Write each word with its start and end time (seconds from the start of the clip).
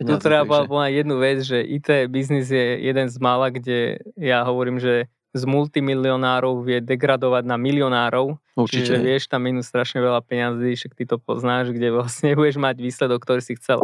Tu 0.00 0.16
treba 0.16 0.64
takže... 0.64 0.70
povedať 0.72 0.92
jednu 0.96 1.16
vec, 1.20 1.38
že 1.44 1.60
IT 1.60 2.08
biznis 2.08 2.48
je 2.48 2.80
jeden 2.80 3.12
z 3.12 3.16
mála, 3.20 3.52
kde 3.52 4.00
ja 4.16 4.40
hovorím, 4.48 4.80
že 4.80 5.12
z 5.36 5.42
multimilionárov 5.44 6.64
vie 6.64 6.80
degradovať 6.80 7.44
na 7.44 7.60
milionárov. 7.60 8.40
Určite. 8.56 8.80
Čiže 8.80 8.96
vieš 8.96 9.28
tam 9.28 9.44
minúť 9.44 9.68
strašne 9.68 10.00
veľa 10.00 10.24
peňazí, 10.24 10.72
však 10.72 10.96
ty 10.96 11.04
to 11.04 11.20
poznáš, 11.20 11.76
kde 11.76 11.92
vlastne 11.92 12.32
budeš 12.40 12.56
mať 12.56 12.80
výsledok, 12.80 13.20
ktorý 13.28 13.44
si 13.44 13.60
chcel. 13.60 13.76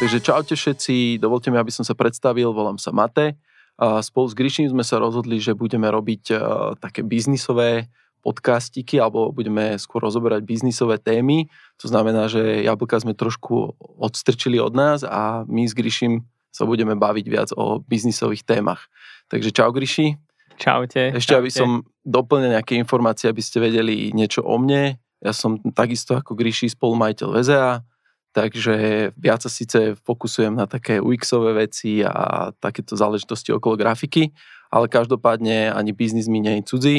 Takže 0.00 0.24
čaute 0.24 0.56
všetci, 0.56 1.20
dovolte 1.20 1.52
mi, 1.52 1.60
aby 1.60 1.68
som 1.68 1.84
sa 1.84 1.92
predstavil, 1.92 2.48
volám 2.56 2.80
sa 2.80 2.88
Mate. 2.88 3.36
Spolu 3.78 4.26
s 4.26 4.34
Gryším 4.34 4.74
sme 4.74 4.82
sa 4.82 4.98
rozhodli, 4.98 5.38
že 5.38 5.54
budeme 5.54 5.86
robiť 5.86 6.34
také 6.82 7.06
biznisové 7.06 7.86
podcastiky 8.18 8.98
alebo 8.98 9.30
budeme 9.30 9.78
skôr 9.78 10.02
rozoberať 10.02 10.42
biznisové 10.42 10.98
témy. 10.98 11.46
To 11.78 11.86
znamená, 11.86 12.26
že 12.26 12.66
jablka 12.66 12.98
sme 12.98 13.14
trošku 13.14 13.78
odstrčili 13.78 14.58
od 14.58 14.74
nás 14.74 15.06
a 15.06 15.46
my 15.46 15.62
s 15.62 15.78
Gryším 15.78 16.26
sa 16.50 16.66
budeme 16.66 16.98
baviť 16.98 17.26
viac 17.30 17.48
o 17.54 17.78
biznisových 17.78 18.42
témach. 18.42 18.90
Takže 19.30 19.54
čau 19.54 19.70
Gryši. 19.70 20.18
Čaute. 20.58 21.14
Ešte 21.14 21.38
čaute. 21.38 21.46
aby 21.46 21.50
som 21.54 21.86
doplnil 22.02 22.58
nejaké 22.58 22.74
informácie, 22.74 23.30
aby 23.30 23.38
ste 23.38 23.62
vedeli 23.62 24.10
niečo 24.10 24.42
o 24.42 24.58
mne. 24.58 24.98
Ja 25.22 25.30
som 25.30 25.62
takisto 25.70 26.18
ako 26.18 26.34
Gryši 26.34 26.74
spolumajiteľ 26.74 27.28
VZA, 27.38 27.86
takže 28.32 29.08
viac 29.16 29.40
sa 29.42 29.50
síce 29.50 29.96
fokusujem 30.04 30.54
na 30.54 30.68
také 30.68 31.00
UX-ové 31.00 31.66
veci 31.66 32.04
a 32.04 32.50
takéto 32.56 32.94
záležitosti 32.94 33.52
okolo 33.52 33.76
grafiky, 33.76 34.30
ale 34.68 34.86
každopádne 34.88 35.72
ani 35.72 35.92
biznis 35.96 36.28
mi 36.28 36.40
nie 36.44 36.60
je 36.60 36.68
cudzí, 36.68 36.96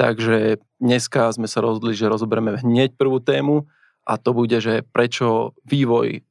takže 0.00 0.62
dneska 0.80 1.28
sme 1.32 1.46
sa 1.46 1.60
rozhodli, 1.60 1.92
že 1.92 2.10
rozoberieme 2.10 2.58
hneď 2.64 2.96
prvú 2.96 3.20
tému 3.20 3.68
a 4.02 4.18
to 4.18 4.34
bude, 4.34 4.58
že 4.58 4.82
prečo 4.82 5.54
vývoj 5.62 6.24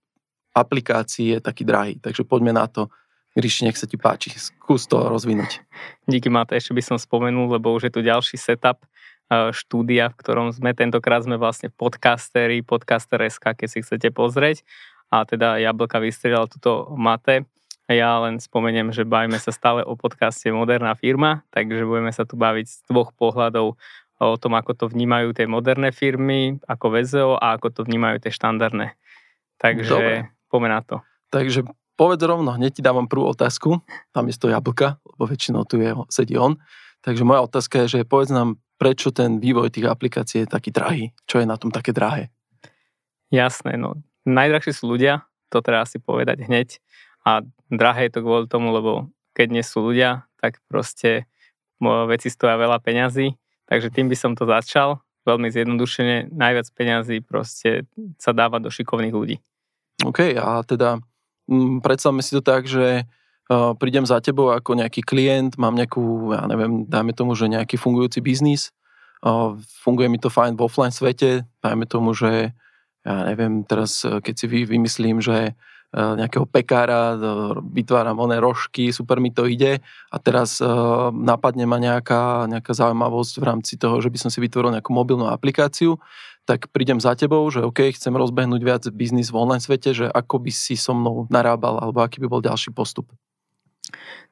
aplikácií 0.51 1.37
je 1.37 1.39
taký 1.39 1.63
drahý. 1.63 1.93
Takže 2.03 2.27
poďme 2.27 2.51
na 2.51 2.67
to. 2.67 2.91
Ríši, 3.31 3.63
nech 3.63 3.79
sa 3.79 3.87
ti 3.87 3.95
páči, 3.95 4.35
skús 4.35 4.91
to 4.91 5.07
rozvinúť. 5.07 5.63
Díky 6.03 6.27
Mate, 6.27 6.59
ešte 6.59 6.75
by 6.75 6.83
som 6.83 6.97
spomenul, 6.99 7.47
lebo 7.47 7.71
už 7.71 7.87
je 7.87 7.93
tu 7.95 8.03
ďalší 8.03 8.35
setup 8.35 8.83
štúdia, 9.55 10.11
v 10.11 10.19
ktorom 10.19 10.51
sme 10.51 10.75
tentokrát 10.75 11.23
sme 11.23 11.39
vlastne 11.39 11.71
podcasteri, 11.71 12.59
podcaster.sk, 12.67 13.45
keď 13.55 13.67
si 13.71 13.79
chcete 13.79 14.11
pozrieť. 14.11 14.67
A 15.07 15.23
teda 15.23 15.55
Jablka 15.59 16.03
vystriedal 16.03 16.51
túto 16.51 16.91
mate. 16.99 17.47
Ja 17.91 18.19
len 18.23 18.39
spomeniem, 18.39 18.95
že 18.95 19.03
bavíme 19.03 19.35
sa 19.39 19.51
stále 19.51 19.83
o 19.83 19.99
podcaste 19.99 20.47
Moderná 20.51 20.95
firma, 20.95 21.43
takže 21.51 21.83
budeme 21.83 22.11
sa 22.15 22.23
tu 22.23 22.39
baviť 22.39 22.65
z 22.67 22.77
dvoch 22.87 23.11
pohľadov 23.15 23.75
o 24.21 24.37
tom, 24.37 24.53
ako 24.53 24.71
to 24.77 24.85
vnímajú 24.87 25.33
tie 25.33 25.49
moderné 25.49 25.89
firmy, 25.89 26.61
ako 26.69 26.93
VZO 26.93 27.31
a 27.41 27.57
ako 27.57 27.73
to 27.73 27.81
vnímajú 27.83 28.21
tie 28.21 28.31
štandardné. 28.31 28.93
Takže 29.57 29.91
Dobre. 29.91 30.17
poďme 30.47 30.69
na 30.69 30.81
to. 30.85 30.95
Takže 31.33 31.65
povedz 31.97 32.21
rovno, 32.21 32.53
hneď 32.53 32.79
ti 32.79 32.81
dávam 32.85 33.09
prvú 33.09 33.33
otázku, 33.33 33.81
tam 34.13 34.23
je 34.29 34.37
to 34.37 34.53
jablka, 34.53 35.01
lebo 35.03 35.23
väčšinou 35.25 35.65
tu 35.65 35.81
je, 35.81 35.91
sedí 36.13 36.37
on. 36.37 36.61
Takže 37.01 37.25
moja 37.25 37.41
otázka 37.41 37.85
je, 37.85 37.97
že 37.97 37.99
povedz 38.05 38.29
nám 38.29 38.61
prečo 38.81 39.13
ten 39.13 39.37
vývoj 39.37 39.69
tých 39.69 39.85
aplikácií 39.85 40.43
je 40.43 40.49
taký 40.49 40.73
drahý? 40.73 41.13
Čo 41.29 41.37
je 41.37 41.45
na 41.45 41.61
tom 41.61 41.69
také 41.69 41.93
drahé? 41.93 42.33
Jasné, 43.29 43.77
no 43.77 44.01
najdrahšie 44.25 44.73
sú 44.73 44.89
ľudia, 44.89 45.25
to 45.49 45.61
treba 45.65 45.85
si 45.85 45.97
povedať 45.97 46.45
hneď. 46.45 46.77
A 47.25 47.45
drahé 47.69 48.09
je 48.09 48.13
to 48.17 48.23
kvôli 48.25 48.45
tomu, 48.49 48.73
lebo 48.73 49.09
keď 49.37 49.47
nie 49.53 49.63
sú 49.65 49.85
ľudia, 49.85 50.25
tak 50.41 50.57
proste 50.65 51.29
veci 51.81 52.29
stoja 52.29 52.57
veľa 52.57 52.81
peňazí. 52.81 53.37
Takže 53.69 53.93
tým 53.93 54.11
by 54.11 54.17
som 54.17 54.31
to 54.33 54.45
začal. 54.45 55.01
Veľmi 55.21 55.53
zjednodušene, 55.53 56.33
najviac 56.33 56.65
peňazí 56.73 57.21
proste 57.21 57.85
sa 58.17 58.33
dáva 58.33 58.57
do 58.57 58.73
šikovných 58.73 59.13
ľudí. 59.13 59.37
OK, 60.01 60.33
a 60.33 60.65
teda 60.65 60.97
mm, 61.45 61.85
predstavme 61.85 62.25
si 62.25 62.33
to 62.33 62.41
tak, 62.41 62.65
že 62.65 63.05
uh, 63.05 63.77
prídem 63.77 64.01
za 64.09 64.17
tebou 64.17 64.49
ako 64.49 64.81
nejaký 64.81 65.05
klient, 65.05 65.61
mám 65.61 65.77
nejakú, 65.77 66.33
ja 66.33 66.49
neviem, 66.49 66.89
dáme 66.89 67.13
tomu, 67.13 67.37
že 67.37 67.53
nejaký 67.53 67.77
fungujúci 67.77 68.17
biznis, 68.17 68.73
funguje 69.85 70.09
mi 70.09 70.17
to 70.17 70.33
fajn 70.33 70.57
v 70.57 70.65
offline 70.65 70.93
svete, 70.93 71.45
dajme 71.61 71.85
tomu, 71.85 72.17
že 72.17 72.53
ja 73.01 73.25
neviem, 73.25 73.65
teraz 73.65 74.05
e, 74.05 74.21
keď 74.21 74.33
si 74.37 74.45
vymyslím, 74.45 75.25
že 75.25 75.53
uh, 75.53 75.71
nejakého 75.93 76.47
pekára, 76.47 77.19
vytváram 77.59 78.15
oné 78.15 78.39
rožky, 78.39 78.95
super 78.95 79.19
mi 79.19 79.27
to 79.35 79.43
ide 79.43 79.83
a 80.07 80.17
teraz 80.23 80.63
napadne 81.11 81.67
ma 81.67 81.83
nejaká, 81.83 82.47
nejaká 82.47 82.71
zaujímavosť 82.71 83.33
v 83.43 83.47
rámci 83.47 83.73
toho, 83.75 83.99
že 83.99 84.07
by 84.07 84.17
som 84.17 84.29
si 84.31 84.39
vytvoril 84.39 84.71
nejakú 84.71 84.95
mobilnú 84.95 85.27
aplikáciu, 85.27 85.99
tak 86.47 86.71
prídem 86.71 87.03
za 87.03 87.13
tebou, 87.19 87.43
že 87.51 87.61
OK, 87.61 87.91
chcem 87.91 88.15
rozbehnúť 88.15 88.61
viac 88.63 88.83
biznis 88.95 89.29
v 89.29 89.39
online 89.43 89.61
svete, 89.61 89.91
že 89.91 90.07
ako 90.07 90.39
by 90.47 90.51
si 90.55 90.79
so 90.79 90.95
mnou 90.95 91.27
narábal, 91.27 91.77
alebo 91.83 91.99
aký 92.01 92.23
by 92.23 92.27
bol 92.31 92.41
ďalší 92.41 92.71
postup. 92.71 93.11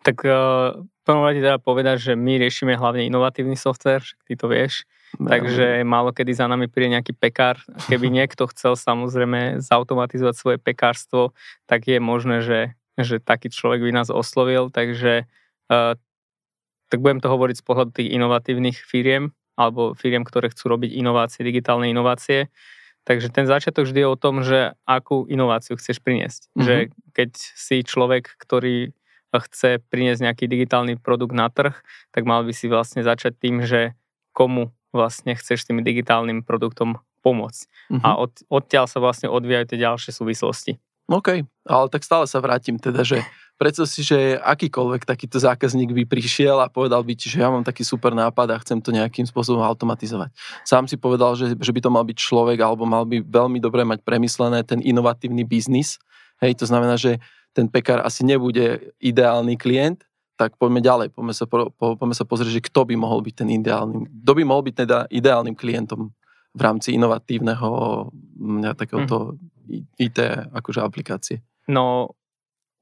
Tak 0.04 0.24
uh, 0.24 0.80
prvom 1.10 1.26
rade 1.26 1.42
teda 1.42 1.58
povedať, 1.58 1.98
že 1.98 2.14
my 2.14 2.38
riešime 2.38 2.78
hlavne 2.78 3.02
inovatívny 3.10 3.58
software, 3.58 4.06
ty 4.30 4.38
to 4.38 4.46
vieš, 4.46 4.86
no. 5.18 5.26
takže 5.26 5.82
málo 5.82 6.14
kedy 6.14 6.38
za 6.38 6.46
nami 6.46 6.70
príde 6.70 6.94
nejaký 6.94 7.18
pekár. 7.18 7.58
Keby 7.90 8.14
niekto 8.22 8.46
chcel 8.54 8.78
samozrejme 8.78 9.58
zautomatizovať 9.58 10.36
svoje 10.38 10.58
pekárstvo, 10.62 11.34
tak 11.66 11.90
je 11.90 11.98
možné, 11.98 12.46
že, 12.46 12.78
že 13.02 13.18
taký 13.18 13.50
človek 13.50 13.82
by 13.82 13.90
nás 13.90 14.14
oslovil, 14.14 14.70
takže 14.70 15.26
uh, 15.74 15.98
tak 16.94 17.00
budem 17.02 17.26
to 17.26 17.34
hovoriť 17.34 17.58
z 17.58 17.66
pohľadu 17.66 17.92
tých 17.98 18.14
inovatívnych 18.14 18.78
firiem, 18.78 19.34
alebo 19.58 19.98
firiem, 19.98 20.22
ktoré 20.22 20.54
chcú 20.54 20.78
robiť 20.78 20.94
inovácie, 20.94 21.42
digitálne 21.42 21.90
inovácie. 21.90 22.54
Takže 23.10 23.34
ten 23.34 23.50
začiatok 23.50 23.90
vždy 23.90 24.06
je 24.06 24.10
o 24.14 24.20
tom, 24.20 24.46
že 24.46 24.78
akú 24.86 25.26
inováciu 25.26 25.74
chceš 25.82 25.98
priniesť. 26.06 26.54
Mm-hmm. 26.54 26.62
Že 26.62 26.76
keď 27.18 27.32
si 27.34 27.76
človek, 27.82 28.38
ktorý 28.38 28.94
chce 29.38 29.78
priniesť 29.94 30.26
nejaký 30.26 30.50
digitálny 30.50 30.98
produkt 30.98 31.38
na 31.38 31.54
trh, 31.54 31.78
tak 32.10 32.26
mal 32.26 32.42
by 32.42 32.50
si 32.50 32.66
vlastne 32.66 33.06
začať 33.06 33.38
tým, 33.38 33.62
že 33.62 33.94
komu 34.34 34.74
vlastne 34.90 35.38
chceš 35.38 35.70
tým 35.70 35.86
digitálnym 35.86 36.42
produktom 36.42 36.98
pomôcť. 37.22 37.62
Uh-huh. 37.94 38.02
A 38.02 38.10
od, 38.18 38.34
odtiaľ 38.50 38.90
sa 38.90 38.98
vlastne 38.98 39.30
odvíjajú 39.30 39.76
tie 39.76 39.80
ďalšie 39.86 40.12
súvislosti. 40.16 40.82
OK, 41.10 41.42
ale 41.66 41.86
tak 41.90 42.06
stále 42.06 42.30
sa 42.30 42.38
vrátim 42.38 42.78
teda, 42.78 43.02
že 43.02 43.26
predstav 43.58 43.90
si, 43.90 44.06
že 44.06 44.38
akýkoľvek 44.38 45.10
takýto 45.10 45.42
zákazník 45.42 45.90
by 45.90 46.04
prišiel 46.06 46.62
a 46.62 46.70
povedal 46.70 47.02
by 47.02 47.18
ti, 47.18 47.34
že 47.34 47.42
ja 47.42 47.50
mám 47.50 47.66
taký 47.66 47.82
super 47.82 48.14
nápad 48.14 48.54
a 48.54 48.62
chcem 48.62 48.78
to 48.78 48.94
nejakým 48.94 49.26
spôsobom 49.26 49.66
automatizovať. 49.66 50.30
Sám 50.70 50.86
si 50.86 51.02
povedal, 51.02 51.34
že, 51.34 51.58
že 51.58 51.72
by 51.74 51.82
to 51.82 51.90
mal 51.90 52.06
byť 52.06 52.14
človek 52.14 52.62
alebo 52.62 52.86
mal 52.86 53.10
by 53.10 53.26
veľmi 53.26 53.58
dobre 53.58 53.82
mať 53.90 54.06
premyslené 54.06 54.62
ten 54.62 54.86
inovatívny 54.86 55.50
biznis. 55.50 55.98
Hej, 56.46 56.62
to 56.62 56.70
znamená, 56.70 56.94
že 56.94 57.18
ten 57.54 57.68
pekár 57.68 58.06
asi 58.06 58.22
nebude 58.26 58.94
ideálny 59.02 59.58
klient, 59.58 60.06
tak 60.40 60.56
poďme 60.56 60.80
ďalej, 60.80 61.08
poďme 61.12 61.34
sa, 61.36 61.44
po, 61.44 61.68
poďme 61.76 62.16
sa 62.16 62.24
pozrieť, 62.24 62.64
že 62.64 62.66
kto 62.72 62.88
by 62.88 62.96
mohol 62.96 63.20
byť 63.20 63.36
ten 63.44 63.50
ideálny, 63.52 64.08
kto 64.24 64.32
by 64.32 64.44
mohol 64.48 64.64
byť 64.64 64.76
teda 64.88 64.98
ideálnym 65.12 65.56
klientom 65.58 66.16
v 66.56 66.62
rámci 66.62 66.96
inovatívneho 66.96 67.70
mňa, 68.40 68.72
takéhoto 68.74 69.36
mm. 69.68 70.00
IT 70.00 70.18
akože 70.56 70.80
aplikácie. 70.82 71.44
No, 71.70 72.16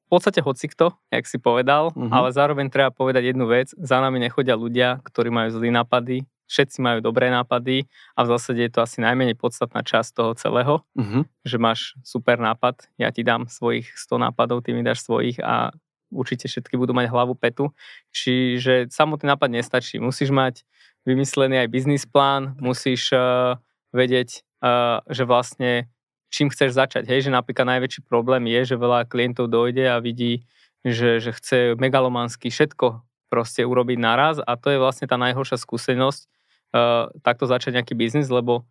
v 0.07 0.09
podstate 0.15 0.39
hocikto, 0.39 0.95
jak 1.11 1.27
si 1.27 1.35
povedal, 1.35 1.91
mm-hmm. 1.91 2.13
ale 2.15 2.31
zároveň 2.31 2.71
treba 2.71 2.95
povedať 2.95 3.35
jednu 3.35 3.43
vec, 3.51 3.75
za 3.75 3.99
nami 3.99 4.23
nechodia 4.23 4.55
ľudia, 4.55 5.03
ktorí 5.03 5.27
majú 5.27 5.51
zlý 5.51 5.67
nápady, 5.75 6.23
všetci 6.47 6.79
majú 6.79 6.99
dobré 7.03 7.27
nápady 7.27 7.85
a 8.15 8.23
v 8.23 8.27
zásade 8.31 8.63
je 8.63 8.71
to 8.71 8.79
asi 8.81 9.03
najmenej 9.03 9.35
podstatná 9.35 9.83
časť 9.83 10.09
toho 10.15 10.31
celého, 10.39 10.81
mm-hmm. 10.95 11.23
že 11.43 11.57
máš 11.59 11.79
super 12.01 12.39
nápad, 12.39 12.87
ja 12.95 13.11
ti 13.11 13.21
dám 13.21 13.51
svojich 13.51 13.91
100 13.93 14.31
nápadov, 14.31 14.63
ty 14.63 14.71
mi 14.71 14.81
dáš 14.81 15.03
svojich 15.03 15.37
a 15.43 15.75
určite 16.11 16.47
všetky 16.47 16.79
budú 16.79 16.95
mať 16.95 17.11
hlavu 17.11 17.35
petu. 17.35 17.75
Čiže 18.15 18.87
samotný 18.87 19.27
nápad 19.27 19.49
nestačí. 19.51 19.99
Musíš 19.99 20.31
mať 20.31 20.63
vymyslený 21.03 21.67
aj 21.67 21.71
biznis 21.71 22.03
plán, 22.07 22.55
musíš 22.59 23.11
uh, 23.11 23.59
vedieť, 23.91 24.43
uh, 24.63 25.03
že 25.07 25.23
vlastne 25.27 25.91
čím 26.31 26.51
chceš 26.51 26.75
začať. 26.75 27.07
Hej, 27.07 27.27
že 27.27 27.31
napríklad 27.31 27.67
najväčší 27.67 28.03
problém 28.03 28.47
je, 28.51 28.75
že 28.75 28.75
veľa 28.79 29.07
klientov 29.07 29.47
dojde 29.47 29.87
a 29.87 30.03
vidí, 30.03 30.43
že, 30.83 31.23
že 31.23 31.31
chce 31.35 31.79
megalomansky 31.79 32.51
všetko 32.51 33.03
proste 33.27 33.63
urobiť 33.63 33.97
naraz 33.99 34.39
a 34.39 34.55
to 34.55 34.71
je 34.71 34.79
vlastne 34.79 35.07
tá 35.07 35.19
najhoršia 35.19 35.59
skúsenosť, 35.59 36.31
uh, 36.73 37.11
takto 37.21 37.45
začať 37.45 37.79
nejaký 37.79 37.93
biznis, 37.93 38.27
lebo 38.31 38.67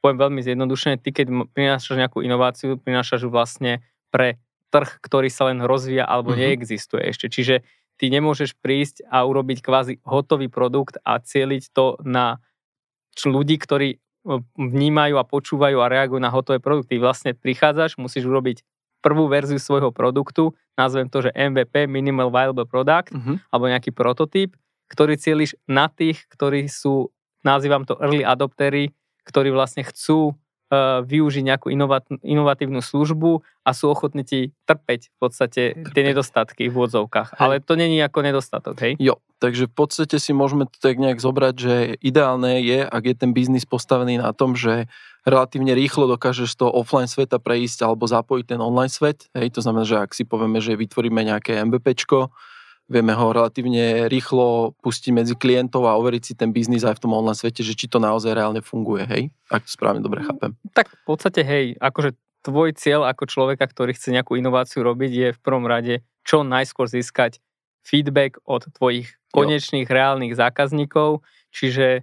poviem 0.00 0.18
veľmi 0.18 0.40
zjednodušene, 0.40 0.96
ty 1.00 1.12
keď 1.12 1.52
prinášaš 1.52 1.96
nejakú 1.96 2.24
inováciu, 2.24 2.80
prinášaš 2.80 3.28
ju 3.28 3.30
vlastne 3.30 3.84
pre 4.08 4.40
trh, 4.72 4.88
ktorý 5.02 5.28
sa 5.28 5.50
len 5.52 5.60
rozvíja 5.60 6.08
alebo 6.08 6.32
mm-hmm. 6.32 6.56
neexistuje 6.56 7.02
ešte. 7.10 7.26
Čiže 7.28 7.54
ty 8.00 8.08
nemôžeš 8.08 8.56
prísť 8.56 9.04
a 9.12 9.26
urobiť 9.26 9.60
kvázi 9.60 9.94
hotový 10.06 10.48
produkt 10.48 10.96
a 11.04 11.20
cieliť 11.20 11.74
to 11.74 12.00
na 12.00 12.40
ľudí, 13.20 13.60
ktorí 13.60 13.88
e, 13.92 13.98
vnímajú 14.56 15.20
a 15.20 15.28
počúvajú 15.28 15.76
a 15.84 15.90
reagujú 15.92 16.22
na 16.22 16.32
hotové 16.32 16.62
produkty. 16.62 16.96
Vlastne 16.96 17.36
prichádzaš, 17.36 18.00
musíš 18.00 18.24
urobiť 18.24 18.64
prvú 19.04 19.28
verziu 19.28 19.60
svojho 19.60 19.92
produktu, 19.92 20.56
nazvem 20.80 21.12
to, 21.12 21.28
že 21.28 21.36
MVP, 21.36 21.88
Minimal 21.88 22.32
Viable 22.32 22.64
Product, 22.64 23.12
mm-hmm. 23.12 23.36
alebo 23.52 23.64
nejaký 23.68 23.90
prototyp, 23.92 24.56
ktorý 24.88 25.20
cieliš 25.20 25.56
na 25.68 25.92
tých, 25.92 26.24
ktorí 26.32 26.68
sú 26.72 27.12
nazývam 27.42 27.88
to 27.88 27.96
early 28.00 28.24
adoptery, 28.24 28.92
ktorí 29.24 29.52
vlastne 29.52 29.84
chcú 29.86 30.34
uh, 30.70 31.02
využiť 31.04 31.44
nejakú 31.44 31.68
inovat, 31.68 32.06
inovatívnu 32.22 32.80
službu 32.80 33.42
a 33.66 33.70
sú 33.74 33.90
ochotní 33.92 34.22
ti 34.24 34.40
trpeť 34.64 35.12
v 35.12 35.16
podstate 35.18 35.62
trpeť. 35.76 35.92
tie 35.92 36.02
nedostatky 36.02 36.62
v 36.70 36.74
úvodzovkách. 36.74 37.36
Hej. 37.36 37.40
Ale 37.40 37.54
to 37.60 37.74
není 37.76 38.00
ako 38.00 38.24
nedostatok, 38.24 38.76
hej? 38.80 38.92
Jo, 38.96 39.18
takže 39.42 39.68
v 39.68 39.74
podstate 39.74 40.16
si 40.16 40.32
môžeme 40.32 40.64
to 40.66 40.78
tak 40.80 40.96
nejak 40.96 41.20
zobrať, 41.20 41.54
že 41.58 41.74
ideálne 42.00 42.62
je, 42.62 42.86
ak 42.86 43.02
je 43.04 43.14
ten 43.18 43.30
biznis 43.36 43.66
postavený 43.68 44.22
na 44.22 44.32
tom, 44.32 44.56
že 44.56 44.88
relatívne 45.28 45.76
rýchlo 45.76 46.08
dokážeš 46.08 46.56
toho 46.56 46.72
offline 46.72 47.10
sveta 47.10 47.36
prejsť 47.36 47.84
alebo 47.84 48.08
zapojiť 48.08 48.56
ten 48.56 48.60
online 48.62 48.92
svet. 48.92 49.28
Hej, 49.36 49.52
to 49.52 49.60
znamená, 49.60 49.84
že 49.84 50.00
ak 50.00 50.16
si 50.16 50.24
povieme, 50.24 50.64
že 50.64 50.78
vytvoríme 50.80 51.20
nejaké 51.20 51.60
MVPčko, 51.60 52.32
vieme 52.90 53.14
ho 53.14 53.26
relatívne 53.30 54.10
rýchlo 54.10 54.74
pustiť 54.82 55.14
medzi 55.14 55.34
klientov 55.38 55.86
a 55.86 55.94
overiť 55.94 56.22
si 56.26 56.32
ten 56.34 56.50
biznis 56.50 56.82
aj 56.82 56.98
v 56.98 57.02
tom 57.06 57.14
online 57.14 57.38
svete, 57.38 57.62
že 57.62 57.78
či 57.78 57.86
to 57.86 58.02
naozaj 58.02 58.34
reálne 58.34 58.58
funguje, 58.58 59.06
hej? 59.06 59.22
Ak 59.46 59.62
to 59.62 59.70
správne 59.70 60.02
dobre 60.02 60.26
chápem. 60.26 60.58
Tak 60.74 60.90
v 60.90 61.02
podstate, 61.06 61.46
hej, 61.46 61.78
akože 61.78 62.18
tvoj 62.42 62.74
cieľ 62.74 63.06
ako 63.06 63.30
človeka, 63.30 63.70
ktorý 63.70 63.94
chce 63.94 64.10
nejakú 64.10 64.34
inováciu 64.34 64.82
robiť, 64.82 65.10
je 65.14 65.28
v 65.30 65.40
prvom 65.40 65.70
rade 65.70 66.02
čo 66.26 66.42
najskôr 66.42 66.90
získať 66.90 67.38
feedback 67.86 68.42
od 68.44 68.66
tvojich 68.74 69.14
konečných 69.30 69.86
jo. 69.86 69.94
reálnych 69.94 70.34
zákazníkov, 70.34 71.22
čiže 71.54 72.02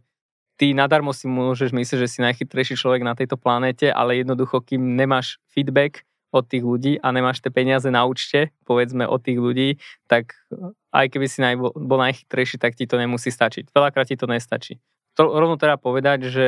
ty 0.58 0.74
nadarmo 0.74 1.14
si 1.14 1.30
môžeš 1.30 1.76
myslieť, 1.76 2.00
že 2.08 2.10
si 2.10 2.20
najchytrejší 2.24 2.80
človek 2.80 3.04
na 3.06 3.14
tejto 3.14 3.38
planéte, 3.38 3.92
ale 3.92 4.24
jednoducho, 4.24 4.64
kým 4.64 4.98
nemáš 4.98 5.38
feedback 5.52 6.08
od 6.32 6.44
tých 6.44 6.64
ľudí 6.64 6.94
a 7.00 7.08
nemáš 7.16 7.40
tie 7.40 7.52
peniaze 7.52 7.88
na 7.88 8.04
účte, 8.04 8.52
povedzme 8.68 9.08
od 9.08 9.24
tých 9.24 9.40
ľudí, 9.40 9.70
tak 10.12 10.36
eh, 10.52 10.74
aj 10.92 11.06
keby 11.14 11.26
si 11.28 11.40
bol, 11.56 11.72
bol 11.76 12.00
najchytrejší, 12.04 12.60
tak 12.60 12.76
ti 12.76 12.90
to 12.90 13.00
nemusí 13.00 13.32
stačiť. 13.32 13.72
Veľakrát 13.72 14.08
ti 14.08 14.20
to 14.20 14.28
nestačí. 14.28 14.80
To, 15.18 15.34
rovno 15.34 15.58
treba 15.58 15.82
povedať, 15.82 16.30
že 16.30 16.48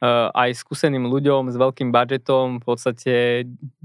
uh, 0.00 0.32
aj 0.32 0.56
skúseným 0.56 1.04
ľuďom 1.04 1.52
s 1.52 1.56
veľkým 1.60 1.92
budžetom 1.92 2.60
v 2.60 2.64
podstate 2.64 3.14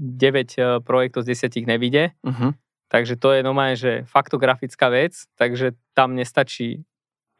uh, 0.00 0.80
projektov 0.80 1.28
z 1.28 1.36
10 1.36 1.68
nevidie. 1.68 2.16
Uh-huh. 2.24 2.56
Takže 2.88 3.20
to 3.20 3.36
je 3.36 3.40
normálne, 3.44 3.76
že 3.76 4.08
faktografická 4.08 4.88
vec, 4.88 5.28
takže 5.36 5.76
tam 5.92 6.16
nestačí 6.16 6.80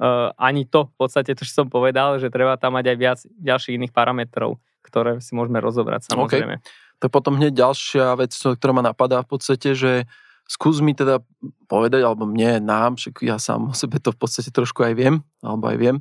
uh, 0.02 0.36
ani 0.36 0.68
to, 0.68 0.92
v 0.92 0.94
podstate 1.00 1.32
to, 1.32 1.48
čo 1.48 1.64
som 1.64 1.68
povedal, 1.72 2.20
že 2.20 2.28
treba 2.28 2.60
tam 2.60 2.76
mať 2.76 2.92
aj 2.92 2.96
viac 3.00 3.18
ďalších 3.40 3.76
iných 3.80 3.96
parametrov, 3.96 4.60
ktoré 4.84 5.24
si 5.24 5.32
môžeme 5.32 5.62
rozobrať 5.64 6.12
samozrejme. 6.12 6.60
Okay. 6.60 6.85
To 7.00 7.12
potom 7.12 7.36
hneď 7.36 7.52
ďalšia 7.52 8.16
vec, 8.16 8.32
ktorá 8.32 8.72
ma 8.72 8.84
napadá 8.84 9.20
v 9.20 9.36
podstate, 9.36 9.76
že 9.76 10.08
skús 10.46 10.78
mi 10.78 10.94
teda 10.94 11.20
povedať, 11.66 12.06
alebo 12.06 12.22
mne, 12.24 12.62
nám, 12.62 12.94
však 12.94 13.26
ja 13.26 13.36
sám 13.36 13.70
o 13.70 13.74
sebe 13.74 13.98
to 13.98 14.14
v 14.14 14.18
podstate 14.22 14.54
trošku 14.54 14.86
aj 14.86 14.94
viem, 14.94 15.20
alebo 15.42 15.66
aj 15.66 15.76
viem, 15.76 15.96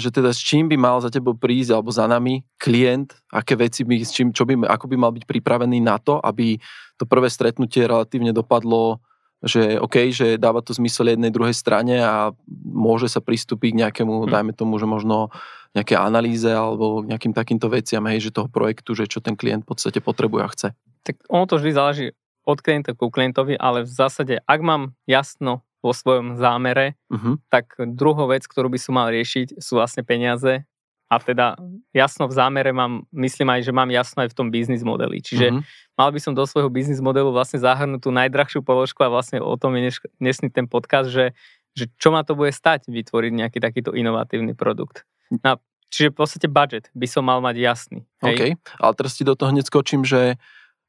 že 0.00 0.08
teda 0.08 0.32
s 0.32 0.40
čím 0.40 0.72
by 0.72 0.80
mal 0.80 0.96
za 1.04 1.12
tebou 1.12 1.36
prísť, 1.36 1.76
alebo 1.76 1.92
za 1.92 2.08
nami 2.08 2.40
klient, 2.56 3.12
aké 3.28 3.60
veci 3.60 3.84
by, 3.84 4.00
s 4.00 4.16
čím, 4.16 4.32
čo 4.32 4.48
by, 4.48 4.64
ako 4.64 4.88
by 4.88 4.96
mal 4.96 5.12
byť 5.12 5.28
pripravený 5.28 5.78
na 5.84 6.00
to, 6.00 6.16
aby 6.24 6.56
to 6.96 7.04
prvé 7.04 7.28
stretnutie 7.28 7.84
relatívne 7.84 8.32
dopadlo 8.32 9.04
že 9.40 9.80
OK, 9.80 10.12
že 10.12 10.36
dáva 10.36 10.60
to 10.60 10.76
zmysel 10.76 11.08
jednej 11.08 11.32
druhej 11.32 11.56
strane 11.56 11.96
a 11.96 12.28
môže 12.68 13.08
sa 13.08 13.24
pristúpiť 13.24 13.72
k 13.72 13.80
nejakému, 13.84 14.28
hmm. 14.28 14.32
dajme 14.32 14.52
tomu, 14.52 14.76
že 14.76 14.84
možno 14.84 15.32
nejaké 15.70 15.94
analýze 15.94 16.50
alebo 16.50 17.06
nejakým 17.06 17.30
takýmto 17.30 17.70
veciam, 17.70 18.02
hej, 18.10 18.30
že 18.30 18.34
toho 18.34 18.50
projektu, 18.50 18.98
že 18.98 19.06
čo 19.06 19.22
ten 19.22 19.38
klient 19.38 19.62
v 19.62 19.70
podstate 19.70 20.02
potrebuje 20.02 20.42
a 20.42 20.50
chce. 20.50 20.68
Tak 21.06 21.14
ono 21.30 21.46
to 21.46 21.62
vždy 21.62 21.70
záleží 21.70 22.06
od 22.44 22.58
klienta 22.58 22.96
ku 22.96 23.12
klientovi, 23.12 23.54
ale 23.54 23.86
v 23.86 23.92
zásade, 23.92 24.42
ak 24.42 24.60
mám 24.60 24.96
jasno 25.06 25.62
vo 25.80 25.96
svojom 25.96 26.36
zámere, 26.36 26.98
uh-huh. 27.08 27.40
tak 27.48 27.72
druhou 27.78 28.28
vec, 28.28 28.44
ktorú 28.44 28.68
by 28.68 28.78
som 28.80 29.00
mal 29.00 29.08
riešiť, 29.08 29.62
sú 29.62 29.80
vlastne 29.80 30.04
peniaze 30.04 30.66
a 31.10 31.16
teda 31.18 31.56
jasno 31.90 32.28
v 32.28 32.36
zámere 32.36 32.70
mám, 32.70 33.08
myslím 33.10 33.48
aj, 33.58 33.60
že 33.64 33.72
mám 33.72 33.88
jasno 33.88 34.22
aj 34.22 34.30
v 34.30 34.36
tom 34.36 34.48
biznis 34.52 34.84
modeli. 34.84 35.24
Čiže 35.24 35.46
uh-huh. 35.50 35.62
mal 35.96 36.10
by 36.12 36.20
som 36.20 36.36
do 36.36 36.44
svojho 36.44 36.68
biznis 36.68 37.00
modelu 37.00 37.32
vlastne 37.32 37.62
zahrnúť 37.62 38.04
tú 38.04 38.10
najdrahšiu 38.12 38.60
položku 38.60 39.00
a 39.06 39.12
vlastne 39.12 39.40
o 39.40 39.56
tom 39.56 39.78
je 39.80 39.96
dnesný 40.20 40.52
ten 40.52 40.68
podcast, 40.68 41.08
že, 41.08 41.32
že 41.72 41.88
čo 41.96 42.12
ma 42.12 42.26
to 42.26 42.36
bude 42.36 42.52
stať 42.52 42.90
vytvoriť 42.90 43.32
nejaký 43.32 43.58
takýto 43.62 43.96
inovatívny 43.96 44.52
produkt. 44.52 45.08
No, 45.30 45.62
čiže 45.88 46.10
v 46.10 46.16
podstate 46.18 46.46
budget 46.50 46.90
by 46.90 47.06
som 47.06 47.22
mal 47.22 47.38
mať 47.38 47.56
jasný. 47.62 48.00
Hej? 48.26 48.34
OK, 48.34 48.42
ale 48.82 48.92
teraz 48.98 49.14
ti 49.14 49.22
do 49.22 49.38
toho 49.38 49.54
hneď 49.54 49.66
skočím, 49.70 50.02
že 50.02 50.34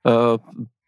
uh, 0.05 0.41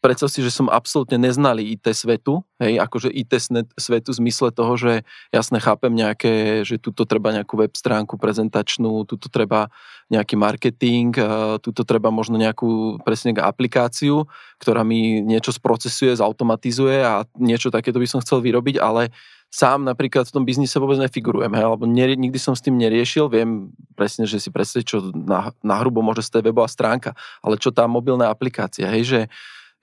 predstav 0.04 0.28
si, 0.28 0.44
že 0.44 0.52
som 0.52 0.68
absolútne 0.68 1.16
neznalý 1.16 1.80
IT 1.80 1.88
svetu, 1.96 2.44
hej, 2.60 2.76
akože 2.76 3.08
IT 3.08 3.40
svetu 3.80 4.12
v 4.12 4.20
zmysle 4.20 4.52
toho, 4.52 4.76
že 4.76 5.08
jasne 5.32 5.64
chápem 5.64 5.96
nejaké, 5.96 6.68
že 6.68 6.76
tuto 6.76 7.08
treba 7.08 7.32
nejakú 7.32 7.56
web 7.56 7.72
stránku 7.72 8.20
prezentačnú, 8.20 9.08
tuto 9.08 9.32
treba 9.32 9.72
nejaký 10.12 10.36
marketing, 10.36 11.16
tuto 11.64 11.88
treba 11.88 12.12
možno 12.12 12.36
nejakú 12.36 13.00
presne 13.08 13.32
aplikáciu, 13.40 14.28
ktorá 14.60 14.84
mi 14.84 15.24
niečo 15.24 15.56
sprocesuje, 15.56 16.20
zautomatizuje 16.20 17.00
a 17.00 17.24
niečo 17.40 17.72
takéto 17.72 18.04
by 18.04 18.08
som 18.12 18.20
chcel 18.20 18.44
vyrobiť, 18.44 18.84
ale 18.84 19.16
sám 19.54 19.86
napríklad 19.86 20.26
v 20.26 20.34
tom 20.34 20.44
biznise 20.50 20.82
vôbec 20.82 20.98
nefigurujem, 20.98 21.54
hej, 21.54 21.66
alebo 21.70 21.86
ne, 21.86 22.18
nikdy 22.18 22.42
som 22.42 22.58
s 22.58 22.66
tým 22.66 22.74
neriešil, 22.82 23.30
viem 23.30 23.70
presne, 23.94 24.26
že 24.26 24.42
si 24.42 24.50
predstaviť, 24.50 24.86
čo 24.90 25.14
na, 25.14 25.54
na 25.62 25.78
hrubo 25.78 26.02
môže 26.02 26.26
stať 26.26 26.50
webová 26.50 26.66
stránka, 26.66 27.14
ale 27.46 27.62
čo 27.62 27.70
tá 27.70 27.86
mobilná 27.86 28.34
aplikácia, 28.34 28.90
hej, 28.90 29.06
že 29.06 29.22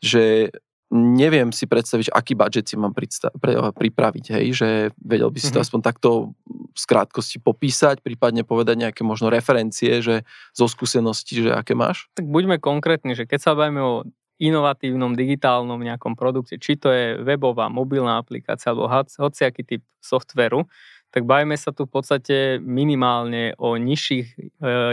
že 0.00 0.48
neviem 0.90 1.54
si 1.54 1.70
predstaviť, 1.70 2.10
aký 2.10 2.34
budget 2.34 2.66
si 2.66 2.74
mám 2.74 2.90
predstav, 2.90 3.30
pre, 3.38 3.54
pripraviť, 3.54 4.34
hej, 4.34 4.46
že 4.58 4.68
vedel 4.98 5.30
by 5.30 5.38
si 5.38 5.52
to 5.52 5.60
mm-hmm. 5.60 5.64
aspoň 5.70 5.80
takto 5.86 6.34
z 6.74 6.84
krátkosti 6.88 7.38
popísať, 7.38 8.02
prípadne 8.02 8.42
povedať 8.42 8.74
nejaké 8.74 9.06
možno 9.06 9.30
referencie, 9.30 10.02
že 10.02 10.26
zo 10.50 10.66
skúseností, 10.66 11.46
že 11.46 11.54
aké 11.54 11.78
máš? 11.78 12.10
Tak 12.18 12.26
buďme 12.26 12.58
konkrétni, 12.58 13.14
že 13.14 13.28
keď 13.28 13.38
sa 13.38 13.52
bavíme 13.54 13.78
o 13.78 13.94
inovatívnom 14.40 15.12
digitálnom 15.12 15.76
nejakom 15.84 16.16
produkte, 16.16 16.56
či 16.56 16.80
to 16.80 16.88
je 16.88 17.20
webová, 17.20 17.68
mobilná 17.68 18.16
aplikácia 18.16 18.72
alebo 18.72 18.88
hociaký 18.88 19.62
typ 19.68 19.82
softveru, 20.00 20.64
tak 21.12 21.28
bavíme 21.28 21.58
sa 21.60 21.76
tu 21.76 21.84
v 21.84 21.92
podstate 21.92 22.36
minimálne 22.62 23.52
o 23.60 23.76
nižších 23.76 24.26
e, 24.32 24.38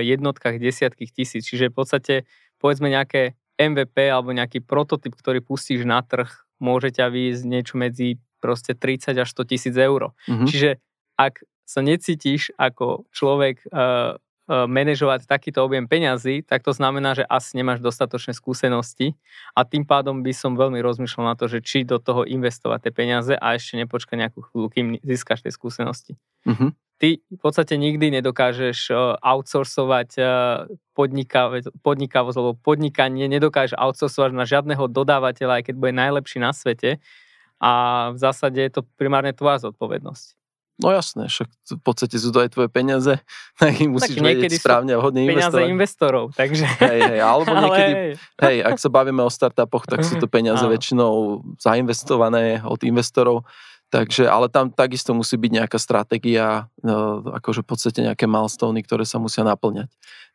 jednotkách 0.04 0.60
desiatkých 0.60 1.14
tisíc. 1.14 1.48
Čiže 1.48 1.72
v 1.72 1.76
podstate 1.78 2.16
povedzme 2.60 2.92
nejaké 2.92 3.38
MVP 3.56 4.10
alebo 4.10 4.34
nejaký 4.34 4.66
prototyp, 4.66 5.16
ktorý 5.16 5.40
pustíš 5.46 5.86
na 5.88 6.04
trh, 6.04 6.30
môže 6.58 6.94
ťa 6.94 7.14
výjsť 7.14 7.44
niečo 7.46 7.76
medzi 7.78 8.18
proste 8.42 8.74
30 8.74 9.18
až 9.18 9.30
100 9.34 9.50
tisíc 9.50 9.76
eur. 9.78 10.14
Mm-hmm. 10.30 10.48
Čiže 10.50 10.70
ak 11.18 11.46
sa 11.68 11.82
necítiš 11.82 12.54
ako 12.56 13.10
človek 13.12 13.66
uh, 13.70 14.18
manažovať 14.48 15.28
takýto 15.28 15.60
objem 15.60 15.86
peňazí, 15.86 16.42
tak 16.42 16.64
to 16.64 16.72
znamená, 16.72 17.14
že 17.14 17.28
asi 17.28 17.60
nemáš 17.60 17.84
dostatočné 17.84 18.32
skúsenosti 18.32 19.20
a 19.52 19.68
tým 19.68 19.84
pádom 19.84 20.24
by 20.24 20.32
som 20.32 20.56
veľmi 20.56 20.80
rozmýšľal 20.80 21.32
na 21.32 21.36
to, 21.36 21.52
že 21.52 21.60
či 21.60 21.84
do 21.84 22.00
toho 22.00 22.24
investovať 22.24 22.88
tie 22.88 22.94
peniaze 22.96 23.34
a 23.36 23.48
ešte 23.60 23.76
nepočkať 23.76 24.16
nejakú 24.16 24.40
chvíľu, 24.48 24.68
kým 24.72 24.88
získaš 25.04 25.44
tie 25.44 25.52
skúsenosti. 25.52 26.16
Mm-hmm 26.48 26.72
ty 26.98 27.22
v 27.30 27.40
podstate 27.40 27.78
nikdy 27.78 28.10
nedokážeš 28.20 28.92
eh, 28.92 28.98
outsourcovať 29.22 30.10
eh, 30.18 30.28
podnikavosť, 31.86 32.38
lebo 32.38 32.58
podnikanie 32.58 33.30
nedokážeš 33.30 33.78
outsourcovať 33.78 34.34
na 34.34 34.46
žiadneho 34.50 34.90
dodávateľa, 34.90 35.62
aj 35.62 35.64
keď 35.72 35.76
bude 35.78 35.94
najlepší 35.94 36.42
na 36.42 36.52
svete. 36.52 36.98
A 37.58 38.14
v 38.14 38.18
zásade 38.22 38.62
je 38.62 38.70
to 38.70 38.82
primárne 39.02 39.34
tvoja 39.34 39.58
zodpovednosť. 39.58 40.37
No 40.78 40.94
jasné, 40.94 41.26
však 41.26 41.50
v 41.50 41.82
podstate 41.82 42.22
sú 42.22 42.30
to 42.30 42.46
aj 42.46 42.54
tvoje 42.54 42.70
peniaze, 42.70 43.18
tak 43.60 43.82
ich 43.82 43.90
musíš 43.90 44.22
tak 44.22 44.30
vedieť 44.30 44.62
správne 44.62 44.94
a 44.94 45.02
hodne 45.02 45.26
peniaze 45.26 45.50
investovať. 45.50 45.74
investorov, 45.74 46.26
takže... 46.38 46.66
Hej, 46.86 47.00
hej, 47.02 47.20
alebo 47.22 47.52
niekedy, 47.66 47.94
hej. 47.94 48.12
hej, 48.46 48.58
ak 48.62 48.78
sa 48.78 48.90
bavíme 48.94 49.26
o 49.26 49.32
startupoch, 49.34 49.90
tak 49.90 50.06
sú 50.06 50.22
to 50.22 50.30
peniaze 50.38 50.62
väčšinou 50.62 51.42
zainvestované 51.58 52.62
od 52.62 52.82
investorov, 52.86 53.46
Takže, 53.88 54.28
ale 54.28 54.52
tam 54.52 54.68
takisto 54.68 55.16
musí 55.16 55.40
byť 55.40 55.64
nejaká 55.64 55.80
stratégia, 55.80 56.68
no, 56.84 57.24
akože 57.24 57.64
v 57.64 57.68
podstate 57.72 58.00
nejaké 58.04 58.28
milestone, 58.28 58.84
ktoré 58.84 59.08
sa 59.08 59.16
musia 59.16 59.48
naplňať. 59.48 59.88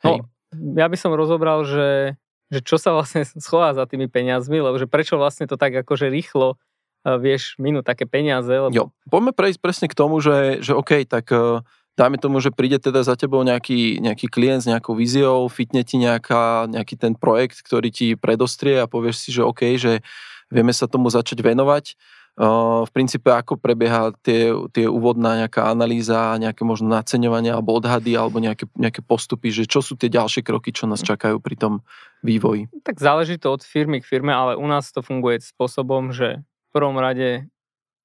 Hej. 0.09 0.25
No, 0.57 0.81
ja 0.81 0.89
by 0.89 0.97
som 0.97 1.13
rozobral, 1.13 1.61
že, 1.69 2.17
že 2.49 2.65
čo 2.65 2.81
sa 2.81 2.97
vlastne 2.97 3.29
schová 3.29 3.77
za 3.77 3.85
tými 3.85 4.09
peniazmi, 4.09 4.57
lebo 4.57 4.81
že 4.81 4.89
prečo 4.89 5.21
vlastne 5.21 5.45
to 5.45 5.61
tak 5.61 5.77
akože 5.85 6.09
rýchlo 6.09 6.57
vieš 7.05 7.59
minúť 7.59 7.95
také 7.95 8.05
peniaze. 8.07 8.51
Lebo... 8.51 8.73
Jo, 8.73 8.95
poďme 9.11 9.35
prejsť 9.35 9.59
presne 9.59 9.87
k 9.91 9.99
tomu, 9.99 10.23
že, 10.23 10.63
že 10.63 10.73
OK, 10.75 11.07
tak 11.07 11.31
uh, 11.35 11.61
dajme 11.99 12.17
tomu, 12.17 12.39
že 12.39 12.55
príde 12.55 12.79
teda 12.79 13.03
za 13.03 13.19
tebou 13.19 13.43
nejaký, 13.43 14.01
nejaký 14.01 14.31
klient 14.31 14.65
s 14.65 14.71
nejakou 14.71 14.95
víziou, 14.95 15.51
fitne 15.51 15.83
ti 15.83 15.99
nejaká, 15.99 16.71
nejaký 16.71 16.95
ten 16.97 17.13
projekt, 17.19 17.61
ktorý 17.61 17.91
ti 17.91 18.15
predostrie 18.15 18.81
a 18.81 18.91
povieš 18.91 19.17
si, 19.19 19.29
že 19.35 19.43
OK, 19.43 19.77
že 19.77 20.01
vieme 20.49 20.73
sa 20.73 20.87
tomu 20.87 21.11
začať 21.11 21.43
venovať 21.43 21.99
v 22.33 22.91
princípe 22.97 23.29
ako 23.29 23.61
prebieha 23.61 24.17
tie, 24.25 24.49
tie 24.73 24.89
úvodná 24.89 25.45
nejaká 25.45 25.69
analýza, 25.69 26.41
nejaké 26.41 26.65
možno 26.65 26.89
naceňovanie 26.89 27.53
alebo 27.53 27.77
odhady 27.77 28.17
alebo 28.17 28.41
nejaké, 28.41 28.65
nejaké 28.73 29.05
postupy, 29.05 29.53
že 29.53 29.69
čo 29.69 29.85
sú 29.85 30.01
tie 30.01 30.09
ďalšie 30.09 30.41
kroky, 30.41 30.73
čo 30.73 30.89
nás 30.89 31.05
čakajú 31.05 31.37
pri 31.45 31.61
tom 31.61 31.85
vývoji? 32.25 32.73
Tak 32.89 32.97
záleží 33.05 33.37
to 33.37 33.53
od 33.53 33.61
firmy 33.61 34.01
k 34.01 34.09
firme, 34.09 34.33
ale 34.33 34.57
u 34.57 34.65
nás 34.65 34.89
to 34.97 35.05
funguje 35.05 35.45
spôsobom, 35.45 36.17
že 36.17 36.41
prvom 36.73 36.97
rade 36.99 37.47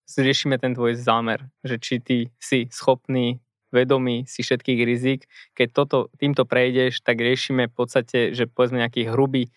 zriešime 0.07 0.59
ten 0.59 0.75
tvoj 0.75 0.95
zámer, 0.95 1.47
že 1.63 1.79
či 1.79 1.99
ty 1.99 2.17
si 2.39 2.67
schopný 2.71 3.39
vedomí 3.71 4.23
si 4.23 4.43
všetkých 4.43 4.79
rizik. 4.87 5.27
Keď 5.55 5.67
toto, 5.75 5.97
týmto 6.15 6.47
prejdeš, 6.47 7.03
tak 7.03 7.19
riešime 7.19 7.67
v 7.67 7.73
podstate, 7.75 8.31
že 8.31 8.47
povedzme 8.47 8.79
nejaký 8.79 9.11
hrubý 9.11 9.51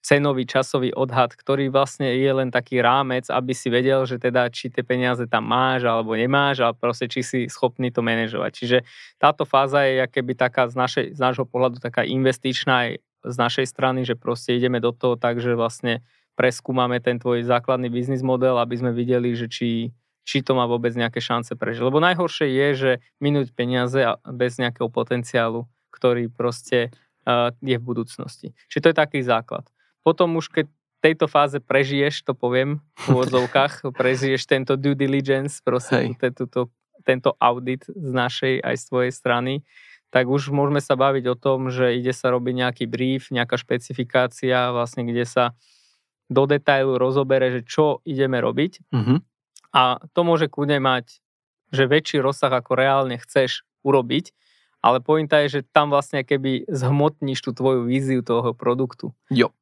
cenový 0.00 0.48
časový 0.48 0.96
odhad, 0.96 1.36
ktorý 1.36 1.68
vlastne 1.68 2.08
je 2.16 2.32
len 2.32 2.48
taký 2.48 2.80
rámec, 2.80 3.28
aby 3.28 3.52
si 3.52 3.68
vedel, 3.68 4.08
že 4.08 4.16
teda 4.16 4.48
či 4.48 4.72
tie 4.72 4.80
peniaze 4.80 5.28
tam 5.28 5.44
máš 5.44 5.84
alebo 5.84 6.16
nemáš 6.16 6.64
a 6.64 6.72
proste 6.72 7.04
či 7.04 7.20
si 7.20 7.40
schopný 7.52 7.92
to 7.92 8.00
manažovať. 8.00 8.50
Čiže 8.56 8.78
táto 9.20 9.44
fáza 9.44 9.84
je 9.84 10.08
keby 10.08 10.32
taká 10.40 10.72
z, 10.72 10.74
našej, 10.76 11.06
z 11.12 11.20
nášho 11.20 11.44
pohľadu 11.44 11.84
taká 11.84 12.08
investičná 12.08 12.88
aj 12.88 12.90
z 13.20 13.36
našej 13.36 13.66
strany, 13.68 14.08
že 14.08 14.16
proste 14.16 14.56
ideme 14.56 14.80
do 14.80 14.96
toho 14.96 15.20
tak, 15.20 15.44
že 15.44 15.52
vlastne 15.52 16.00
preskúmame 16.40 17.04
ten 17.04 17.20
tvoj 17.20 17.44
základný 17.44 17.92
biznis 17.92 18.24
model, 18.24 18.56
aby 18.56 18.80
sme 18.80 18.96
videli, 18.96 19.36
že 19.36 19.44
či, 19.52 19.92
či 20.24 20.40
to 20.40 20.56
má 20.56 20.64
vôbec 20.64 20.96
nejaké 20.96 21.20
šance 21.20 21.52
prežiť. 21.52 21.84
Lebo 21.84 22.00
najhoršie 22.00 22.48
je, 22.48 22.68
že 22.72 22.90
minúť 23.20 23.52
peniaze 23.52 24.00
bez 24.24 24.56
nejakého 24.56 24.88
potenciálu, 24.88 25.68
ktorý 25.92 26.32
proste 26.32 26.88
uh, 27.28 27.52
je 27.60 27.76
v 27.76 27.84
budúcnosti. 27.84 28.56
Čiže 28.72 28.80
to 28.80 28.88
je 28.88 28.96
taký 28.96 29.20
základ. 29.20 29.68
Potom 30.00 30.40
už 30.40 30.48
keď 30.48 30.66
tejto 31.04 31.28
fáze 31.28 31.60
prežiješ, 31.60 32.24
to 32.24 32.32
poviem 32.32 32.80
v 33.04 33.04
úvodzovkách, 33.12 33.84
prežiješ 34.00 34.48
tento 34.48 34.80
due 34.80 34.96
diligence, 34.96 35.60
prosím, 35.60 36.16
tento, 36.16 36.48
tento 37.04 37.36
audit 37.36 37.84
z 37.84 38.10
našej 38.16 38.64
aj 38.64 38.74
z 38.80 38.84
tvojej 38.88 39.12
strany, 39.12 39.54
tak 40.08 40.24
už 40.24 40.48
môžeme 40.56 40.80
sa 40.80 40.96
baviť 40.96 41.24
o 41.28 41.36
tom, 41.36 41.68
že 41.68 42.00
ide 42.00 42.16
sa 42.16 42.32
robiť 42.32 42.54
nejaký 42.64 42.84
brief, 42.88 43.28
nejaká 43.28 43.60
špecifikácia, 43.60 44.72
vlastne 44.72 45.04
kde 45.04 45.28
sa 45.28 45.44
do 46.30 46.46
detailu 46.46 46.96
rozobere, 46.96 47.50
že 47.50 47.60
čo 47.66 47.98
ideme 48.06 48.38
robiť. 48.38 48.94
Mm-hmm. 48.94 49.18
A 49.74 49.98
to 50.14 50.20
môže 50.22 50.46
kľudne 50.46 50.78
mať, 50.78 51.18
že 51.74 51.90
väčší 51.90 52.22
rozsah, 52.22 52.50
ako 52.50 52.78
reálne 52.78 53.18
chceš 53.18 53.66
urobiť, 53.82 54.30
ale 54.80 55.02
pointa 55.02 55.42
je, 55.44 55.60
že 55.60 55.66
tam 55.74 55.92
vlastne 55.92 56.24
keby 56.24 56.70
zhmotníš 56.70 57.44
tú 57.44 57.50
tvoju 57.52 57.84
víziu 57.84 58.22
toho 58.22 58.54
produktu. 58.56 59.12
Jo. 59.28 59.52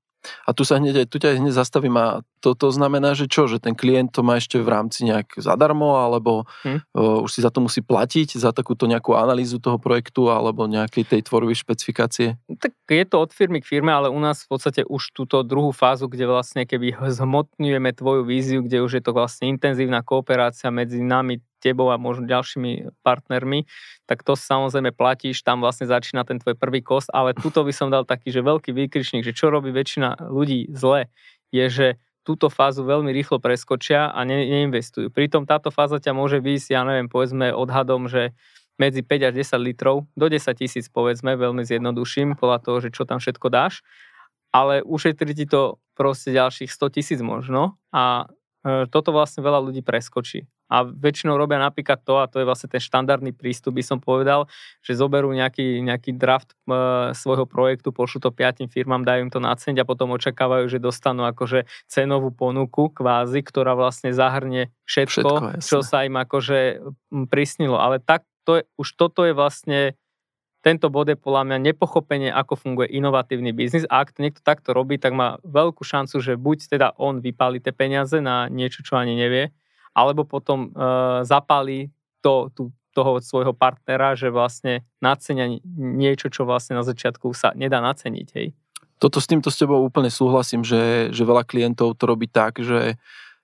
A 0.47 0.51
tu 0.53 0.67
sa 0.67 0.83
hneď, 0.83 1.07
tu 1.07 1.23
ťa 1.23 1.39
hneď 1.39 1.55
zastavím 1.55 1.95
a 1.97 2.27
to, 2.39 2.55
to 2.55 2.69
znamená, 2.71 3.13
že 3.13 3.27
čo, 3.27 3.51
že 3.51 3.59
ten 3.59 3.75
klient 3.75 4.15
to 4.15 4.23
má 4.23 4.39
ešte 4.39 4.63
v 4.63 4.71
rámci 4.71 5.05
nejak 5.05 5.37
zadarmo, 5.39 5.99
alebo 5.99 6.47
hm. 6.65 6.81
uh, 6.95 7.27
už 7.27 7.31
si 7.35 7.41
za 7.43 7.51
to 7.51 7.61
musí 7.61 7.83
platiť, 7.83 8.39
za 8.39 8.55
takúto 8.55 8.87
nejakú 8.87 9.19
analýzu 9.19 9.59
toho 9.59 9.77
projektu, 9.77 10.31
alebo 10.31 10.71
nejakej 10.71 11.05
tej 11.05 11.21
tvorby 11.27 11.53
špecifikácie? 11.53 12.39
Tak 12.49 12.73
je 12.89 13.05
to 13.05 13.21
od 13.21 13.31
firmy 13.35 13.61
k 13.61 13.69
firme, 13.69 13.93
ale 13.93 14.09
u 14.09 14.19
nás 14.23 14.47
v 14.47 14.55
podstate 14.55 14.87
už 14.87 15.13
túto 15.13 15.43
druhú 15.43 15.75
fázu, 15.75 16.07
kde 16.07 16.31
vlastne 16.31 16.65
keby 16.65 16.97
zhmotňujeme 17.19 17.91
tvoju 17.93 18.23
víziu, 18.25 18.63
kde 18.63 18.81
už 18.81 18.99
je 18.99 19.03
to 19.03 19.13
vlastne 19.13 19.51
intenzívna 19.51 20.01
kooperácia 20.01 20.71
medzi 20.73 21.03
nami, 21.03 21.43
tebou 21.59 21.91
a 21.91 21.99
možno 21.99 22.31
ďalšími 22.31 23.03
partnermi, 23.03 23.67
tak 24.07 24.23
to 24.23 24.39
samozrejme 24.39 24.95
platíš, 24.95 25.43
tam 25.43 25.61
vlastne 25.61 25.91
začína 25.91 26.23
ten 26.23 26.39
tvoj 26.39 26.55
prvý 26.55 26.81
kost, 26.81 27.11
ale 27.11 27.35
tuto 27.35 27.67
by 27.67 27.75
som 27.75 27.91
dal 27.91 28.07
taký, 28.07 28.31
že 28.31 28.47
veľký 28.47 28.71
výkričník, 28.71 29.27
že 29.27 29.35
čo 29.35 29.51
robí 29.51 29.75
väčšina 29.75 30.31
ľudí 30.31 30.71
zle, 30.71 31.11
je, 31.51 31.67
že 31.69 31.87
túto 32.29 32.53
fázu 32.53 32.85
veľmi 32.85 33.09
rýchlo 33.09 33.41
preskočia 33.41 34.13
a 34.13 34.21
ne, 34.29 34.45
neinvestujú. 34.45 35.09
Pritom 35.09 35.49
táto 35.49 35.73
fáza 35.73 35.97
ťa 35.97 36.13
môže 36.13 36.45
výjsť, 36.45 36.77
ja 36.77 36.85
neviem, 36.85 37.09
povedzme 37.09 37.57
odhadom, 37.57 38.05
že 38.05 38.37
medzi 38.77 39.01
5 39.01 39.33
až 39.33 39.57
10 39.57 39.65
litrov, 39.65 40.05
do 40.13 40.29
10 40.29 40.45
tisíc 40.53 40.93
povedzme, 40.93 41.41
veľmi 41.41 41.65
zjednoduším, 41.65 42.37
podľa 42.37 42.59
toho, 42.61 42.77
že 42.85 42.93
čo 42.93 43.09
tam 43.09 43.17
všetko 43.17 43.49
dáš, 43.49 43.81
ale 44.53 44.85
ušetrí 44.85 45.33
ti 45.33 45.49
to 45.49 45.81
proste 45.97 46.37
ďalších 46.37 46.69
100 46.69 46.95
tisíc 46.95 47.21
možno 47.25 47.81
a 47.97 48.29
e, 48.63 48.85
toto 48.93 49.11
vlastne 49.11 49.41
veľa 49.41 49.65
ľudí 49.65 49.81
preskočí 49.81 50.45
a 50.69 50.85
väčšinou 50.85 51.41
robia 51.41 51.57
napríklad 51.57 52.05
to, 52.05 52.21
a 52.21 52.29
to 52.29 52.41
je 52.41 52.47
vlastne 52.49 52.69
ten 52.69 52.81
štandardný 52.81 53.33
prístup, 53.33 53.77
by 53.77 53.85
som 53.85 53.99
povedal, 53.99 54.47
že 54.85 54.95
zoberú 54.95 55.33
nejaký, 55.33 55.81
nejaký 55.81 56.13
draft 56.15 56.53
e, 56.69 57.13
svojho 57.17 57.49
projektu, 57.49 57.89
pošlu 57.89 58.21
to 58.21 58.31
piatim 58.31 58.69
firmám, 58.69 59.03
dajú 59.03 59.27
im 59.27 59.33
to 59.33 59.41
naceniť 59.41 59.81
a 59.81 59.89
potom 59.89 60.13
očakávajú, 60.13 60.69
že 60.69 60.79
dostanú 60.79 61.25
akože 61.25 61.65
cenovú 61.89 62.29
ponuku 62.29 62.93
kvázi, 62.93 63.41
ktorá 63.41 63.73
vlastne 63.73 64.13
zahrnie 64.13 64.69
všetko, 64.85 65.57
všetko 65.57 65.65
čo 65.65 65.81
sa 65.81 66.05
im 66.05 66.21
akože 66.21 66.85
prisnilo. 67.33 67.81
Ale 67.81 67.99
tak 67.99 68.29
to 68.45 68.61
je, 68.61 68.63
už 68.77 68.89
toto 68.97 69.25
je 69.25 69.33
vlastne 69.33 69.97
tento 70.59 70.91
bod 70.91 71.07
je 71.07 71.15
podľa 71.15 71.49
mňa 71.49 71.59
nepochopenie, 71.71 72.31
ako 72.35 72.59
funguje 72.59 72.91
inovatívny 72.91 73.55
biznis 73.55 73.87
a 73.87 74.03
ak 74.03 74.13
to 74.13 74.27
niekto 74.27 74.43
takto 74.43 74.75
robí, 74.75 74.99
tak 74.99 75.15
má 75.15 75.39
veľkú 75.47 75.87
šancu, 75.87 76.19
že 76.19 76.35
buď 76.35 76.59
teda 76.67 76.89
on 76.99 77.23
vypálí 77.23 77.63
tie 77.63 77.71
peniaze 77.71 78.19
na 78.19 78.51
niečo, 78.51 78.83
čo 78.83 78.99
ani 78.99 79.15
nevie, 79.15 79.55
alebo 79.99 80.23
potom 80.23 80.71
uh, 80.71 81.27
zapálí 81.27 81.91
to, 82.23 82.55
tú, 82.55 82.71
toho 82.95 83.19
svojho 83.19 83.51
partnera, 83.51 84.15
že 84.15 84.31
vlastne 84.31 84.87
nacenia 85.03 85.59
niečo, 85.75 86.31
čo 86.31 86.47
vlastne 86.47 86.79
na 86.79 86.87
začiatku 86.87 87.35
sa 87.35 87.51
nedá 87.59 87.83
naceniť. 87.83 88.29
Hej. 88.39 88.55
Toto 88.99 89.23
s 89.23 89.31
týmto 89.31 89.51
s 89.51 89.59
tebou 89.59 89.79
úplne 89.83 90.11
súhlasím, 90.11 90.67
že, 90.67 91.15
že 91.15 91.23
veľa 91.23 91.47
klientov 91.47 91.95
to 91.95 92.05
robí 92.07 92.27
tak, 92.27 92.59
že 92.59 92.99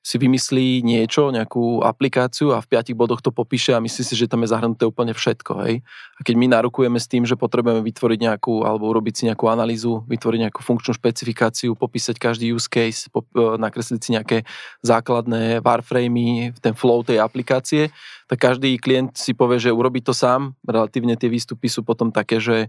si 0.04 0.20
vymyslí 0.20 0.84
niečo, 0.84 1.32
nejakú 1.32 1.80
aplikáciu 1.80 2.52
a 2.52 2.60
v 2.60 2.68
piatich 2.76 2.92
bodoch 2.92 3.24
to 3.24 3.32
popíše 3.32 3.72
a 3.72 3.80
myslí 3.80 4.04
si, 4.04 4.12
že 4.12 4.28
tam 4.28 4.44
je 4.44 4.52
zahrnuté 4.52 4.84
úplne 4.84 5.16
všetko. 5.16 5.52
Hej? 5.64 5.80
A 5.80 6.20
keď 6.20 6.34
my 6.36 6.46
narukujeme 6.52 7.00
s 7.00 7.08
tým, 7.08 7.24
že 7.24 7.40
potrebujeme 7.40 7.80
vytvoriť 7.80 8.18
nejakú, 8.20 8.68
alebo 8.68 8.92
urobiť 8.92 9.14
si 9.16 9.22
nejakú 9.32 9.48
analýzu, 9.48 10.04
vytvoriť 10.04 10.40
nejakú 10.44 10.60
funkčnú 10.60 10.92
špecifikáciu, 10.92 11.72
popísať 11.72 12.20
každý 12.20 12.52
use 12.52 12.68
case, 12.68 13.08
pop, 13.08 13.24
e, 13.32 13.56
nakresliť 13.56 14.00
si 14.04 14.12
nejaké 14.12 14.38
základné 14.84 15.64
warframey, 15.64 16.52
ten 16.60 16.76
flow 16.76 17.00
tej 17.00 17.24
aplikácie, 17.24 17.88
tak 18.28 18.44
každý 18.44 18.76
klient 18.76 19.16
si 19.16 19.32
povie, 19.32 19.56
že 19.56 19.72
urobí 19.72 20.04
to 20.04 20.12
sám. 20.12 20.52
Relatívne 20.68 21.16
tie 21.16 21.32
výstupy 21.32 21.72
sú 21.72 21.80
potom 21.80 22.12
také, 22.12 22.44
že 22.44 22.68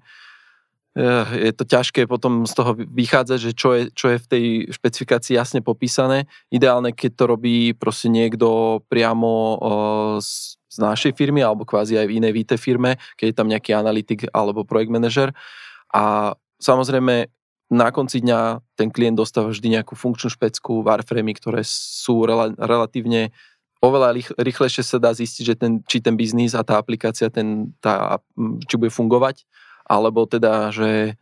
je 0.95 1.51
to 1.51 1.67
ťažké 1.67 2.07
potom 2.07 2.47
z 2.47 2.53
toho 2.55 2.71
vychádzať, 2.79 3.39
že 3.39 3.51
čo 3.51 3.69
je, 3.75 3.83
čo 3.91 4.15
je 4.15 4.17
v 4.17 4.27
tej 4.31 4.45
špecifikácii 4.71 5.35
jasne 5.35 5.59
popísané. 5.59 6.23
Ideálne, 6.47 6.95
keď 6.95 7.11
to 7.19 7.23
robí 7.27 7.75
proste 7.75 8.07
niekto 8.07 8.79
priamo 8.87 9.59
z, 10.23 10.55
z 10.55 10.77
našej 10.79 11.11
firmy 11.19 11.43
alebo 11.43 11.67
kvázi 11.67 11.99
aj 11.99 12.07
v 12.07 12.15
inej 12.23 12.31
VT 12.31 12.51
firme, 12.55 12.95
keď 13.19 13.25
je 13.27 13.35
tam 13.35 13.51
nejaký 13.51 13.75
analytik 13.75 14.23
alebo 14.31 14.63
projekt 14.63 14.95
manažer. 14.95 15.35
A 15.91 16.31
samozrejme 16.63 17.27
na 17.75 17.89
konci 17.91 18.23
dňa 18.23 18.63
ten 18.79 18.87
klient 18.87 19.19
dostáva 19.19 19.51
vždy 19.51 19.75
nejakú 19.75 19.99
funkčnú 19.99 20.31
špecku, 20.31 20.79
warframey, 20.79 21.35
ktoré 21.35 21.59
sú 21.67 22.23
rel- 22.23 22.55
relatívne 22.55 23.35
oveľa 23.83 24.15
rýchlejšie 24.39 24.81
sa 24.81 24.97
dá 24.97 25.11
zistiť, 25.11 25.43
že 25.43 25.55
ten, 25.59 25.83
či 25.85 25.99
ten 25.99 26.15
biznis 26.15 26.55
a 26.55 26.63
tá 26.63 26.79
aplikácia 26.79 27.27
ten, 27.27 27.75
tá, 27.83 28.17
či 28.65 28.79
bude 28.79 28.89
fungovať 28.89 29.43
alebo 29.85 30.25
teda, 30.25 30.73
že 30.73 31.15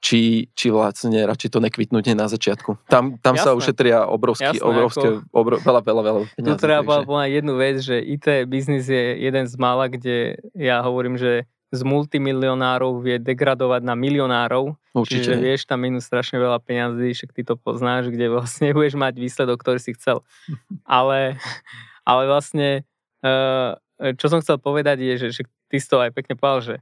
či, 0.00 0.48
či 0.56 0.72
vlastne 0.72 1.28
radšej 1.28 1.50
to 1.52 1.60
nekvitnúť 1.60 2.16
na 2.16 2.24
začiatku. 2.24 2.88
Tam, 2.88 3.20
tam 3.20 3.36
sa 3.36 3.52
ušetria 3.52 4.08
obrovský, 4.08 4.56
Jasné, 4.56 4.64
obrovské, 4.64 5.08
ako, 5.20 5.28
obro, 5.28 5.56
veľa, 5.60 5.80
veľa, 5.84 6.02
veľa 6.02 6.20
peniazy. 6.32 6.56
Tu 6.56 6.64
treba 6.64 7.04
povedať 7.04 7.30
jednu 7.36 7.54
vec, 7.60 7.76
že 7.84 7.96
IT 8.00 8.26
biznis 8.48 8.88
je 8.88 9.20
jeden 9.20 9.44
z 9.44 9.54
mála, 9.60 9.92
kde 9.92 10.40
ja 10.56 10.80
hovorím, 10.80 11.20
že 11.20 11.44
z 11.70 11.80
multimilionárov 11.86 12.98
vie 12.98 13.20
degradovať 13.22 13.86
na 13.86 13.94
milionárov. 13.94 14.74
Určite. 14.90 15.22
Čiže 15.22 15.32
vieš 15.38 15.60
tam 15.70 15.86
minus 15.86 16.08
strašne 16.08 16.40
veľa 16.42 16.58
peňazí, 16.64 17.14
však 17.14 17.30
ty 17.30 17.46
to 17.46 17.54
poznáš, 17.54 18.10
kde 18.10 18.26
vlastne 18.32 18.72
budeš 18.76 18.98
mať 18.98 19.14
výsledok, 19.20 19.60
ktorý 19.60 19.78
si 19.78 19.94
chcel. 19.94 20.24
ale, 20.82 21.38
ale 22.02 22.22
vlastne, 22.26 22.88
eh, 23.22 23.70
čo 24.16 24.26
som 24.32 24.40
chcel 24.42 24.58
povedať 24.58 24.98
je, 25.04 25.14
že, 25.20 25.28
že 25.30 25.42
ty 25.70 25.76
si 25.78 25.86
to 25.86 26.02
aj 26.02 26.10
pekne 26.10 26.34
povedal, 26.34 26.60
že 26.64 26.74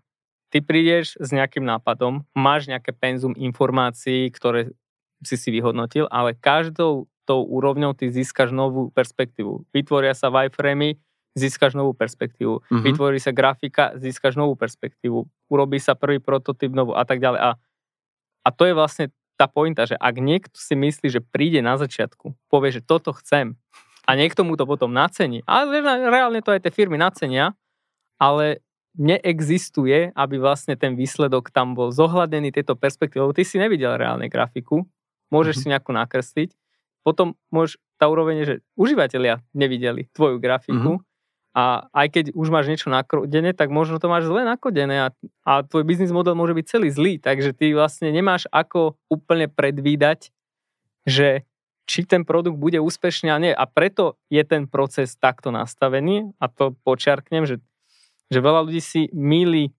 ty 0.48 0.64
prídeš 0.64 1.16
s 1.20 1.28
nejakým 1.32 1.64
nápadom, 1.64 2.24
máš 2.32 2.68
nejaké 2.68 2.92
penzum 2.96 3.36
informácií, 3.36 4.32
ktoré 4.32 4.72
si 5.20 5.36
si 5.36 5.48
vyhodnotil, 5.50 6.06
ale 6.08 6.36
každou 6.36 7.10
tou 7.28 7.44
úrovňou 7.44 7.92
ty 7.92 8.08
získaš 8.08 8.56
novú 8.56 8.88
perspektívu. 8.94 9.68
Vytvoria 9.74 10.16
sa 10.16 10.32
wireframey, 10.32 10.96
získaš 11.36 11.76
novú 11.76 11.92
perspektívu. 11.92 12.64
Mm-hmm. 12.64 12.84
Vytvorí 12.88 13.18
sa 13.20 13.36
grafika, 13.36 13.92
získaš 14.00 14.40
novú 14.40 14.56
perspektívu. 14.56 15.28
Urobí 15.52 15.76
sa 15.76 15.92
prvý 15.92 16.18
prototyp 16.24 16.72
novú 16.72 16.96
a 16.96 17.04
tak 17.04 17.20
ďalej. 17.20 17.40
A, 17.40 17.50
a 18.42 18.48
to 18.48 18.64
je 18.64 18.72
vlastne 18.72 19.06
tá 19.38 19.46
pointa, 19.46 19.86
že 19.86 19.94
ak 19.94 20.18
niekto 20.18 20.56
si 20.58 20.74
myslí, 20.74 21.06
že 21.12 21.20
príde 21.22 21.62
na 21.62 21.78
začiatku, 21.78 22.34
povie, 22.50 22.74
že 22.74 22.82
toto 22.82 23.14
chcem 23.14 23.54
a 24.08 24.10
niekto 24.16 24.42
mu 24.42 24.58
to 24.58 24.66
potom 24.66 24.90
nacení, 24.90 25.46
ale 25.46 25.84
reálne 25.84 26.42
to 26.42 26.50
aj 26.50 26.66
tie 26.66 26.72
firmy 26.74 26.98
nacenia, 26.98 27.54
ale 28.18 28.64
neexistuje, 28.96 30.14
aby 30.16 30.36
vlastne 30.40 30.78
ten 30.78 30.96
výsledok 30.96 31.52
tam 31.52 31.76
bol 31.76 31.92
zohľadený 31.92 32.54
tieto 32.54 32.78
perspektívy, 32.78 33.20
lebo 33.28 33.36
ty 33.36 33.44
si 33.44 33.60
nevidel 33.60 34.00
reálne 34.00 34.30
grafiku, 34.32 34.88
môžeš 35.28 35.60
mm-hmm. 35.60 35.68
si 35.68 35.72
nejakú 35.74 35.90
nakresliť, 35.92 36.50
potom 37.04 37.36
môžeš, 37.52 37.76
tá 38.00 38.08
úroveň 38.08 38.42
je, 38.42 38.46
že 38.46 38.56
užívateľia 38.78 39.44
nevideli 39.52 40.08
tvoju 40.16 40.40
grafiku 40.40 40.98
mm-hmm. 40.98 41.56
a 41.56 41.88
aj 41.92 42.06
keď 42.10 42.24
už 42.34 42.48
máš 42.48 42.66
niečo 42.72 42.88
nakodené, 42.88 43.52
tak 43.52 43.68
možno 43.68 44.00
to 44.00 44.10
máš 44.10 44.26
zle 44.26 44.42
nakodené 44.42 44.96
a, 45.04 45.08
a 45.46 45.52
tvoj 45.62 45.84
biznis 45.86 46.14
model 46.14 46.34
môže 46.34 46.56
byť 46.56 46.66
celý 46.66 46.88
zlý, 46.90 47.14
takže 47.20 47.54
ty 47.54 47.70
vlastne 47.76 48.10
nemáš 48.10 48.48
ako 48.50 48.98
úplne 49.12 49.46
predvídať, 49.46 50.32
že 51.06 51.48
či 51.88 52.04
ten 52.04 52.28
produkt 52.28 52.60
bude 52.60 52.76
úspešný 52.76 53.32
a 53.32 53.40
nie. 53.40 53.52
A 53.56 53.64
preto 53.64 54.20
je 54.28 54.44
ten 54.44 54.68
proces 54.68 55.16
takto 55.16 55.48
nastavený 55.48 56.36
a 56.36 56.52
to 56.52 56.76
počiarknem, 56.84 57.48
že 57.48 57.64
že 58.28 58.38
veľa 58.38 58.68
ľudí 58.68 58.82
si 58.84 59.08
míli 59.12 59.72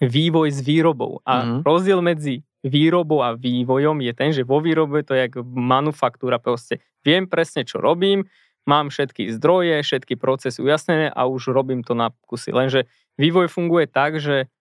vývoj 0.00 0.48
s 0.50 0.60
výrobou. 0.64 1.20
A 1.28 1.44
mm-hmm. 1.44 1.60
rozdiel 1.62 2.00
medzi 2.00 2.42
výrobou 2.64 3.24
a 3.24 3.36
vývojom 3.36 4.04
je 4.04 4.12
ten, 4.12 4.30
že 4.32 4.44
vo 4.44 4.60
výrobe 4.60 5.04
to 5.04 5.16
je 5.16 5.28
ako 5.28 5.44
manufaktúra. 5.44 6.40
Proste 6.40 6.80
viem 7.04 7.24
presne, 7.24 7.64
čo 7.64 7.80
robím, 7.80 8.28
mám 8.68 8.92
všetky 8.92 9.32
zdroje, 9.36 9.80
všetky 9.80 10.20
procesy 10.20 10.60
ujasnené 10.60 11.08
a 11.08 11.24
už 11.24 11.52
robím 11.52 11.80
to 11.80 11.96
na 11.96 12.12
kusy. 12.28 12.52
Lenže 12.52 12.84
vývoj 13.16 13.48
funguje 13.48 13.88
tak, 13.88 14.20
že 14.20 14.52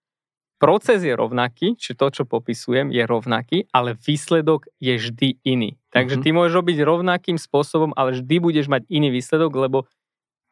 proces 0.60 1.04
je 1.04 1.16
rovnaký, 1.16 1.76
či 1.80 1.96
to, 1.96 2.12
čo 2.12 2.24
popisujem, 2.28 2.92
je 2.92 3.04
rovnaký, 3.04 3.68
ale 3.72 3.96
výsledok 3.96 4.68
je 4.80 4.96
vždy 4.96 5.30
iný. 5.44 5.80
Takže 5.92 6.20
mm-hmm. 6.20 6.32
ty 6.32 6.36
môžeš 6.36 6.54
robiť 6.56 6.78
rovnakým 6.84 7.38
spôsobom, 7.40 7.96
ale 7.96 8.20
vždy 8.20 8.36
budeš 8.44 8.68
mať 8.68 8.88
iný 8.92 9.12
výsledok, 9.12 9.52
lebo 9.56 9.88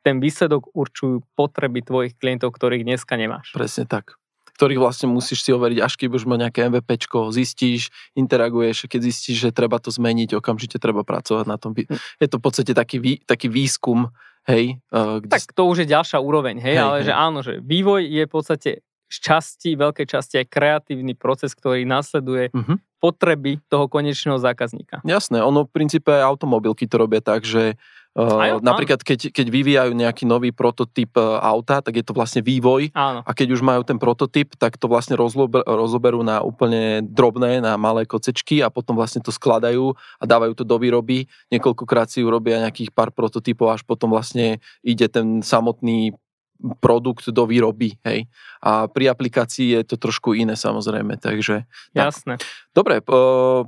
ten 0.08 0.24
výsledok 0.24 0.72
určujú 0.72 1.20
potreby 1.36 1.84
tvojich 1.84 2.16
klientov, 2.16 2.56
ktorých 2.56 2.88
dneska 2.88 3.20
nemáš. 3.20 3.52
Presne 3.52 3.84
tak 3.84 4.16
ktorých 4.58 4.82
vlastne 4.82 5.06
musíš 5.06 5.46
si 5.46 5.54
overiť, 5.54 5.86
až 5.86 5.94
keď 6.02 6.18
už 6.18 6.26
má 6.26 6.34
nejaké 6.34 6.66
MVP, 6.66 6.98
zistíš, 7.30 7.94
interaguješ, 8.18 8.90
keď 8.90 9.06
zistíš, 9.06 9.38
že 9.38 9.50
treba 9.54 9.78
to 9.78 9.94
zmeniť, 9.94 10.34
okamžite 10.34 10.82
treba 10.82 11.06
pracovať 11.06 11.46
na 11.46 11.62
tom. 11.62 11.78
Hm. 11.78 11.94
Je 12.18 12.26
to 12.28 12.42
v 12.42 12.44
podstate 12.50 12.74
taký, 12.74 12.98
vý, 12.98 13.14
taký 13.22 13.54
výskum, 13.54 14.10
hej. 14.50 14.82
Uh, 14.90 15.22
kde... 15.22 15.30
Tak 15.30 15.54
to 15.54 15.70
už 15.70 15.86
je 15.86 15.94
ďalšia 15.94 16.18
úroveň, 16.18 16.58
hej, 16.58 16.74
hej 16.74 16.82
ale 16.82 16.98
hej. 17.06 17.06
že 17.06 17.14
áno, 17.14 17.40
že 17.46 17.62
vývoj 17.62 18.02
je 18.02 18.24
v 18.26 18.32
podstate 18.34 18.70
časti, 19.08 19.80
veľkej 19.80 20.08
časti 20.08 20.36
aj 20.44 20.48
kreatívny 20.52 21.16
proces, 21.16 21.56
ktorý 21.56 21.88
následuje 21.88 22.52
uh-huh. 22.52 22.76
potreby 23.00 23.64
toho 23.72 23.88
konečného 23.88 24.36
zákazníka. 24.38 25.00
Jasné, 25.08 25.40
ono 25.40 25.64
v 25.64 25.72
princípe 25.72 26.12
aj 26.12 26.28
automobilky 26.28 26.86
to 26.86 27.00
robia 27.00 27.24
tak, 27.24 27.48
že 27.48 27.80
Uh, 28.18 28.58
napríklad, 28.66 29.06
keď, 29.06 29.30
keď 29.30 29.46
vyvíjajú 29.46 29.94
nejaký 29.94 30.26
nový 30.26 30.50
prototyp 30.50 31.14
uh, 31.22 31.38
auta, 31.38 31.86
tak 31.86 32.02
je 32.02 32.06
to 32.06 32.18
vlastne 32.18 32.42
vývoj. 32.42 32.90
Áno. 32.98 33.22
A 33.22 33.30
keď 33.30 33.54
už 33.54 33.62
majú 33.62 33.86
ten 33.86 34.02
prototyp, 34.02 34.58
tak 34.58 34.74
to 34.82 34.90
vlastne 34.90 35.14
rozlober, 35.14 35.62
rozoberú 35.62 36.26
na 36.26 36.42
úplne 36.42 37.06
drobné, 37.06 37.62
na 37.62 37.78
malé 37.78 38.10
kocečky 38.10 38.66
a 38.66 38.74
potom 38.74 38.98
vlastne 38.98 39.22
to 39.22 39.30
skladajú 39.30 39.94
a 40.18 40.24
dávajú 40.26 40.58
to 40.58 40.66
do 40.66 40.82
výroby. 40.82 41.30
Niekoľkokrát 41.54 42.10
si 42.10 42.26
urobia 42.26 42.58
nejakých 42.58 42.90
pár 42.90 43.14
prototypov, 43.14 43.78
až 43.78 43.86
potom 43.86 44.10
vlastne 44.10 44.66
ide 44.82 45.06
ten 45.14 45.46
samotný 45.46 46.18
produkt 46.82 47.30
do 47.30 47.46
výroby, 47.46 47.98
hej. 48.06 48.26
A 48.62 48.90
pri 48.90 49.14
aplikácii 49.14 49.78
je 49.78 49.82
to 49.86 49.96
trošku 50.02 50.34
iné 50.34 50.58
samozrejme, 50.58 51.22
takže... 51.22 51.70
Jasné. 51.94 52.42
Tak. 52.42 52.46
Dobre, 52.74 53.02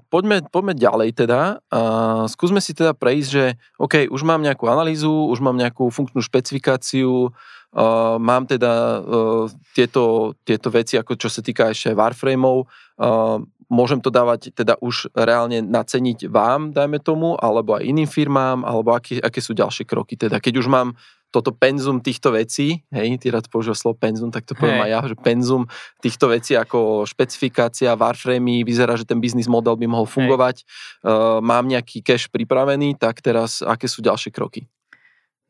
poďme, 0.09 0.45
poďme 0.49 0.73
ďalej 0.73 1.09
teda. 1.13 1.61
A 1.69 1.81
skúsme 2.29 2.61
si 2.61 2.73
teda 2.73 2.97
prejsť, 2.97 3.29
že 3.29 3.45
OK, 3.77 4.09
už 4.09 4.21
mám 4.25 4.41
nejakú 4.41 4.65
analýzu, 4.69 5.29
už 5.29 5.39
mám 5.41 5.57
nejakú 5.57 5.89
funkčnú 5.89 6.21
špecifikáciu, 6.21 7.33
Uh, 7.69 8.17
mám 8.17 8.49
teda 8.49 8.97
uh, 8.97 9.45
tieto, 9.77 10.33
tieto 10.41 10.73
veci, 10.73 10.97
ako 10.97 11.13
čo 11.13 11.29
sa 11.29 11.45
týka 11.45 11.69
ešte 11.69 11.93
Warframeov, 11.93 12.65
uh, 12.65 13.37
môžem 13.69 14.01
to 14.01 14.09
dávať 14.09 14.49
teda 14.57 14.73
už 14.81 15.13
reálne 15.13 15.61
naceniť 15.61 16.33
vám, 16.33 16.73
dajme 16.73 16.97
tomu, 16.97 17.37
alebo 17.37 17.77
aj 17.77 17.85
iným 17.85 18.09
firmám, 18.09 18.65
alebo 18.65 18.97
aké, 18.97 19.21
aké 19.21 19.37
sú 19.37 19.53
ďalšie 19.53 19.85
kroky. 19.85 20.17
Teda 20.17 20.41
keď 20.41 20.65
už 20.65 20.67
mám 20.67 20.97
toto 21.29 21.53
penzum 21.53 22.01
týchto 22.01 22.33
vecí, 22.33 22.81
hej, 22.89 23.21
ty 23.21 23.29
rád 23.29 23.45
používa 23.53 23.77
slovo 23.77 24.01
penzum, 24.01 24.33
tak 24.33 24.49
to 24.49 24.57
poviem 24.57 24.81
hey. 24.81 24.85
aj 24.89 24.91
ja, 24.91 25.01
že 25.13 25.15
penzum 25.17 25.63
týchto 26.01 26.25
vecí 26.33 26.57
ako 26.57 27.05
špecifikácia, 27.05 27.93
warframey, 27.93 28.65
vyzerá, 28.65 28.97
že 28.97 29.05
ten 29.05 29.21
biznis 29.21 29.45
model 29.45 29.77
by 29.77 29.85
mohol 29.85 30.09
fungovať, 30.09 30.65
uh, 31.05 31.37
mám 31.39 31.69
nejaký 31.69 32.01
cash 32.01 32.33
pripravený, 32.33 32.97
tak 32.97 33.21
teraz 33.21 33.61
aké 33.61 33.85
sú 33.85 34.01
ďalšie 34.01 34.33
kroky? 34.33 34.65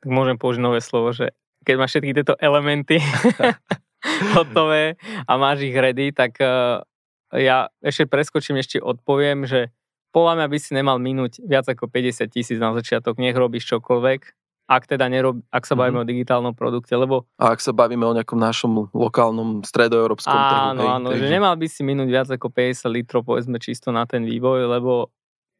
Tak 0.03 0.11
môžem 0.11 0.35
použiť 0.35 0.59
nové 0.59 0.83
slovo, 0.83 1.15
že 1.15 1.31
keď 1.63 1.75
máš 1.79 1.95
všetky 1.95 2.11
tieto 2.11 2.35
elementy 2.39 2.99
hotové 4.35 4.99
a 5.27 5.31
máš 5.39 5.63
ich 5.63 5.75
ready, 5.75 6.11
tak 6.11 6.39
uh, 6.43 6.83
ja 7.35 7.71
ešte 7.79 8.03
preskočím, 8.03 8.59
ešte 8.59 8.83
odpoviem, 8.83 9.47
že 9.47 9.71
podľa 10.09 10.41
mňa 10.41 10.47
by 10.49 10.57
si 10.57 10.71
nemal 10.73 10.97
minúť 10.97 11.39
viac 11.45 11.69
ako 11.69 11.85
50 11.87 12.25
tisíc 12.33 12.57
na 12.57 12.73
začiatok, 12.73 13.21
nech 13.21 13.37
robíš 13.37 13.69
čokoľvek, 13.69 14.38
ak 14.69 14.85
teda 14.85 15.09
nerob, 15.09 15.41
ak 15.49 15.65
sa 15.65 15.73
bavíme 15.73 15.97
mm-hmm. 15.97 16.09
o 16.09 16.11
digitálnom 16.13 16.53
produkte, 16.53 16.93
lebo... 16.93 17.25
A 17.41 17.57
ak 17.57 17.59
sa 17.59 17.73
bavíme 17.73 18.05
o 18.05 18.13
nejakom 18.13 18.37
našom 18.37 18.93
lokálnom 18.93 19.65
stredoeurópskom 19.65 20.29
áno, 20.29 20.45
trhu. 20.45 20.61
Áno, 20.61 20.81
áno, 20.85 21.07
že 21.17 21.25
nemal 21.25 21.57
by 21.57 21.65
si 21.65 21.81
minúť 21.81 22.09
viac 22.13 22.27
ako 22.29 22.53
50 22.53 22.85
litrov, 22.93 23.25
povedzme 23.25 23.57
čisto 23.57 23.89
na 23.89 24.05
ten 24.05 24.21
vývoj, 24.29 24.69
lebo 24.69 25.09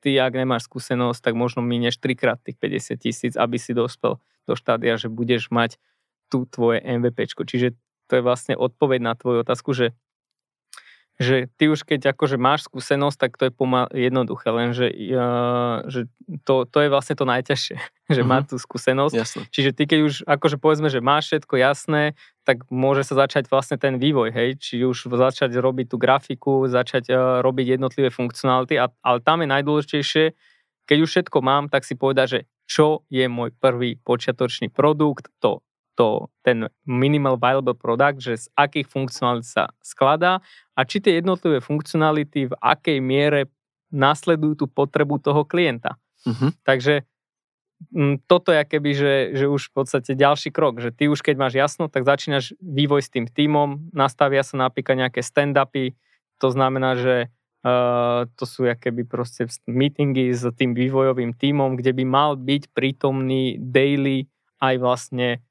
ty, 0.05 0.13
ak 0.21 0.37
nemáš 0.37 0.69
skúsenosť, 0.69 1.25
tak 1.25 1.33
možno 1.33 1.65
minieš 1.65 1.97
trikrát 1.97 2.37
tých 2.37 2.61
50 2.61 3.01
tisíc, 3.01 3.33
aby 3.33 3.57
si 3.57 3.73
dospel 3.73 4.21
do 4.45 4.53
štádia, 4.53 4.93
že 5.01 5.09
budeš 5.09 5.49
mať 5.49 5.81
tu 6.29 6.45
tvoje 6.45 6.77
MVP. 6.85 7.33
Čiže 7.33 7.73
to 8.05 8.21
je 8.21 8.21
vlastne 8.21 8.53
odpoveď 8.53 8.99
na 9.01 9.13
tvoju 9.17 9.41
otázku, 9.41 9.73
že 9.73 9.97
že 11.19 11.51
ty 11.59 11.67
už 11.67 11.83
keď 11.83 12.15
akože 12.15 12.39
máš 12.39 12.71
skúsenosť, 12.71 13.17
tak 13.19 13.31
to 13.35 13.51
je 13.51 13.53
pomal 13.53 13.91
jednoduché, 13.91 14.55
lenže 14.55 14.87
uh, 14.87 15.83
že 15.91 16.07
to, 16.47 16.63
to 16.63 16.77
je 16.79 16.87
vlastne 16.87 17.19
to 17.19 17.27
najťažšie, 17.27 17.75
že 18.15 18.21
uh-huh. 18.23 18.31
má 18.31 18.39
tú 18.47 18.55
skúsenosť. 18.55 19.15
Jasne. 19.19 19.43
Čiže 19.51 19.75
ty 19.75 19.83
keď 19.83 19.99
už 20.07 20.13
akože 20.23 20.55
povedzme, 20.55 20.87
že 20.87 21.03
máš 21.03 21.27
všetko 21.27 21.59
jasné, 21.59 22.15
tak 22.47 22.63
môže 22.71 23.03
sa 23.03 23.27
začať 23.27 23.51
vlastne 23.51 23.75
ten 23.75 23.99
vývoj, 23.99 24.31
hej, 24.31 24.49
či 24.63 24.79
už 24.87 25.11
začať 25.11 25.51
robiť 25.59 25.91
tú 25.91 25.99
grafiku, 25.99 26.71
začať 26.71 27.11
uh, 27.11 27.19
robiť 27.43 27.75
jednotlivé 27.75 28.07
funkcionality, 28.07 28.79
a, 28.79 28.87
ale 29.03 29.19
tam 29.19 29.43
je 29.43 29.47
najdôležitejšie, 29.51 30.25
keď 30.87 30.97
už 31.03 31.09
všetko 31.11 31.37
mám, 31.43 31.67
tak 31.67 31.83
si 31.83 31.99
povedať, 31.99 32.27
že 32.31 32.39
čo 32.63 33.03
je 33.11 33.27
môj 33.27 33.51
prvý 33.59 33.99
počiatočný 33.99 34.71
produkt, 34.71 35.27
to 35.43 35.59
to, 35.99 36.31
ten 36.47 36.71
minimal 36.87 37.35
viable 37.35 37.75
product, 37.75 38.23
že 38.23 38.33
z 38.39 38.45
akých 38.55 38.87
funkcionalít 38.87 39.43
sa 39.43 39.75
skladá 39.83 40.39
a 40.71 40.87
či 40.87 41.03
tie 41.03 41.19
jednotlivé 41.19 41.59
funkcionality 41.59 42.47
v 42.47 42.55
akej 42.55 43.03
miere 43.03 43.51
nasledujú 43.91 44.63
tú 44.63 44.65
potrebu 44.71 45.19
toho 45.19 45.43
klienta. 45.43 45.99
Uh-huh. 46.23 46.55
Takže 46.63 47.03
m, 47.91 48.15
mm, 48.15 48.15
toto 48.31 48.55
je 48.55 48.63
keby, 48.63 48.91
že, 48.95 49.13
že 49.35 49.45
už 49.51 49.75
v 49.75 49.83
podstate 49.83 50.15
ďalší 50.15 50.55
krok, 50.55 50.79
že 50.79 50.95
ty 50.95 51.11
už 51.11 51.19
keď 51.19 51.35
máš 51.35 51.59
jasno, 51.59 51.91
tak 51.91 52.07
začínaš 52.07 52.55
vývoj 52.63 53.03
s 53.03 53.11
tým 53.11 53.27
týmom, 53.27 53.91
nastavia 53.91 54.47
sa 54.47 54.55
napríklad 54.55 55.03
nejaké 55.03 55.19
stand-upy, 55.19 55.99
to 56.39 56.47
znamená, 56.47 56.95
že 56.95 57.27
uh, 57.67 58.23
to 58.39 58.47
sú 58.47 58.71
keby 58.71 59.03
proste 59.03 59.51
meetingy 59.67 60.31
s 60.31 60.47
tým 60.55 60.71
vývojovým 60.71 61.35
týmom, 61.35 61.75
kde 61.75 61.91
by 61.91 62.03
mal 62.07 62.39
byť 62.39 62.71
prítomný 62.71 63.59
daily 63.59 64.31
aj 64.63 64.75
vlastne 64.79 65.43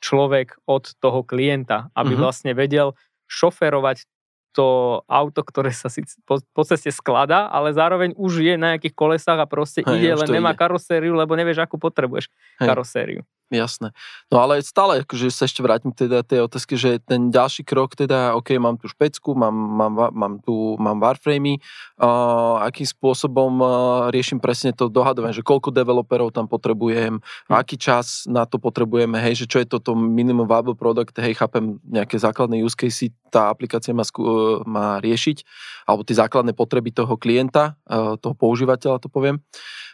človek 0.00 0.56
od 0.64 0.96
toho 0.98 1.20
klienta, 1.22 1.92
aby 1.92 2.16
uh-huh. 2.16 2.24
vlastne 2.28 2.52
vedel 2.56 2.96
šoferovať 3.30 4.08
to 4.50 4.98
auto, 5.06 5.46
ktoré 5.46 5.70
sa 5.70 5.86
si 5.86 6.02
po, 6.26 6.42
po 6.50 6.62
ceste 6.66 6.90
skladá, 6.90 7.46
ale 7.46 7.70
zároveň 7.70 8.18
už 8.18 8.42
je 8.42 8.54
na 8.58 8.74
nejakých 8.74 8.98
kolesách 8.98 9.38
a 9.38 9.46
proste 9.46 9.86
Hej, 9.86 9.94
ide, 9.94 10.10
len 10.18 10.42
nemá 10.42 10.50
ide. 10.50 10.58
karosériu, 10.58 11.14
lebo 11.14 11.38
nevieš, 11.38 11.62
akú 11.62 11.78
potrebuješ 11.78 12.26
Hej. 12.58 12.66
karosériu. 12.66 13.22
Jasné. 13.50 13.90
No 14.30 14.38
ale 14.38 14.62
stále, 14.62 15.02
akože 15.02 15.26
sa 15.34 15.42
ešte 15.42 15.58
vrátim 15.58 15.90
teda 15.90 16.22
tej 16.22 16.46
otázky, 16.46 16.78
že 16.78 17.02
ten 17.02 17.34
ďalší 17.34 17.66
krok 17.66 17.98
teda, 17.98 18.38
OK, 18.38 18.54
mám 18.62 18.78
tu 18.78 18.86
špecku, 18.86 19.34
mám, 19.34 19.50
mám, 19.50 20.14
mám 20.14 20.34
tu, 20.38 20.78
mám 20.78 21.02
warframey, 21.02 21.58
uh, 21.98 22.62
akým 22.62 22.86
spôsobom 22.86 23.58
uh, 23.58 23.68
riešim 24.14 24.38
presne 24.38 24.70
to 24.70 24.86
dohadovanie, 24.86 25.34
že 25.34 25.42
koľko 25.42 25.74
developerov 25.74 26.30
tam 26.30 26.46
potrebujem, 26.46 27.18
hm. 27.18 27.50
aký 27.50 27.74
čas 27.74 28.30
na 28.30 28.46
to 28.46 28.62
potrebujeme, 28.62 29.18
hej, 29.18 29.42
že 29.42 29.46
čo 29.50 29.58
je 29.58 29.66
toto 29.66 29.98
minimum 29.98 30.46
viable 30.46 30.78
product, 30.78 31.18
hej, 31.18 31.34
chápem 31.34 31.82
nejaké 31.90 32.22
základné 32.22 32.62
use 32.62 32.78
case 32.78 33.10
tá 33.34 33.50
aplikácia 33.50 33.90
má, 33.90 34.06
skú, 34.06 34.62
má 34.62 35.02
riešiť, 35.02 35.42
alebo 35.90 36.06
tie 36.06 36.14
základné 36.14 36.54
potreby 36.54 36.94
toho 36.94 37.18
klienta, 37.18 37.74
uh, 37.90 38.14
toho 38.14 38.38
používateľa, 38.38 39.02
to 39.02 39.10
poviem. 39.10 39.42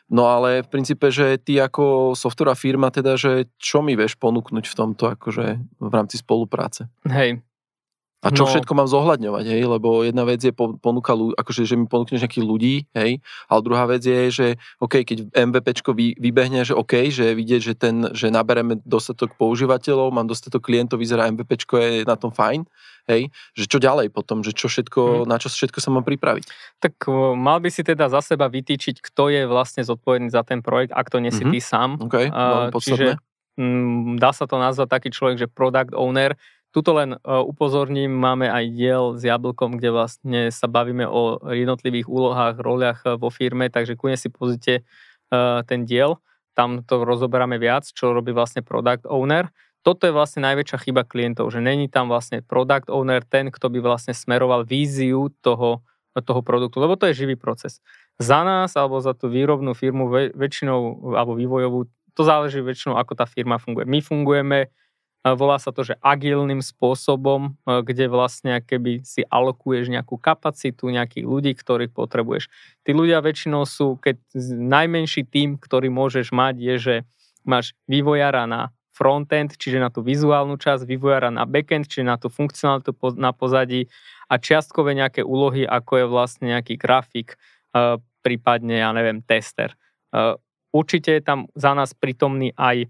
No 0.06 0.30
ale 0.30 0.62
v 0.62 0.70
princípe, 0.70 1.10
že 1.10 1.34
ty 1.42 1.58
ako 1.58 2.14
softwarová 2.14 2.54
firma, 2.54 2.94
teda, 2.94 3.18
že 3.18 3.50
čo 3.58 3.82
mi 3.82 3.98
vieš 3.98 4.14
ponúknuť 4.22 4.64
v 4.70 4.74
tomto 4.78 5.04
akože 5.18 5.46
v 5.82 5.90
rámci 5.90 6.22
spolupráce? 6.22 6.86
Hej. 7.10 7.42
A 8.24 8.32
čo 8.32 8.42
no. 8.42 8.50
všetko 8.50 8.72
mám 8.72 8.88
zohľadňovať, 8.88 9.44
hej? 9.44 9.62
Lebo 9.68 10.00
jedna 10.00 10.24
vec 10.24 10.40
je 10.40 10.50
ponúka, 10.56 11.12
akože, 11.14 11.68
že 11.68 11.76
mi 11.76 11.84
ponúkneš 11.84 12.24
nejakých 12.24 12.46
ľudí, 12.48 12.74
hej? 12.96 13.20
Ale 13.46 13.60
druhá 13.60 13.84
vec 13.84 14.00
je, 14.02 14.32
že 14.32 14.46
OK, 14.80 15.04
keď 15.04 15.30
MVPčko 15.36 15.92
vy, 15.92 16.16
vybehne, 16.16 16.64
že 16.64 16.72
OK, 16.72 17.12
že 17.12 17.36
vidieť, 17.36 17.60
že, 17.60 17.74
ten, 17.76 18.08
že 18.16 18.32
nabereme 18.32 18.80
dostatok 18.88 19.36
používateľov, 19.36 20.16
mám 20.16 20.26
dostatok 20.26 20.64
klientov, 20.64 21.04
vyzerá 21.04 21.28
MVPčko 21.28 21.76
je 21.76 21.90
na 22.08 22.16
tom 22.16 22.32
fajn, 22.32 22.64
hej, 23.06 23.28
že 23.52 23.64
čo 23.68 23.78
ďalej 23.78 24.10
potom, 24.10 24.40
že 24.40 24.56
čo 24.56 24.72
všetko, 24.72 25.22
hmm. 25.22 25.28
na 25.28 25.36
čo 25.36 25.52
všetko 25.52 25.78
sa 25.78 25.92
mám 25.92 26.02
pripraviť. 26.02 26.44
Tak 26.80 27.06
mal 27.36 27.60
by 27.60 27.68
si 27.68 27.84
teda 27.84 28.08
za 28.08 28.24
seba 28.24 28.48
vytýčiť, 28.48 28.98
kto 29.12 29.28
je 29.28 29.42
vlastne 29.44 29.84
zodpovedný 29.84 30.32
za 30.32 30.42
ten 30.42 30.64
projekt, 30.64 30.96
ak 30.96 31.12
to 31.12 31.20
nie 31.20 31.30
si 31.30 31.44
mm-hmm. 31.44 31.54
ty 31.54 31.58
sám. 31.62 31.90
Okay, 32.10 32.26
uh, 32.32 32.72
čiže 32.74 33.20
m, 33.60 34.16
dá 34.20 34.30
sa 34.32 34.44
to 34.44 34.60
nazvať 34.60 34.88
taký 34.88 35.08
človek, 35.12 35.36
že 35.40 35.46
product 35.48 35.96
owner. 35.96 36.36
Tuto 36.76 36.92
len 36.92 37.16
uh, 37.16 37.40
upozorním, 37.40 38.12
máme 38.12 38.52
aj 38.52 38.64
diel 38.68 39.04
s 39.16 39.24
Jablkom, 39.24 39.80
kde 39.80 39.96
vlastne 39.96 40.40
sa 40.52 40.68
bavíme 40.68 41.08
o 41.08 41.40
jednotlivých 41.48 42.04
úlohách, 42.04 42.60
roliach 42.60 43.00
vo 43.16 43.32
firme, 43.32 43.72
takže 43.72 43.96
kune 43.96 44.20
si 44.20 44.28
pozrite 44.28 44.84
uh, 45.32 45.64
ten 45.64 45.88
diel, 45.88 46.20
tam 46.52 46.84
to 46.84 47.00
rozoberáme 47.00 47.56
viac, 47.56 47.88
čo 47.88 48.12
robí 48.12 48.36
vlastne 48.36 48.60
product 48.60 49.08
owner 49.08 49.48
toto 49.86 50.10
je 50.10 50.10
vlastne 50.10 50.42
najväčšia 50.42 50.82
chyba 50.82 51.06
klientov, 51.06 51.54
že 51.54 51.62
není 51.62 51.86
tam 51.86 52.10
vlastne 52.10 52.42
product 52.42 52.90
owner 52.90 53.22
ten, 53.22 53.54
kto 53.54 53.70
by 53.70 53.78
vlastne 53.78 54.18
smeroval 54.18 54.66
víziu 54.66 55.30
toho, 55.46 55.86
toho 56.18 56.42
produktu, 56.42 56.82
lebo 56.82 56.98
to 56.98 57.06
je 57.06 57.22
živý 57.22 57.38
proces. 57.38 57.78
Za 58.18 58.42
nás 58.42 58.74
alebo 58.74 58.98
za 58.98 59.14
tú 59.14 59.30
výrobnú 59.30 59.78
firmu 59.78 60.10
väčšinou, 60.34 61.14
alebo 61.14 61.38
vývojovú, 61.38 61.86
to 62.18 62.26
záleží 62.26 62.58
väčšinou, 62.66 62.98
ako 62.98 63.14
tá 63.14 63.30
firma 63.30 63.62
funguje. 63.62 63.86
My 63.86 64.02
fungujeme, 64.02 64.74
volá 65.34 65.58
sa 65.58 65.74
to, 65.74 65.82
že 65.82 65.98
agilným 65.98 66.62
spôsobom, 66.62 67.58
kde 67.66 68.06
vlastne 68.06 68.62
keby 68.62 69.02
si 69.02 69.26
alokuješ 69.26 69.90
nejakú 69.90 70.14
kapacitu, 70.20 70.86
nejakých 70.86 71.26
ľudí, 71.26 71.52
ktorých 71.58 71.90
potrebuješ. 71.90 72.46
Tí 72.86 72.94
ľudia 72.94 73.18
väčšinou 73.18 73.66
sú, 73.66 73.98
keď 73.98 74.22
najmenší 74.54 75.26
tým, 75.26 75.58
ktorý 75.58 75.90
môžeš 75.90 76.30
mať, 76.30 76.54
je, 76.62 76.74
že 76.78 76.94
máš 77.42 77.74
vývojára 77.90 78.46
na 78.46 78.70
frontend, 78.96 79.60
čiže 79.60 79.76
na 79.76 79.92
tú 79.92 80.00
vizuálnu 80.00 80.56
časť, 80.56 80.88
vývojára 80.88 81.28
na 81.28 81.44
backend, 81.44 81.84
čiže 81.84 82.08
na 82.08 82.16
tú 82.16 82.32
funkcionalitu 82.32 82.96
na 83.20 83.36
pozadí 83.36 83.92
a 84.32 84.40
čiastkové 84.40 84.96
nejaké 84.96 85.20
úlohy, 85.20 85.68
ako 85.68 85.92
je 86.00 86.06
vlastne 86.08 86.46
nejaký 86.56 86.80
grafik, 86.80 87.36
e, 87.76 88.00
prípadne, 88.24 88.80
ja 88.80 88.90
neviem, 88.96 89.20
tester. 89.20 89.76
E, 90.16 90.40
určite 90.72 91.12
je 91.12 91.22
tam 91.22 91.44
za 91.52 91.76
nás 91.76 91.92
prítomný 91.92 92.56
aj 92.56 92.88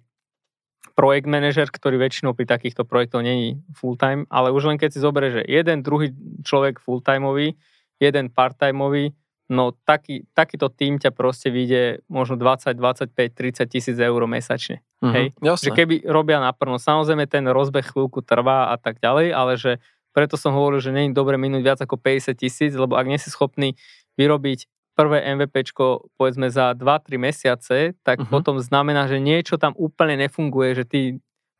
projekt 0.92 1.26
manažer, 1.26 1.66
ktorý 1.72 1.98
väčšinou 1.98 2.36
pri 2.36 2.46
takýchto 2.46 2.86
projektoch 2.86 3.24
není 3.24 3.58
full-time, 3.74 4.28
ale 4.30 4.52
už 4.52 4.70
len 4.70 4.76
keď 4.78 4.94
si 4.94 5.00
zoberieš, 5.02 5.42
že 5.42 5.44
jeden, 5.48 5.82
druhý 5.82 6.12
človek 6.44 6.78
full-timeový, 6.78 7.56
jeden 7.98 8.30
part-timeový, 8.30 9.16
no 9.48 9.74
taký, 9.86 10.26
takýto 10.34 10.68
tým 10.68 10.98
ťa 10.98 11.14
proste 11.14 11.48
vyjde 11.48 12.02
možno 12.10 12.36
20, 12.38 12.74
25, 12.76 13.10
30 13.14 13.66
tisíc 13.70 13.96
eur 13.96 14.20
mesačne. 14.26 14.82
Uh-huh, 15.00 15.14
hej? 15.14 15.26
Že 15.40 15.70
keby 15.72 15.94
robia 16.06 16.42
naplno, 16.42 16.78
samozrejme 16.82 17.26
ten 17.30 17.46
rozbeh 17.46 17.86
chvíľku 17.86 18.22
trvá 18.26 18.74
a 18.74 18.76
tak 18.76 18.98
ďalej, 18.98 19.26
ale 19.30 19.52
že 19.54 19.72
preto 20.10 20.40
som 20.40 20.56
hovoril, 20.56 20.80
že 20.80 20.96
je 20.96 21.12
dobre 21.12 21.36
minúť 21.36 21.62
viac 21.62 21.78
ako 21.84 22.00
50 22.00 22.32
tisíc, 22.36 22.72
lebo 22.72 22.96
ak 22.96 23.06
nie 23.06 23.20
si 23.20 23.28
schopný 23.28 23.76
vyrobiť 24.16 24.64
prvé 24.96 25.20
MVPčko 25.36 26.08
povedzme 26.16 26.48
za 26.48 26.72
2-3 26.72 27.20
mesiace, 27.20 27.92
tak 28.00 28.24
uh-huh. 28.24 28.32
potom 28.32 28.56
znamená, 28.56 29.04
že 29.06 29.20
niečo 29.20 29.60
tam 29.60 29.76
úplne 29.76 30.16
nefunguje, 30.24 30.72
že 30.72 30.84
ty 30.88 31.00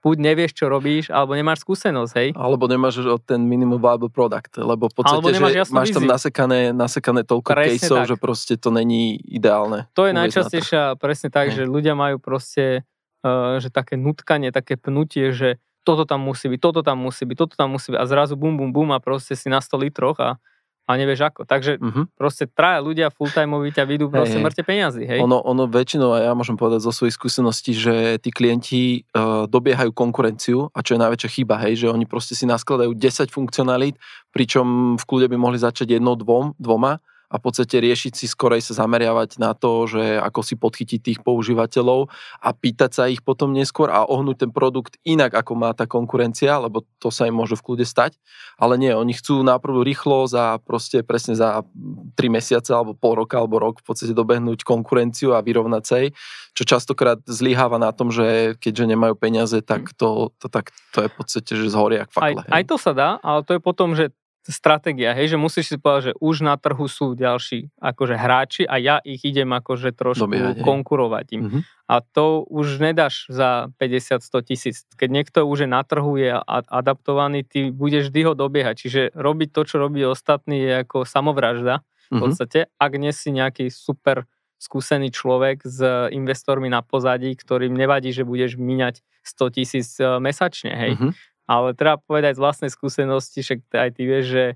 buď 0.01 0.17
nevieš, 0.23 0.53
čo 0.55 0.71
robíš, 0.71 1.11
alebo 1.11 1.35
nemáš 1.35 1.67
skúsenosť, 1.67 2.13
hej? 2.15 2.29
Alebo 2.39 2.71
nemáš 2.71 3.03
ten 3.27 3.43
minimum 3.43 3.83
viable 3.83 4.07
product, 4.07 4.55
lebo 4.55 4.87
v 4.87 4.95
podstate, 5.03 5.35
že 5.35 5.67
máš 5.75 5.91
tam 5.91 6.07
nasekané, 6.07 6.71
nasekané 6.71 7.27
toľko 7.27 7.51
presne 7.51 7.75
caseov, 7.83 7.99
tak. 7.99 8.09
že 8.15 8.17
proste 8.17 8.55
to 8.55 8.71
není 8.71 9.19
ideálne. 9.19 9.91
To 9.99 10.07
je 10.07 10.15
najčastejšia 10.15 10.95
presne 11.03 11.29
tak, 11.35 11.51
hej. 11.51 11.59
že 11.59 11.63
ľudia 11.67 11.99
majú 11.99 12.23
proste, 12.23 12.87
uh, 13.27 13.59
že 13.59 13.69
také 13.75 13.99
nutkanie, 13.99 14.55
také 14.55 14.79
pnutie, 14.79 15.35
že 15.35 15.59
toto 15.83 16.07
tam 16.07 16.23
musí 16.23 16.47
byť, 16.55 16.61
toto 16.63 16.81
tam 16.87 17.03
musí 17.03 17.27
byť, 17.27 17.37
toto 17.39 17.55
tam 17.59 17.75
musí 17.75 17.91
byť 17.91 17.99
a 17.99 18.07
zrazu 18.07 18.39
bum, 18.39 18.55
bum, 18.55 18.71
bum 18.71 18.95
a 18.95 19.03
proste 19.03 19.35
si 19.35 19.51
na 19.51 19.59
100 19.59 19.91
litroch 19.91 20.19
a 20.23 20.39
a 20.87 20.91
nevieš 20.95 21.35
ako. 21.35 21.43
Takže 21.43 21.83
uh-huh. 21.83 22.07
proste 22.15 22.47
traja 22.47 22.79
ľudia 22.79 23.11
full-timeovi 23.11 23.75
ťa 23.75 23.85
vidú 23.91 24.07
proste 24.07 24.39
hey, 24.39 24.45
mŕte 24.47 24.63
peniazy, 24.63 25.03
hej? 25.03 25.19
Ono, 25.19 25.43
ono 25.43 25.67
väčšinou, 25.67 26.15
a 26.15 26.31
ja 26.31 26.33
môžem 26.39 26.55
povedať 26.55 26.87
zo 26.87 26.95
svojej 26.95 27.15
skúsenosti, 27.19 27.75
že 27.75 27.95
tí 28.23 28.31
klienti 28.31 29.03
uh, 29.13 29.51
dobiehajú 29.51 29.91
konkurenciu 29.91 30.71
a 30.71 30.79
čo 30.87 30.95
je 30.95 31.03
najväčšia 31.03 31.31
chyba, 31.43 31.59
hej, 31.67 31.85
že 31.85 31.87
oni 31.91 32.07
proste 32.07 32.39
si 32.39 32.47
naskladajú 32.47 32.95
10 32.95 33.35
funkcionalít, 33.35 33.99
pričom 34.31 34.95
v 34.95 35.05
kľude 35.05 35.27
by 35.27 35.37
mohli 35.37 35.59
začať 35.59 35.99
jednou, 35.99 36.15
dvom, 36.15 36.55
dvoma 36.57 37.03
a 37.27 37.35
v 37.39 37.43
podstate 37.43 37.83
riešiť 37.83 38.13
si 38.15 38.27
skorej 38.31 38.63
sa 38.63 38.87
zameriavať 38.87 39.43
na 39.43 39.53
to, 39.53 39.91
že 39.91 40.23
ako 40.23 40.41
si 40.47 40.55
podchytiť 40.55 41.01
tých 41.03 41.19
používateľov 41.27 42.07
a 42.39 42.49
pýtať 42.55 42.91
sa 42.95 43.11
ich 43.11 43.21
potom 43.27 43.51
neskôr 43.51 43.91
a 43.91 44.07
ohnúť 44.07 44.47
ten 44.47 44.51
produkt 44.55 44.99
inak, 45.03 45.35
ako 45.35 45.53
má 45.59 45.75
tá 45.75 45.91
konkurencia, 45.91 46.63
lebo 46.63 46.87
to 47.03 47.11
sa 47.11 47.27
im 47.27 47.35
môže 47.35 47.59
v 47.59 47.65
kľude 47.67 47.87
stať. 47.87 48.19
Ale 48.57 48.79
nie, 48.79 48.95
oni 48.95 49.13
chcú 49.15 49.43
náprvu 49.43 49.83
rýchlo 49.83 50.31
za 50.31 50.63
proste 50.63 51.03
presne 51.03 51.35
za 51.35 51.67
3 51.67 52.17
mesiace 52.31 52.71
alebo 52.71 52.95
pol 52.95 53.19
roka 53.19 53.43
alebo 53.43 53.59
rok 53.59 53.83
v 53.83 53.87
podstate 53.91 54.15
dobehnúť 54.15 54.63
konkurenciu 54.63 55.35
a 55.35 55.43
vyrovnať 55.43 55.83
sa 55.85 55.95
jej, 56.03 56.11
čo 56.55 56.63
častokrát 56.63 57.19
zlyháva 57.27 57.77
na 57.83 57.91
tom, 57.91 58.15
že 58.15 58.55
keďže 58.63 58.85
nemajú 58.95 59.15
peniaze, 59.19 59.59
tak 59.61 59.91
hm. 59.91 59.95
to, 59.99 60.09
to, 60.39 60.47
tak, 60.47 60.71
to 60.95 61.05
je 61.05 61.09
v 61.11 61.15
podstate, 61.15 61.53
že 61.53 61.75
zhoria 61.75 62.07
k 62.07 62.15
fakle. 62.15 62.43
Aj, 62.47 62.63
aj 62.63 62.65
to 62.71 62.77
sa 62.79 62.93
dá, 62.95 63.11
ale 63.21 63.43
to 63.43 63.59
je 63.59 63.61
potom, 63.61 63.93
že 63.99 64.15
stratégia, 64.53 65.15
hej, 65.15 65.35
že 65.35 65.39
musíš 65.39 65.75
si 65.75 65.77
povedať, 65.77 66.13
že 66.13 66.19
už 66.23 66.47
na 66.47 66.55
trhu 66.55 66.87
sú 66.87 67.19
ďalší 67.19 67.75
akože 67.79 68.15
hráči 68.15 68.63
a 68.63 68.79
ja 68.79 68.97
ich 69.03 69.23
idem 69.27 69.51
akože 69.51 69.91
trošku 69.95 70.31
Dobiehať, 70.31 70.63
konkurovať 70.63 71.27
im. 71.35 71.43
Mm-hmm. 71.43 71.63
A 71.87 71.95
to 72.03 72.43
už 72.47 72.83
nedáš 72.83 73.27
za 73.31 73.71
50-100 73.79 74.49
tisíc. 74.49 74.77
Keď 74.99 75.09
niekto 75.11 75.39
už 75.47 75.67
je 75.67 75.71
na 75.71 75.83
trhu, 75.87 76.19
je 76.19 76.35
adaptovaný, 76.71 77.47
ty 77.47 77.71
budeš 77.71 78.11
vždy 78.11 78.21
ho 78.27 78.33
dobiehať. 78.35 78.75
Čiže 78.87 79.01
robiť 79.15 79.49
to, 79.55 79.63
čo 79.67 79.77
robí 79.79 80.03
ostatní, 80.03 80.63
je 80.63 80.73
ako 80.83 81.07
samovražda 81.07 81.83
v 81.83 81.87
mm-hmm. 81.87 82.21
podstate. 82.23 82.59
Ak 82.79 82.93
nie 82.99 83.15
si 83.15 83.31
nejaký 83.31 83.71
super 83.71 84.27
skúsený 84.57 85.13
človek 85.13 85.63
s 85.63 85.79
investormi 86.11 86.73
na 86.73 86.81
pozadí, 86.81 87.35
ktorým 87.37 87.77
nevadí, 87.77 88.11
že 88.11 88.25
budeš 88.25 88.57
míňať 88.57 89.05
100 89.21 89.57
tisíc 89.57 89.89
e, 90.01 90.17
mesačne, 90.17 90.73
hej. 90.73 90.93
Mm-hmm 90.97 91.36
ale 91.47 91.79
treba 91.79 91.97
povedať 92.03 92.37
z 92.37 92.43
vlastnej 92.43 92.71
skúsenosti, 92.71 93.41
však 93.41 93.71
aj 93.71 93.91
ty 93.95 94.03
vieš, 94.03 94.25
že, 94.27 94.47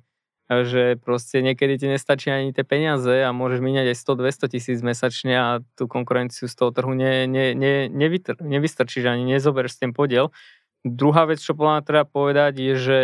že 0.51 0.83
proste 0.99 1.39
niekedy 1.39 1.79
ti 1.79 1.87
nestačí 1.87 2.35
ani 2.35 2.51
tie 2.51 2.67
peniaze 2.67 3.23
a 3.23 3.31
môžeš 3.31 3.63
míňať 3.63 3.95
aj 3.95 3.97
100-200 3.97 4.55
tisíc 4.59 4.79
mesačne 4.83 5.35
a 5.39 5.49
tú 5.79 5.87
konkurenciu 5.87 6.51
z 6.51 6.55
toho 6.59 6.75
trhu 6.75 6.93
ne, 6.93 7.31
ne, 7.31 7.55
ne, 7.55 7.87
nevystr, 7.87 8.35
nevystrčíš 8.43 9.07
ani 9.07 9.23
nezoberieš 9.39 9.79
tým 9.79 9.95
podiel. 9.95 10.35
Druhá 10.83 11.31
vec, 11.31 11.39
čo 11.39 11.55
podľa 11.55 11.87
treba 11.87 12.05
povedať, 12.05 12.59
je, 12.59 12.75
že 12.75 12.99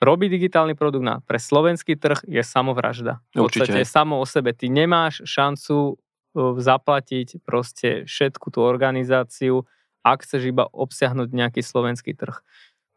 robiť 0.00 0.28
digitálny 0.40 0.74
produkt 0.74 1.04
na, 1.04 1.20
pre 1.24 1.36
slovenský 1.36 2.00
trh 2.00 2.24
je 2.24 2.40
samovražda. 2.40 3.20
V 3.36 3.46
podstate 3.46 3.84
Určite. 3.84 3.88
samo 3.88 4.20
o 4.20 4.26
sebe. 4.26 4.56
Ty 4.56 4.72
nemáš 4.72 5.22
šancu 5.24 6.00
zaplatiť 6.34 7.46
proste 7.46 8.02
všetku 8.10 8.50
tú 8.50 8.64
organizáciu, 8.66 9.68
ak 10.02 10.26
chceš 10.26 10.50
iba 10.50 10.66
obsiahnuť 10.66 11.28
nejaký 11.30 11.62
slovenský 11.62 12.12
trh 12.12 12.42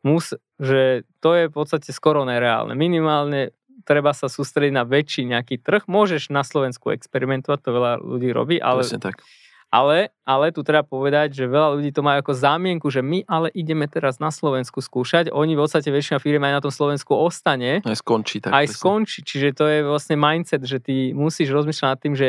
mus, 0.06 0.34
že 0.58 1.06
to 1.22 1.34
je 1.34 1.44
v 1.50 1.54
podstate 1.54 1.90
skoro 1.94 2.26
nereálne. 2.26 2.74
Minimálne 2.74 3.54
treba 3.88 4.12
sa 4.12 4.28
sústrediť 4.28 4.74
na 4.74 4.84
väčší 4.84 5.24
nejaký 5.30 5.64
trh. 5.64 5.88
Môžeš 5.88 6.28
na 6.34 6.44
Slovensku 6.44 6.92
experimentovať, 6.92 7.60
to 7.64 7.70
veľa 7.72 7.94
ľudí 8.04 8.30
robí, 8.36 8.58
ale, 8.60 8.84
tak. 8.84 9.24
ale, 9.72 10.12
ale 10.28 10.52
tu 10.52 10.66
treba 10.66 10.84
povedať, 10.84 11.32
že 11.32 11.48
veľa 11.48 11.80
ľudí 11.80 11.96
to 11.96 12.04
má 12.04 12.20
ako 12.20 12.36
zámienku, 12.36 12.92
že 12.92 13.00
my 13.00 13.24
ale 13.30 13.48
ideme 13.56 13.88
teraz 13.88 14.20
na 14.20 14.34
Slovensku 14.34 14.84
skúšať. 14.84 15.32
Oni 15.32 15.56
v 15.56 15.64
podstate 15.64 15.88
väčšina 15.88 16.20
firm 16.20 16.44
aj 16.44 16.54
na 16.60 16.62
tom 16.64 16.74
Slovensku 16.74 17.16
ostane. 17.16 17.80
Aj 17.86 17.98
skončí. 17.98 18.44
Tak 18.44 18.52
aj 18.52 18.66
presne. 18.68 18.76
skončí. 18.76 19.20
Čiže 19.24 19.48
to 19.56 19.66
je 19.72 19.80
vlastne 19.88 20.20
mindset, 20.20 20.62
že 20.68 20.84
ty 20.84 21.16
musíš 21.16 21.56
rozmýšľať 21.56 21.88
nad 21.88 22.00
tým, 22.02 22.16
že 22.18 22.28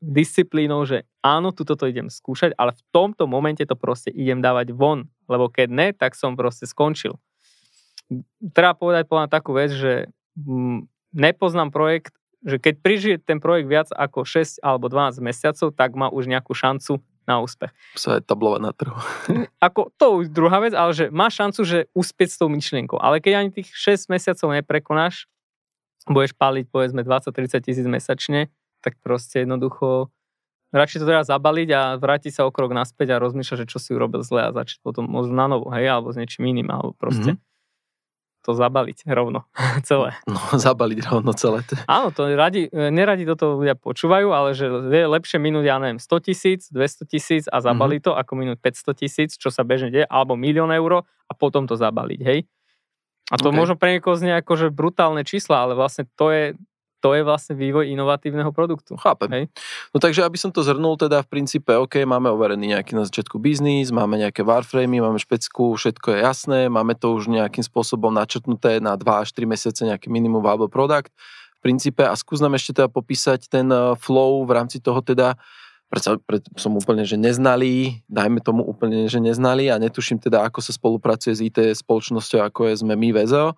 disciplínou, 0.00 0.84
že 0.84 1.08
áno, 1.24 1.50
tuto 1.50 1.74
to 1.74 1.88
idem 1.88 2.12
skúšať, 2.12 2.52
ale 2.60 2.76
v 2.76 2.82
tomto 2.92 3.24
momente 3.24 3.64
to 3.64 3.74
proste 3.74 4.12
idem 4.12 4.44
dávať 4.44 4.76
von, 4.76 5.08
lebo 5.26 5.48
keď 5.48 5.68
ne, 5.72 5.88
tak 5.96 6.12
som 6.14 6.36
proste 6.36 6.68
skončil. 6.68 7.16
Treba 8.54 8.76
povedať 8.76 9.08
povedať 9.08 9.30
takú 9.32 9.56
vec, 9.56 9.72
že 9.72 10.12
mm, 10.38 10.86
nepoznám 11.16 11.72
projekt, 11.72 12.14
že 12.46 12.62
keď 12.62 12.74
prižije 12.78 13.16
ten 13.24 13.42
projekt 13.42 13.66
viac 13.66 13.88
ako 13.90 14.22
6 14.22 14.62
alebo 14.62 14.86
12 14.86 15.18
mesiacov, 15.24 15.74
tak 15.74 15.96
má 15.98 16.12
už 16.12 16.30
nejakú 16.30 16.54
šancu 16.54 17.02
na 17.26 17.42
úspech. 17.42 17.74
Sa 17.98 18.16
je 18.16 18.22
tablovať 18.22 18.60
na 18.62 18.70
trhu. 18.70 18.94
Ako, 19.66 19.90
to 19.98 20.22
už 20.22 20.30
druhá 20.30 20.62
vec, 20.62 20.70
ale 20.70 20.94
že 20.94 21.10
má 21.10 21.26
šancu, 21.26 21.66
že 21.66 21.78
uspieť 21.90 22.28
s 22.30 22.38
tou 22.38 22.46
myšlienkou. 22.46 23.02
Ale 23.02 23.18
keď 23.18 23.42
ani 23.42 23.50
tých 23.50 23.74
6 23.74 24.14
mesiacov 24.14 24.54
neprekonáš, 24.54 25.26
budeš 26.06 26.38
paliť 26.38 26.70
povedzme 26.70 27.02
20-30 27.02 27.66
tisíc 27.66 27.86
mesačne, 27.90 28.46
tak 28.80 28.98
proste 29.02 29.44
jednoducho 29.44 30.10
radšej 30.76 31.02
to 31.02 31.06
treba 31.08 31.24
zabaliť 31.24 31.68
a 31.72 31.82
vrátiť 31.96 32.32
sa 32.36 32.42
o 32.44 32.50
krok 32.50 32.76
naspäť 32.76 33.16
a 33.16 33.22
rozmýšľať, 33.22 33.66
že 33.66 33.70
čo 33.70 33.78
si 33.78 33.96
urobil 33.96 34.20
zle 34.26 34.50
a 34.50 34.54
začať 34.54 34.82
potom 34.84 35.06
možno 35.06 35.34
na 35.34 35.46
novo, 35.46 35.72
hej, 35.72 35.88
alebo 35.88 36.10
s 36.12 36.18
niečím 36.18 36.50
iným, 36.50 36.68
alebo 36.68 36.92
proste 36.98 37.38
mm-hmm. 37.38 38.44
to 38.44 38.50
zabaliť 38.52 38.98
rovno, 39.08 39.46
celé. 39.88 40.12
No, 40.28 40.38
zabaliť 40.66 40.98
rovno 41.06 41.32
celé. 41.32 41.62
Áno, 41.86 42.10
to 42.10 42.26
radi, 42.34 42.66
neradi 42.72 43.24
toto 43.24 43.62
ľudia 43.62 43.78
počúvajú, 43.78 44.28
ale 44.34 44.52
že 44.52 44.66
je 44.68 45.04
lepšie 45.06 45.38
minúť, 45.38 45.64
ja 45.64 45.76
neviem, 45.78 46.02
100 46.02 46.26
tisíc, 46.26 46.60
200 46.68 47.06
tisíc 47.06 47.44
a 47.46 47.62
zabaliť 47.62 48.00
mm-hmm. 48.02 48.16
to, 48.16 48.20
ako 48.20 48.32
minúť 48.36 48.58
500 48.60 49.02
tisíc, 49.02 49.30
čo 49.38 49.48
sa 49.48 49.62
bežne 49.62 49.94
deje, 49.94 50.06
alebo 50.06 50.34
milión 50.34 50.70
eur 50.74 51.06
a 51.26 51.32
potom 51.34 51.64
to 51.70 51.78
zabaliť, 51.78 52.20
hej. 52.22 52.40
A 53.26 53.42
to 53.42 53.50
okay. 53.50 53.58
možno 53.58 53.74
pre 53.74 53.98
niekoho 53.98 54.14
znie 54.14 54.38
ako, 54.38 54.54
že 54.54 54.66
brutálne 54.70 55.26
čísla, 55.26 55.66
ale 55.66 55.74
vlastne 55.74 56.06
to 56.14 56.30
je 56.30 56.54
to 57.00 57.12
je 57.12 57.22
vlastne 57.22 57.54
vývoj 57.54 57.86
inovatívneho 57.92 58.50
produktu. 58.50 58.96
Chápem. 58.96 59.30
Hej? 59.32 59.44
No 59.92 60.00
takže, 60.00 60.24
aby 60.24 60.38
som 60.40 60.50
to 60.50 60.64
zhrnul, 60.64 60.96
teda 60.96 61.20
v 61.22 61.28
princípe, 61.28 61.70
OK, 61.76 62.02
máme 62.08 62.32
overený 62.32 62.76
nejaký 62.78 62.96
na 62.96 63.04
začiatku 63.04 63.36
biznis, 63.36 63.92
máme 63.92 64.16
nejaké 64.16 64.42
warframey, 64.42 64.98
máme 64.98 65.20
špecku, 65.20 65.76
všetko 65.76 66.16
je 66.16 66.18
jasné, 66.24 66.60
máme 66.72 66.96
to 66.96 67.12
už 67.12 67.28
nejakým 67.28 67.62
spôsobom 67.62 68.10
načrtnuté 68.10 68.80
na 68.80 68.96
2 68.96 69.04
až 69.04 69.28
3 69.36 69.44
mesiace 69.44 69.82
nejaký 69.84 70.08
minimum 70.08 70.40
viable 70.40 70.72
product. 70.72 71.12
V 71.56 71.60
princípe, 71.64 72.04
a 72.04 72.12
skús 72.16 72.40
nám 72.40 72.56
ešte 72.56 72.76
teda 72.76 72.88
popísať 72.88 73.48
ten 73.48 73.68
eh, 73.68 73.94
flow 73.96 74.44
v 74.44 74.50
rámci 74.56 74.80
toho 74.80 75.00
teda, 75.04 75.36
predsa, 75.86 76.18
pred, 76.18 76.42
som 76.58 76.74
úplne, 76.74 77.06
že 77.06 77.14
neznali, 77.14 78.02
dajme 78.10 78.42
tomu 78.42 78.66
úplne, 78.66 79.06
že 79.06 79.22
neznali 79.22 79.70
a 79.70 79.78
netuším 79.78 80.18
teda, 80.18 80.42
ako 80.42 80.58
sa 80.58 80.74
spolupracuje 80.74 81.32
s 81.32 81.40
IT 81.40 81.58
spoločnosťou, 81.78 82.42
ako 82.42 82.70
je 82.70 82.74
sme 82.82 82.94
my 82.98 83.14
VZO, 83.14 83.54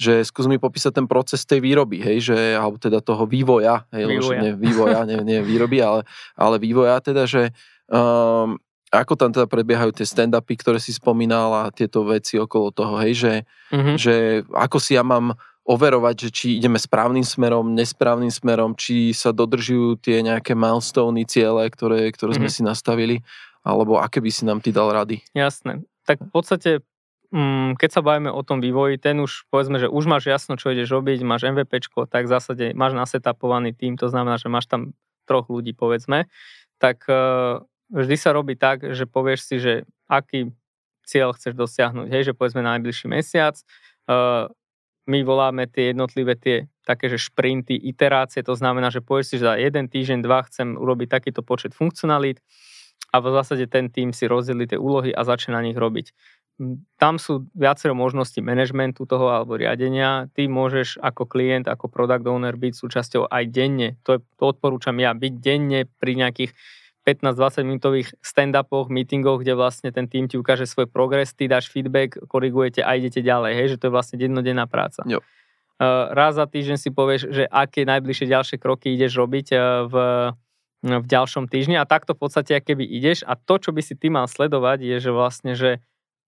že 0.00 0.24
skús 0.24 0.48
mi 0.48 0.60
popísať 0.60 0.96
ten 1.00 1.06
proces 1.08 1.44
tej 1.44 1.60
výroby, 1.64 2.00
hej, 2.00 2.32
že, 2.32 2.38
alebo 2.56 2.76
teda 2.76 3.00
toho 3.00 3.24
vývoja, 3.24 3.84
hej, 3.92 4.08
vývoja. 4.08 4.40
nie 4.40 4.52
vývoja, 4.56 5.00
nie, 5.08 5.20
nie 5.24 5.40
výroby, 5.40 5.80
ale, 5.80 6.04
ale 6.36 6.56
vývoja 6.60 7.00
teda, 7.00 7.24
že 7.24 7.52
um, 7.88 8.60
ako 8.90 9.14
tam 9.14 9.30
teda 9.30 9.46
prebiehajú 9.46 9.94
tie 9.94 10.02
stand-upy, 10.02 10.58
ktoré 10.58 10.82
si 10.82 10.90
spomínal 10.90 11.54
a 11.54 11.70
tieto 11.70 12.02
veci 12.02 12.36
okolo 12.36 12.74
toho, 12.74 12.98
hej, 13.06 13.12
že, 13.14 13.34
mm-hmm. 13.70 13.96
že 13.96 14.14
ako 14.50 14.76
si 14.82 14.98
ja 14.98 15.06
mám 15.06 15.38
overovať, 15.70 16.26
že 16.26 16.30
či 16.34 16.46
ideme 16.58 16.82
správnym 16.82 17.22
smerom, 17.22 17.78
nesprávnym 17.78 18.34
smerom, 18.34 18.74
či 18.74 19.14
sa 19.14 19.30
dodržujú 19.30 20.02
tie 20.02 20.18
nejaké 20.26 20.58
milestone, 20.58 21.22
ciele, 21.22 21.70
ktoré, 21.70 22.10
ktoré 22.10 22.34
mm-hmm. 22.34 22.42
sme 22.42 22.48
mhm. 22.50 22.56
si 22.58 22.62
nastavili, 22.66 23.16
alebo 23.62 24.02
aké 24.02 24.18
by 24.18 24.30
si 24.34 24.42
nám 24.42 24.58
ty 24.58 24.74
dal 24.74 24.90
rady? 24.90 25.22
Jasné. 25.30 25.86
Tak 26.08 26.26
v 26.26 26.30
podstate, 26.32 26.70
mm, 27.30 27.78
keď 27.78 27.90
sa 27.94 28.02
bavíme 28.02 28.34
o 28.34 28.42
tom 28.42 28.58
vývoji, 28.58 28.98
ten 28.98 29.22
už, 29.22 29.46
povedzme, 29.52 29.78
že 29.78 29.86
už 29.86 30.10
máš 30.10 30.26
jasno, 30.26 30.58
čo 30.58 30.74
ideš 30.74 30.90
robiť, 30.90 31.22
máš 31.22 31.46
MVPčko, 31.46 32.10
tak 32.10 32.26
v 32.26 32.32
zásade 32.34 32.64
máš 32.74 32.98
nasetapovaný 32.98 33.70
tým, 33.76 33.94
to 33.94 34.10
znamená, 34.10 34.40
že 34.42 34.50
máš 34.50 34.66
tam 34.66 34.96
troch 35.28 35.46
ľudí, 35.46 35.76
povedzme, 35.76 36.26
tak 36.82 37.06
uh, 37.06 37.62
vždy 37.92 38.16
sa 38.18 38.34
robí 38.34 38.58
tak, 38.58 38.82
že 38.82 39.06
povieš 39.06 39.40
si, 39.46 39.56
že 39.62 39.72
aký 40.10 40.50
cieľ 41.06 41.36
chceš 41.36 41.54
dosiahnuť, 41.54 42.06
hej, 42.10 42.32
že 42.32 42.34
povedzme 42.34 42.64
na 42.64 42.74
najbližší 42.74 43.06
mesiac, 43.06 43.54
uh, 44.10 44.50
my 45.08 45.24
voláme 45.24 45.64
tie 45.70 45.94
jednotlivé 45.94 46.36
tie 46.36 46.68
také, 46.84 47.06
že 47.06 47.22
šprinty, 47.22 47.78
iterácie, 47.78 48.42
to 48.42 48.58
znamená, 48.58 48.90
že 48.90 49.00
povieš 49.04 49.26
si, 49.26 49.34
že 49.38 49.46
za 49.46 49.54
jeden 49.56 49.86
týždeň, 49.86 50.18
dva 50.26 50.42
chcem 50.50 50.74
urobiť 50.74 51.08
takýto 51.08 51.46
počet 51.46 51.72
funkcionalít 51.72 52.42
a 53.14 53.16
v 53.22 53.26
zásade 53.30 53.66
ten 53.70 53.90
tým 53.90 54.10
si 54.10 54.26
rozdeli 54.26 54.66
tie 54.66 54.78
úlohy 54.78 55.14
a 55.14 55.22
začne 55.22 55.54
na 55.54 55.62
nich 55.62 55.78
robiť. 55.78 56.10
Tam 57.00 57.16
sú 57.16 57.48
viacero 57.56 57.96
možností 57.96 58.44
manažmentu 58.44 59.08
toho 59.08 59.32
alebo 59.32 59.56
riadenia. 59.56 60.28
Ty 60.36 60.44
môžeš 60.44 61.00
ako 61.00 61.24
klient, 61.24 61.64
ako 61.64 61.88
product 61.88 62.28
owner 62.28 62.52
byť 62.52 62.72
súčasťou 62.76 63.32
aj 63.32 63.44
denne. 63.48 63.96
To, 64.04 64.18
je, 64.18 64.20
to 64.36 64.44
odporúčam 64.44 64.92
ja, 65.00 65.16
byť 65.16 65.32
denne 65.40 65.88
pri 65.88 66.20
nejakých 66.20 66.52
15-20 67.10 67.66
minútových 67.66 68.08
stand-upoch, 68.22 68.86
meetingoch, 68.86 69.42
kde 69.42 69.58
vlastne 69.58 69.90
ten 69.90 70.06
tým 70.06 70.30
ti 70.30 70.38
ukáže 70.38 70.70
svoj 70.70 70.86
progres, 70.86 71.34
ty 71.34 71.50
dáš 71.50 71.66
feedback, 71.66 72.14
korigujete 72.30 72.86
a 72.86 72.94
idete 72.94 73.18
ďalej, 73.18 73.52
hej, 73.58 73.66
že 73.74 73.76
to 73.82 73.90
je 73.90 73.94
vlastne 73.94 74.16
jednodenná 74.22 74.70
práca. 74.70 75.02
Jo. 75.10 75.18
Uh, 75.80 76.12
raz 76.12 76.36
za 76.36 76.44
týždeň 76.44 76.76
si 76.76 76.92
povieš, 76.92 77.32
že 77.32 77.44
aké 77.48 77.88
najbližšie 77.88 78.28
ďalšie 78.28 78.56
kroky 78.60 78.94
ideš 78.94 79.16
robiť 79.16 79.46
uh, 79.56 79.60
v, 79.88 79.94
v 80.86 81.06
ďalšom 81.08 81.48
týždni 81.48 81.80
a 81.80 81.88
takto 81.88 82.14
v 82.14 82.20
podstate, 82.28 82.52
keby 82.60 82.84
ideš 82.84 83.24
a 83.24 83.34
to, 83.34 83.56
čo 83.56 83.72
by 83.72 83.80
si 83.80 83.96
ty 83.96 84.12
mal 84.12 84.28
sledovať, 84.28 84.84
je, 84.84 84.96
že 85.00 85.10
vlastne, 85.10 85.52
že 85.56 85.80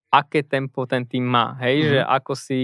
aké 0.09 0.45
tempo 0.45 0.88
ten 0.88 1.05
tým 1.05 1.25
má, 1.25 1.57
hej, 1.61 1.77
mm. 1.79 1.87
že 1.88 1.99
ako 2.01 2.33
si 2.33 2.61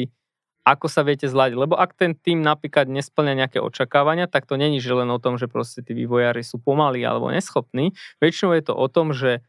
ako 0.74 0.86
sa 0.90 1.06
viete 1.06 1.24
zladiť. 1.24 1.56
Lebo 1.56 1.74
ak 1.78 1.96
ten 1.96 2.12
tým 2.12 2.44
napríklad 2.44 2.90
nesplňa 2.90 3.46
nejaké 3.46 3.58
očakávania, 3.62 4.28
tak 4.28 4.44
to 4.44 4.60
není 4.60 4.82
že 4.82 4.92
len 4.92 5.08
o 5.08 5.22
tom, 5.22 5.40
že 5.40 5.48
proste 5.48 5.80
tí 5.80 5.96
vývojári 5.96 6.44
sú 6.44 6.60
pomalí 6.60 7.00
alebo 7.02 7.32
neschopní. 7.32 7.96
Väčšinou 8.20 8.52
je 8.56 8.62
to 8.68 8.74
o 8.76 8.86
tom, 8.86 9.16
že 9.16 9.40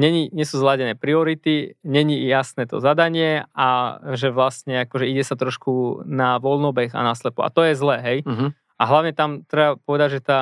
není, 0.00 0.32
nie 0.32 0.46
sú 0.48 0.60
zladené 0.60 0.96
priority, 0.96 1.76
není 1.84 2.24
jasné 2.24 2.64
to 2.64 2.80
zadanie 2.80 3.44
a 3.52 3.98
že 4.16 4.32
vlastne 4.32 4.88
akože 4.88 5.04
ide 5.08 5.24
sa 5.24 5.36
trošku 5.36 6.04
na 6.08 6.40
voľnobeh 6.40 6.92
a 6.96 7.00
naslepo. 7.04 7.44
A 7.44 7.52
to 7.52 7.64
je 7.68 7.74
zlé, 7.76 7.96
hej. 8.00 8.18
Uh-huh. 8.24 8.50
A 8.80 8.82
hlavne 8.88 9.12
tam 9.12 9.44
treba 9.44 9.76
povedať, 9.76 10.20
že 10.20 10.22
tá 10.24 10.40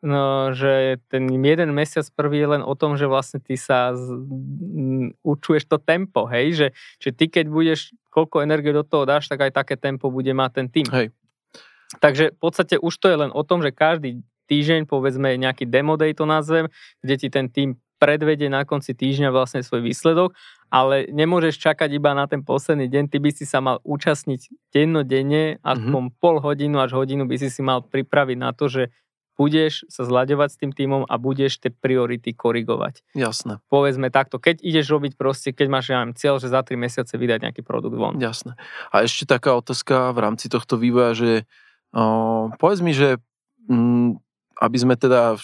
No, 0.00 0.56
že 0.56 0.96
ten 1.12 1.28
jeden 1.28 1.76
mesiac 1.76 2.08
prvý 2.16 2.40
je 2.40 2.48
len 2.56 2.62
o 2.64 2.72
tom, 2.72 2.96
že 2.96 3.04
vlastne 3.04 3.36
ty 3.36 3.60
sa 3.60 3.92
z, 3.92 4.16
m, 4.16 5.12
učuješ 5.20 5.68
to 5.68 5.76
tempo, 5.76 6.24
hej, 6.24 6.56
že, 6.56 6.66
že 6.96 7.12
ty 7.12 7.28
keď 7.28 7.52
budeš, 7.52 7.92
koľko 8.08 8.40
energie 8.40 8.72
do 8.72 8.80
toho 8.80 9.04
dáš, 9.04 9.28
tak 9.28 9.44
aj 9.44 9.52
také 9.52 9.76
tempo 9.76 10.08
bude 10.08 10.32
mať 10.32 10.50
ten 10.56 10.66
tým. 10.72 10.88
Hej. 10.88 11.06
Takže 12.00 12.32
v 12.32 12.38
podstate 12.40 12.80
už 12.80 12.96
to 12.96 13.12
je 13.12 13.16
len 13.28 13.28
o 13.28 13.44
tom, 13.44 13.60
že 13.60 13.76
každý 13.76 14.24
týždeň, 14.48 14.88
povedzme 14.88 15.36
nejaký 15.36 15.68
demo 15.68 16.00
day 16.00 16.16
to 16.16 16.24
nazvem, 16.24 16.72
kde 17.04 17.14
ti 17.20 17.28
ten 17.28 17.52
tým 17.52 17.76
predvede 18.00 18.48
na 18.48 18.64
konci 18.64 18.96
týždňa 18.96 19.28
vlastne 19.28 19.60
svoj 19.60 19.84
výsledok, 19.84 20.32
ale 20.72 21.04
nemôžeš 21.12 21.60
čakať 21.60 21.92
iba 21.92 22.16
na 22.16 22.24
ten 22.24 22.40
posledný 22.40 22.88
deň, 22.88 23.04
ty 23.12 23.20
by 23.20 23.30
si 23.36 23.44
sa 23.44 23.60
mal 23.60 23.84
účastniť 23.84 24.72
dennodenne, 24.72 25.60
aspoň 25.60 26.02
mm-hmm. 26.08 26.22
pol 26.22 26.40
hodinu 26.40 26.80
až 26.80 26.96
hodinu 26.96 27.28
by 27.28 27.36
si 27.36 27.52
si 27.52 27.60
mal 27.60 27.84
pripraviť 27.84 28.38
na 28.40 28.56
to, 28.56 28.72
že 28.72 28.88
budeš 29.40 29.88
sa 29.88 30.04
zľaďovať 30.04 30.48
s 30.52 30.60
tým 30.60 30.72
týmom 30.76 31.08
a 31.08 31.16
budeš 31.16 31.64
tie 31.64 31.72
priority 31.72 32.36
korigovať. 32.36 33.00
Jasné. 33.16 33.64
Povedzme 33.72 34.12
takto, 34.12 34.36
keď 34.36 34.60
ideš 34.60 34.92
robiť 34.92 35.16
proste, 35.16 35.56
keď 35.56 35.66
máš 35.72 35.86
ja 35.88 36.04
cieľ, 36.12 36.36
že 36.36 36.52
za 36.52 36.60
3 36.60 36.76
mesiace 36.76 37.16
vydať 37.16 37.48
nejaký 37.48 37.64
produkt 37.64 37.96
von. 37.96 38.20
Jasné. 38.20 38.60
A 38.92 39.00
ešte 39.00 39.24
taká 39.24 39.56
otázka 39.56 40.12
v 40.12 40.18
rámci 40.20 40.52
tohto 40.52 40.76
vývoja, 40.76 41.16
že 41.16 41.32
o, 41.96 42.52
povedz 42.60 42.84
mi, 42.84 42.92
že 42.92 43.16
m, 43.64 44.12
mm, 44.12 44.20
aby 44.60 44.76
sme 44.76 44.92
teda 45.00 45.40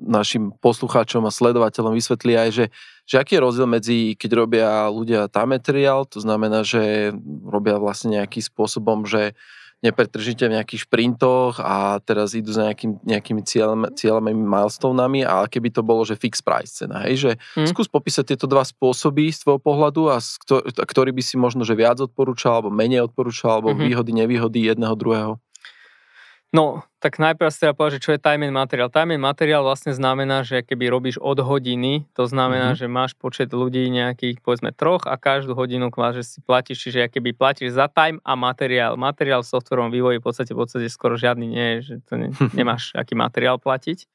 našim 0.00 0.56
poslucháčom 0.64 1.28
a 1.28 1.34
sledovateľom 1.34 1.92
vysvetli 1.92 2.40
aj, 2.40 2.48
že, 2.56 2.64
že 3.04 3.20
aký 3.20 3.36
je 3.36 3.44
rozdiel 3.44 3.68
medzi, 3.68 4.16
keď 4.16 4.30
robia 4.32 4.68
ľudia 4.88 5.28
tá 5.28 5.44
materiál, 5.44 6.08
to 6.08 6.24
znamená, 6.24 6.64
že 6.64 7.12
robia 7.44 7.76
vlastne 7.76 8.16
nejakým 8.16 8.40
spôsobom, 8.40 9.04
že 9.04 9.36
nepretržite 9.84 10.48
v 10.48 10.56
nejakých 10.56 10.88
šprintoch 10.88 11.60
a 11.60 12.00
teraz 12.00 12.32
idú 12.32 12.48
za 12.48 12.72
nejakým, 12.72 12.96
nejakými 13.04 13.42
cieľami, 13.44 13.92
cieľami, 13.92 14.32
milestonami, 14.32 15.20
ale 15.20 15.52
keby 15.52 15.68
to 15.68 15.84
bolo, 15.84 16.02
že 16.02 16.16
fix 16.16 16.40
price 16.40 16.80
cena, 16.80 17.04
hej, 17.04 17.14
že 17.20 17.30
hmm. 17.60 17.68
skús 17.68 17.86
popísať 17.86 18.34
tieto 18.34 18.48
dva 18.48 18.64
spôsoby 18.64 19.28
z 19.28 19.44
tvojho 19.44 19.60
pohľadu 19.60 20.08
a 20.08 20.16
ktorý 20.80 21.12
by 21.12 21.22
si 21.22 21.36
možno, 21.36 21.62
že 21.68 21.76
viac 21.76 22.00
odporúčal, 22.00 22.64
alebo 22.64 22.72
menej 22.72 23.04
odporúčal, 23.04 23.60
alebo 23.60 23.76
hmm. 23.76 23.80
výhody, 23.84 24.12
nevýhody 24.16 24.58
jedného, 24.72 24.96
druhého. 24.96 25.32
No, 26.54 26.86
tak 27.02 27.18
najprv 27.18 27.50
si 27.50 27.58
treba 27.58 27.74
povedať, 27.74 27.98
že 27.98 28.04
čo 28.06 28.14
je 28.14 28.22
time 28.22 28.46
and 28.46 28.54
materiál. 28.54 28.86
Time 28.86 29.18
and 29.18 29.24
materiál 29.24 29.66
vlastne 29.66 29.90
znamená, 29.90 30.46
že 30.46 30.62
keby 30.62 30.86
robíš 30.86 31.18
od 31.18 31.42
hodiny, 31.42 32.06
to 32.14 32.30
znamená, 32.30 32.72
mm-hmm. 32.72 32.86
že 32.86 32.86
máš 32.86 33.12
počet 33.18 33.50
ľudí 33.50 33.90
nejakých, 33.90 34.38
povedzme, 34.46 34.70
troch 34.70 35.10
a 35.10 35.18
každú 35.18 35.58
hodinu 35.58 35.90
že 35.90 36.22
si 36.22 36.38
platíš, 36.38 36.86
čiže 36.86 37.10
keby 37.10 37.34
platíš 37.34 37.74
za 37.74 37.90
time 37.90 38.22
a 38.22 38.38
materiál. 38.38 38.94
Materiál 38.94 39.42
v 39.42 39.50
softwarovom 39.50 39.90
vývoji 39.90 40.22
v 40.22 40.24
podstate, 40.24 40.54
v 40.54 40.58
podstate 40.62 40.86
skoro 40.86 41.18
žiadny 41.18 41.46
nie 41.50 41.66
je, 41.66 41.78
že 41.82 41.94
to 42.06 42.14
ne, 42.14 42.28
nemáš 42.58 42.94
aký 42.94 43.18
materiál 43.18 43.58
platiť. 43.58 44.06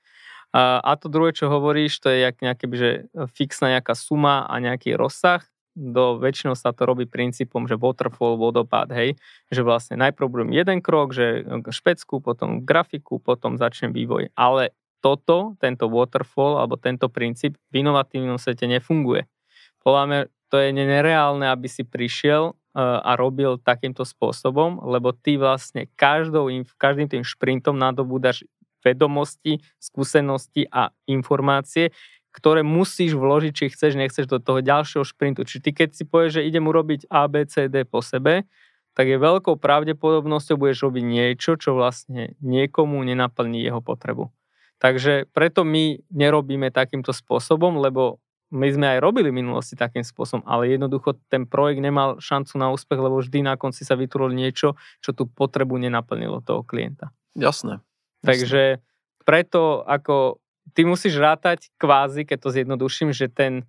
A, 0.52 0.80
a 0.84 0.91
to 1.00 1.08
druhé, 1.08 1.36
čo 1.36 1.48
hovoríš, 1.52 2.00
to 2.00 2.12
je 2.12 2.28
jak 2.28 2.36
nejaké, 2.44 2.65
že 2.76 2.89
fixná 3.36 3.80
nejaká 3.80 3.96
suma 3.96 4.48
a 4.48 4.56
nejaký 4.60 4.96
rozsah 4.96 5.44
do 5.75 6.19
väčšinou 6.19 6.53
sa 6.57 6.75
to 6.75 6.84
robí 6.84 7.07
princípom, 7.07 7.63
že 7.65 7.79
waterfall, 7.79 8.36
vodopád, 8.36 8.91
hej, 8.91 9.15
že 9.47 9.62
vlastne 9.63 9.95
najprv 9.99 10.27
budem 10.27 10.51
jeden 10.51 10.79
krok, 10.84 11.15
že 11.15 11.47
špecku, 11.71 12.19
potom 12.19 12.63
grafiku, 12.67 13.23
potom 13.23 13.55
začnem 13.55 13.95
vývoj. 13.95 14.36
Ale 14.36 14.75
toto, 15.01 15.57
tento 15.57 15.89
waterfall 15.89 16.62
alebo 16.62 16.77
tento 16.77 17.10
princíp 17.10 17.57
v 17.73 17.81
inovatívnom 17.81 18.38
svete 18.38 18.69
nefunguje. 18.69 19.25
Podľa 19.81 20.03
mňa 20.07 20.19
to 20.51 20.55
je 20.62 20.69
nereálne, 20.75 21.47
aby 21.47 21.65
si 21.71 21.88
prišiel 21.88 22.53
uh, 22.53 22.99
a 23.01 23.15
robil 23.17 23.57
takýmto 23.57 24.03
spôsobom, 24.03 24.84
lebo 24.84 25.15
ty 25.15 25.39
vlastne 25.39 25.89
každou, 25.97 26.51
každým 26.77 27.07
tým 27.07 27.23
šprintom 27.25 27.79
nadobúdaš 27.79 28.45
vedomosti, 28.84 29.62
skúsenosti 29.77 30.65
a 30.69 30.89
informácie, 31.05 31.93
ktoré 32.32 32.63
musíš 32.63 33.15
vložiť, 33.15 33.52
či 33.52 33.65
chceš, 33.72 34.00
nechceš 34.00 34.26
do 34.28 34.39
toho 34.39 34.63
ďalšieho 34.63 35.04
šprintu. 35.04 35.44
Či 35.44 35.60
ty 35.60 35.70
keď 35.76 35.96
si 35.96 36.04
povieš, 36.08 36.39
že 36.39 36.48
idem 36.48 36.67
urobiť 36.67 37.12
A, 37.12 37.28
B, 37.28 37.44
C, 37.44 37.67
D 37.67 37.84
po 37.84 38.00
sebe, 38.00 38.48
tak 38.91 39.08
je 39.08 39.15
veľkou 39.20 39.56
pravdepodobnosťou 39.56 40.60
budeš 40.60 40.84
robiť 40.84 41.04
niečo, 41.04 41.56
čo 41.56 41.76
vlastne 41.76 42.36
niekomu 42.44 43.00
nenaplní 43.04 43.63
jeho 43.63 43.80
potrebu. 43.80 44.32
Takže 44.82 45.30
preto 45.32 45.62
my 45.63 46.02
nerobíme 46.10 46.74
takýmto 46.74 47.13
spôsobom, 47.13 47.80
lebo 47.80 48.20
my 48.52 48.67
sme 48.67 48.88
aj 48.98 49.00
robili 49.00 49.32
v 49.32 49.39
minulosti 49.39 49.80
takým 49.80 50.04
spôsobom, 50.04 50.44
ale 50.44 50.76
jednoducho 50.76 51.15
ten 51.32 51.48
projekt 51.48 51.80
nemal 51.80 52.20
šancu 52.20 52.60
na 52.60 52.67
úspech, 52.76 53.00
lebo 53.00 53.24
vždy 53.24 53.48
na 53.48 53.56
konci 53.56 53.88
sa 53.88 53.96
vytvorilo 53.96 54.36
niečo, 54.36 54.76
čo 55.00 55.15
tú 55.15 55.24
potrebu 55.32 55.80
nenaplnilo 55.80 56.44
toho 56.44 56.67
klienta. 56.67 57.15
Jasné. 57.32 57.80
Jasné. 57.80 58.28
Takže 58.28 58.63
preto 59.24 59.88
ako 59.88 60.40
ty 60.74 60.86
musíš 60.86 61.17
rátať 61.17 61.74
kvázi, 61.82 62.24
keď 62.24 62.38
to 62.38 62.50
zjednoduším, 62.54 63.10
že 63.12 63.28
ten 63.28 63.65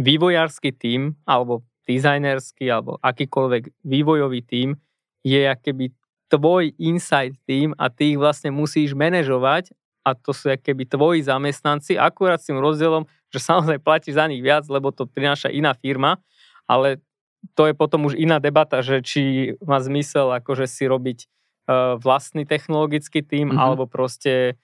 vývojársky 0.00 0.72
tím, 0.72 1.20
alebo 1.28 1.62
dizajnerský, 1.84 2.70
alebo 2.70 2.96
akýkoľvek 3.02 3.84
vývojový 3.84 4.40
tím 4.42 4.78
je 5.22 5.42
keby 5.44 5.92
tvoj 6.32 6.72
inside 6.80 7.36
tým 7.44 7.76
a 7.76 7.92
ty 7.92 8.16
ich 8.16 8.18
vlastne 8.18 8.48
musíš 8.48 8.96
manažovať 8.96 9.74
a 10.02 10.16
to 10.16 10.34
sú 10.34 10.50
keby 10.50 10.88
tvoji 10.88 11.22
zamestnanci, 11.22 11.94
akurát 11.94 12.40
s 12.42 12.48
tým 12.50 12.58
rozdielom, 12.58 13.06
že 13.30 13.38
samozrejme 13.38 13.84
platíš 13.84 14.18
za 14.18 14.26
nich 14.26 14.42
viac, 14.42 14.66
lebo 14.66 14.90
to 14.90 15.06
prináša 15.06 15.52
iná 15.52 15.76
firma, 15.76 16.18
ale 16.66 16.98
to 17.54 17.68
je 17.70 17.74
potom 17.74 18.06
už 18.06 18.18
iná 18.18 18.38
debata, 18.38 18.82
že 18.82 19.02
či 19.02 19.22
má 19.62 19.78
zmysel 19.82 20.30
akože 20.42 20.66
si 20.66 20.86
robiť 20.86 21.18
uh, 21.26 21.98
vlastný 21.98 22.46
technologický 22.46 23.22
tým, 23.22 23.52
mm-hmm. 23.52 23.62
alebo 23.62 23.84
proste 23.86 24.58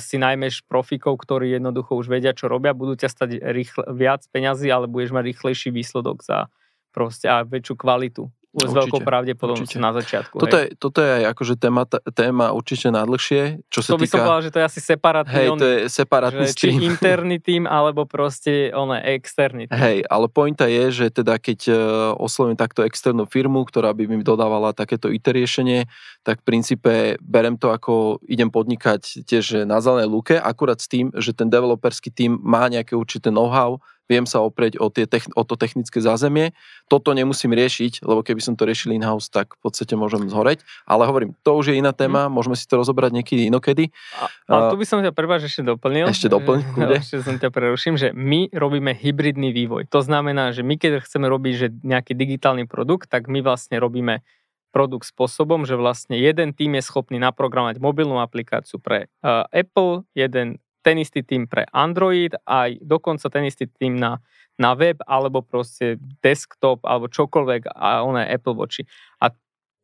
si 0.00 0.16
najmeš 0.16 0.64
profikov, 0.64 1.20
ktorí 1.20 1.52
jednoducho 1.52 1.92
už 1.94 2.08
vedia, 2.08 2.32
čo 2.32 2.48
robia, 2.48 2.72
budú 2.72 2.96
ťa 2.96 3.08
stať 3.12 3.30
rýchle, 3.44 3.84
viac 3.92 4.24
peňazí, 4.32 4.72
ale 4.72 4.88
budeš 4.88 5.12
mať 5.12 5.24
rýchlejší 5.36 5.68
výsledok 5.68 6.24
za 6.24 6.48
proste 6.90 7.28
a 7.28 7.44
väčšiu 7.44 7.74
kvalitu 7.76 8.32
s 8.50 8.72
veľkou 8.74 9.06
pravdepodobnosťou 9.06 9.78
na 9.78 9.94
začiatku. 9.94 10.34
Toto 10.42 10.56
je, 10.58 10.66
toto 10.74 10.98
je 10.98 11.10
aj 11.22 11.24
akože 11.30 11.54
téma, 11.54 11.86
téma 12.10 12.50
určite 12.50 12.90
na 12.90 13.06
dlhšie. 13.06 13.62
Čo 13.70 13.80
sa 13.86 13.90
to 13.94 14.02
by 14.02 14.06
týka... 14.10 14.18
som 14.18 14.26
povedal, 14.26 14.42
že 14.42 14.50
to 14.50 14.58
je 14.58 14.66
asi 14.66 14.80
separátny. 14.82 15.34
Hej, 15.38 15.46
to 15.54 15.66
je 15.70 15.78
separátny 15.86 16.46
že, 16.50 16.52
stream. 16.58 16.78
Či 16.82 16.86
interný 16.90 17.36
tým, 17.38 17.62
alebo 17.70 18.10
proste 18.10 18.74
one, 18.74 18.98
externý 18.98 19.70
tým. 19.70 19.78
Hej, 19.78 19.98
ale 20.10 20.26
pointa 20.26 20.66
je, 20.66 20.84
že 20.90 21.06
teda 21.14 21.38
keď 21.38 21.60
e, 21.70 21.74
oslovím 22.18 22.58
takto 22.58 22.82
externú 22.82 23.30
firmu, 23.30 23.62
ktorá 23.62 23.94
by 23.94 24.10
mi 24.10 24.26
dodávala 24.26 24.74
takéto 24.74 25.06
IT 25.14 25.30
riešenie, 25.30 25.86
tak 26.26 26.42
v 26.42 26.46
princípe 26.50 26.92
berem 27.22 27.54
to 27.54 27.70
ako 27.70 28.18
idem 28.26 28.50
podnikať 28.50 29.22
tiež 29.30 29.62
na 29.62 29.78
zelenej 29.78 30.10
luke, 30.10 30.34
akurát 30.34 30.82
s 30.82 30.90
tým, 30.90 31.14
že 31.14 31.30
ten 31.30 31.46
developerský 31.46 32.10
tým 32.10 32.34
má 32.42 32.66
nejaké 32.66 32.98
určité 32.98 33.30
know-how, 33.30 33.78
viem 34.10 34.26
sa 34.26 34.42
oprieť 34.42 34.82
o, 34.82 34.90
tie, 34.90 35.06
o 35.38 35.42
to 35.46 35.54
technické 35.54 36.02
zázemie. 36.02 36.50
Toto 36.90 37.14
nemusím 37.14 37.54
riešiť, 37.54 38.02
lebo 38.02 38.26
keby 38.26 38.42
som 38.42 38.58
to 38.58 38.66
riešil 38.66 38.90
in-house, 38.90 39.30
tak 39.30 39.54
v 39.54 39.70
podstate 39.70 39.94
môžem 39.94 40.26
zhoreť. 40.26 40.66
Ale 40.90 41.06
hovorím, 41.06 41.38
to 41.46 41.54
už 41.54 41.70
je 41.70 41.78
iná 41.78 41.94
téma, 41.94 42.26
mm. 42.26 42.34
môžeme 42.34 42.58
si 42.58 42.66
to 42.66 42.82
rozobrať 42.82 43.14
niekedy 43.14 43.46
inokedy. 43.46 43.94
A, 44.18 44.26
ale 44.50 44.62
tu 44.74 44.82
by 44.82 44.86
som 44.90 44.98
ťa 44.98 45.14
prvá 45.14 45.38
ešte 45.38 45.62
doplnil. 45.62 46.10
Ešte 46.10 46.26
doplň, 46.26 46.58
Ešte 47.00 47.22
som 47.22 47.38
ťa 47.38 47.54
preruším, 47.54 47.94
že 47.94 48.10
my 48.10 48.50
robíme 48.50 48.90
hybridný 48.90 49.54
vývoj. 49.54 49.86
To 49.94 50.02
znamená, 50.02 50.50
že 50.50 50.66
my 50.66 50.74
keď 50.74 51.06
chceme 51.06 51.30
robiť 51.30 51.52
že 51.54 51.68
nejaký 51.86 52.18
digitálny 52.18 52.66
produkt, 52.66 53.06
tak 53.06 53.30
my 53.30 53.38
vlastne 53.46 53.78
robíme 53.78 54.26
produkt 54.70 55.10
spôsobom, 55.10 55.66
že 55.66 55.74
vlastne 55.74 56.16
jeden 56.16 56.54
tým 56.54 56.78
je 56.78 56.82
schopný 56.86 57.18
naprogramovať 57.18 57.82
mobilnú 57.82 58.22
aplikáciu 58.22 58.78
pre 58.78 59.10
uh, 59.20 59.44
Apple, 59.50 60.06
jeden 60.14 60.62
ten 60.80 60.96
istý 61.00 61.20
tým 61.20 61.44
pre 61.46 61.68
Android, 61.70 62.32
aj 62.48 62.80
dokonca 62.80 63.28
ten 63.28 63.44
istý 63.48 63.68
tým 63.68 63.96
na, 63.96 64.20
na 64.56 64.72
web, 64.76 65.00
alebo 65.04 65.44
proste 65.44 66.00
desktop, 66.24 66.84
alebo 66.84 67.08
čokoľvek 67.08 67.72
a 67.72 68.04
oné 68.04 68.28
Apple 68.28 68.56
Watchi. 68.56 68.88
A 69.20 69.32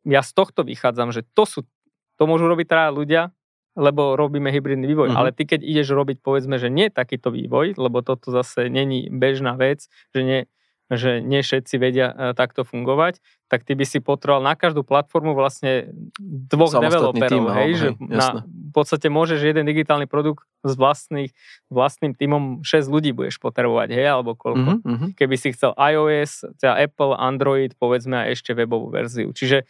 ja 0.07 0.21
z 0.23 0.33
tohto 0.33 0.65
vychádzam, 0.65 1.13
že 1.13 1.27
to 1.37 1.45
sú, 1.45 1.61
to 2.17 2.23
môžu 2.25 2.49
robiť 2.49 2.67
traja 2.69 2.91
ľudia, 2.95 3.23
lebo 3.77 4.17
robíme 4.17 4.49
hybridný 4.49 4.89
vývoj. 4.89 5.13
Mm-hmm. 5.13 5.21
Ale 5.21 5.37
ty, 5.37 5.45
keď 5.45 5.61
ideš 5.61 5.93
robiť, 5.93 6.25
povedzme, 6.25 6.57
že 6.57 6.73
nie 6.73 6.89
takýto 6.89 7.29
vývoj, 7.29 7.77
lebo 7.77 8.01
toto 8.01 8.33
zase 8.33 8.73
není 8.73 9.13
bežná 9.13 9.53
vec, 9.53 9.85
že 10.17 10.21
nie, 10.25 10.41
že 10.87 11.19
nie 11.19 11.43
všetci 11.43 11.75
vedia 11.83 12.09
uh, 12.11 12.31
takto 12.33 12.63
fungovať, 12.63 13.19
tak 13.51 13.67
ty 13.67 13.75
by 13.75 13.83
si 13.83 13.99
potreboval 13.99 14.43
na 14.43 14.55
každú 14.55 14.87
platformu 14.87 15.35
vlastne 15.35 15.91
dvoch 16.19 16.79
developerov, 16.79 17.31
tým, 17.31 17.45
hej, 17.51 17.59
hej, 17.59 17.71
že 17.75 17.89
na, 17.99 18.43
v 18.47 18.73
podstate 18.75 19.11
môžeš 19.11 19.43
jeden 19.43 19.67
digitálny 19.67 20.07
produkt 20.07 20.47
s 20.63 20.75
vlastných, 20.79 21.35
vlastným 21.71 22.15
týmom 22.15 22.63
6 22.63 22.87
ľudí 22.87 23.11
budeš 23.11 23.43
potrebovať, 23.43 23.95
hej, 23.95 24.07
alebo 24.07 24.39
koľko. 24.39 24.83
Mm-hmm. 24.83 25.11
Keby 25.19 25.37
si 25.39 25.55
chcel 25.55 25.75
iOS, 25.75 26.47
teda 26.59 26.79
Apple, 26.79 27.15
Android, 27.19 27.75
povedzme 27.79 28.23
a 28.23 28.31
ešte 28.31 28.55
webovú 28.55 28.91
verziu. 28.91 29.35
Čiže 29.35 29.67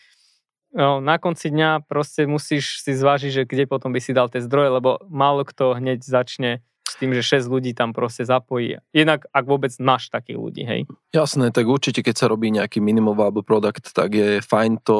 no, 0.76 1.00
na 1.00 1.16
konci 1.16 1.48
dňa 1.48 1.88
proste 1.88 2.28
musíš 2.28 2.84
si 2.84 2.92
zvážiť, 2.92 3.30
že 3.32 3.42
kde 3.48 3.64
potom 3.64 3.92
by 3.92 4.00
si 4.04 4.12
dal 4.12 4.28
tie 4.28 4.44
zdroje, 4.44 4.68
lebo 4.68 5.00
málo 5.08 5.48
kto 5.48 5.80
hneď 5.80 6.04
začne 6.04 6.60
tým, 6.94 7.10
že 7.10 7.42
6 7.42 7.50
ľudí 7.50 7.74
tam 7.74 7.90
proste 7.90 8.22
zapojí. 8.22 8.78
Inak, 8.94 9.26
ak 9.34 9.44
vôbec 9.44 9.74
máš 9.82 10.06
takých 10.08 10.38
ľudí, 10.38 10.62
hej. 10.62 10.80
Jasné, 11.10 11.50
tak 11.50 11.66
určite, 11.66 12.06
keď 12.06 12.14
sa 12.14 12.26
robí 12.30 12.54
nejaký 12.54 12.78
minimum 12.78 13.18
viable 13.18 13.42
product, 13.42 13.90
tak 13.90 14.14
je 14.14 14.38
fajn 14.38 14.86
to 14.86 14.98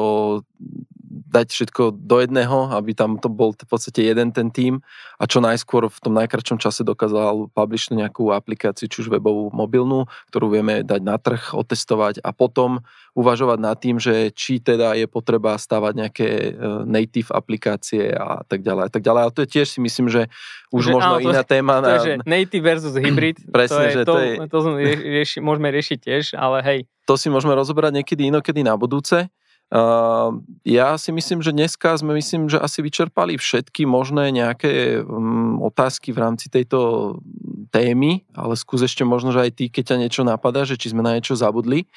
dať 1.07 1.47
všetko 1.49 1.95
do 1.95 2.17
jedného, 2.19 2.75
aby 2.75 2.91
tam 2.91 3.15
to 3.15 3.31
bol 3.31 3.55
v 3.55 3.67
podstate 3.67 4.03
jeden 4.03 4.35
ten 4.35 4.51
tým 4.51 4.83
a 5.15 5.23
čo 5.23 5.39
najskôr 5.39 5.87
v 5.87 5.99
tom 6.03 6.13
najkračom 6.13 6.59
čase 6.59 6.83
dokázal 6.83 7.49
publishnúť 7.55 8.05
nejakú 8.05 8.35
aplikáciu, 8.35 8.91
či 8.91 9.07
už 9.07 9.09
webovú, 9.15 9.47
mobilnú, 9.55 10.05
ktorú 10.29 10.51
vieme 10.51 10.83
dať 10.83 11.01
na 11.01 11.15
trh, 11.15 11.55
otestovať 11.55 12.19
a 12.21 12.35
potom 12.35 12.83
uvažovať 13.17 13.57
nad 13.57 13.77
tým, 13.79 13.97
že 13.97 14.29
či 14.35 14.61
teda 14.61 14.93
je 14.93 15.09
potreba 15.09 15.57
stavať 15.57 15.93
nejaké 15.95 16.29
e, 16.29 16.51
native 16.85 17.33
aplikácie 17.33 18.13
a 18.13 18.45
tak 18.45 18.61
ďalej 18.61 18.83
a 18.85 18.91
tak 18.93 19.01
ďalej. 19.01 19.21
Ale 19.25 19.33
to 19.33 19.41
je 19.41 19.49
tiež 19.57 19.67
si 19.73 19.79
myslím, 19.81 20.11
že 20.11 20.29
už 20.69 20.91
že, 20.91 20.93
možno 20.93 21.17
áno, 21.17 21.23
iná 21.23 21.41
je, 21.41 21.49
téma. 21.49 21.73
To 21.81 21.89
je, 21.97 21.99
že 22.03 22.13
native 22.27 22.63
versus 22.67 22.93
hybrid, 22.93 23.41
Presne, 23.55 23.73
to, 23.73 23.81
je, 23.81 23.89
že 23.89 24.01
to, 24.03 24.13
to, 24.13 24.17
je, 24.19 24.31
to 24.51 24.57
rieši, 25.01 25.37
môžeme 25.41 25.71
riešiť 25.71 25.97
tiež, 25.97 26.23
ale 26.37 26.61
hej. 26.61 26.79
To 27.07 27.15
si 27.15 27.31
môžeme 27.31 27.55
rozobrať 27.55 28.03
niekedy 28.03 28.27
inokedy 28.27 28.61
na 28.67 28.75
budúce. 28.75 29.31
Uh, 29.67 30.39
ja 30.63 30.95
si 30.95 31.11
myslím, 31.11 31.43
že 31.43 31.51
dneska 31.51 31.91
sme 31.99 32.15
myslím, 32.15 32.47
že 32.47 32.55
asi 32.55 32.79
vyčerpali 32.79 33.35
všetky 33.35 33.83
možné 33.83 34.31
nejaké 34.31 35.03
um, 35.03 35.59
otázky 35.59 36.15
v 36.15 36.23
rámci 36.23 36.47
tejto 36.47 37.19
témy, 37.67 38.23
ale 38.31 38.55
skús 38.55 38.87
ešte 38.87 39.03
možno, 39.03 39.35
že 39.35 39.43
aj 39.43 39.51
ty, 39.59 39.67
keď 39.67 39.83
ťa 39.91 39.97
niečo 39.99 40.23
napadá, 40.23 40.63
že 40.63 40.79
či 40.79 40.95
sme 40.95 41.03
na 41.03 41.19
niečo 41.19 41.35
zabudli. 41.35 41.91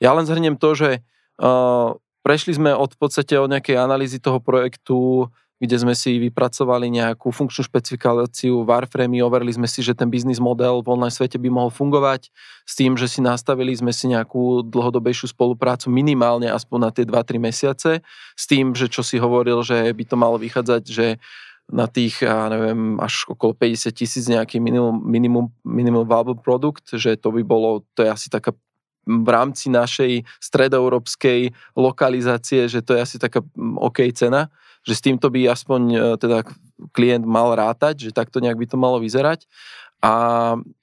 Ja 0.00 0.16
len 0.16 0.24
zhrniem 0.24 0.56
to, 0.56 0.72
že 0.72 1.04
uh, 1.44 1.92
prešli 2.24 2.56
sme 2.56 2.72
od 2.72 2.96
v 2.96 2.98
podstate 3.04 3.36
od 3.36 3.52
nejakej 3.52 3.76
analýzy 3.76 4.16
toho 4.16 4.40
projektu 4.40 5.28
kde 5.60 5.76
sme 5.76 5.92
si 5.92 6.16
vypracovali 6.16 6.88
nejakú 6.88 7.28
funkčnú 7.28 7.68
špecifikáciu 7.68 8.64
Warframe, 8.64 9.20
overili 9.20 9.52
sme 9.52 9.68
si, 9.68 9.84
že 9.84 9.92
ten 9.92 10.08
biznis 10.08 10.40
model 10.40 10.80
v 10.80 10.96
online 10.96 11.12
svete 11.12 11.36
by 11.36 11.52
mohol 11.52 11.68
fungovať 11.68 12.32
s 12.64 12.72
tým, 12.72 12.96
že 12.96 13.04
si 13.04 13.20
nastavili 13.20 13.76
sme 13.76 13.92
si 13.92 14.08
nejakú 14.08 14.64
dlhodobejšiu 14.64 15.36
spoluprácu 15.36 15.92
minimálne 15.92 16.48
aspoň 16.48 16.78
na 16.80 16.90
tie 16.90 17.04
2-3 17.04 17.36
mesiace 17.36 18.00
s 18.32 18.44
tým, 18.48 18.72
že 18.72 18.88
čo 18.88 19.04
si 19.04 19.20
hovoril, 19.20 19.60
že 19.60 19.92
by 19.92 20.04
to 20.08 20.16
malo 20.16 20.40
vychádzať, 20.40 20.82
že 20.88 21.20
na 21.70 21.86
tých, 21.86 22.24
ja 22.26 22.50
neviem, 22.50 22.98
až 22.98 23.30
okolo 23.30 23.54
50 23.54 23.94
tisíc 23.94 24.26
nejaký 24.26 24.58
minimum, 24.58 24.98
minimum, 25.06 25.46
minimum 25.62 26.02
viable 26.02 26.34
produkt, 26.34 26.90
že 26.90 27.14
to 27.14 27.30
by 27.30 27.46
bolo, 27.46 27.86
to 27.94 28.02
je 28.02 28.10
asi 28.10 28.26
taká 28.26 28.50
v 29.06 29.28
rámci 29.28 29.72
našej 29.72 30.28
stredoeurópskej 30.38 31.52
lokalizácie, 31.76 32.68
že 32.68 32.84
to 32.84 32.94
je 32.96 33.00
asi 33.00 33.16
taká 33.16 33.40
OK 33.80 34.04
cena 34.12 34.52
že 34.86 34.94
s 34.96 35.04
týmto 35.04 35.28
by 35.28 35.50
aspoň 35.50 35.80
e, 35.92 35.98
teda 36.16 36.38
klient 36.96 37.24
mal 37.28 37.52
rátať, 37.52 38.08
že 38.08 38.16
takto 38.16 38.40
nejak 38.40 38.56
by 38.56 38.66
to 38.66 38.76
malo 38.80 38.96
vyzerať. 39.00 39.44
A 40.00 40.12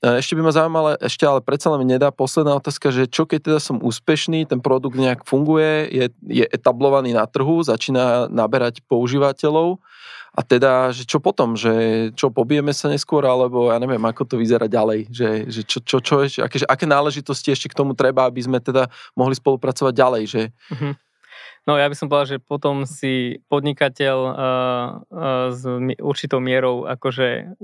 e, 0.05 0.21
ešte 0.21 0.37
by 0.37 0.45
ma 0.45 0.53
zaujímalo, 0.53 1.01
ešte 1.01 1.25
ale 1.25 1.41
predsa 1.41 1.73
len 1.73 1.89
nedá 1.89 2.13
posledná 2.13 2.53
otázka, 2.53 2.93
že 2.93 3.09
čo 3.09 3.25
keď 3.25 3.39
teda 3.49 3.59
som 3.59 3.81
úspešný, 3.81 4.45
ten 4.45 4.61
produkt 4.61 4.93
nejak 4.93 5.25
funguje, 5.25 5.89
je, 5.89 6.05
je 6.29 6.45
etablovaný 6.45 7.17
na 7.17 7.25
trhu, 7.25 7.65
začína 7.65 8.29
naberať 8.29 8.85
používateľov 8.85 9.81
a 10.37 10.45
teda, 10.45 10.93
že 10.93 11.09
čo 11.09 11.17
potom, 11.17 11.57
že 11.57 11.73
čo 12.13 12.29
pobijeme 12.29 12.69
sa 12.69 12.93
neskôr, 12.93 13.25
alebo 13.25 13.73
ja 13.73 13.81
neviem, 13.81 14.01
ako 14.05 14.21
to 14.21 14.35
vyzerá 14.37 14.69
ďalej, 14.69 15.09
že, 15.09 15.29
že 15.49 15.61
čo, 15.65 15.81
čo, 15.81 15.97
čo 15.97 16.21
ešte, 16.21 16.45
aké, 16.45 16.57
aké 16.61 16.85
náležitosti 16.85 17.49
ešte 17.57 17.73
k 17.73 17.77
tomu 17.81 17.97
treba, 17.97 18.29
aby 18.29 18.45
sme 18.45 18.61
teda 18.61 18.85
mohli 19.17 19.33
spolupracovať 19.33 19.93
ďalej, 19.97 20.23
že... 20.29 20.41
Uh-huh. 20.69 20.93
No 21.67 21.75
ja 21.75 21.91
by 21.91 21.95
som 21.99 22.07
povedal, 22.07 22.39
že 22.39 22.39
potom 22.39 22.87
si 22.87 23.43
podnikateľ 23.51 24.17
uh, 24.23 24.33
uh, 24.33 25.47
s 25.51 25.67
určitou 25.99 26.39
mierou 26.39 26.87
akože 26.87 27.59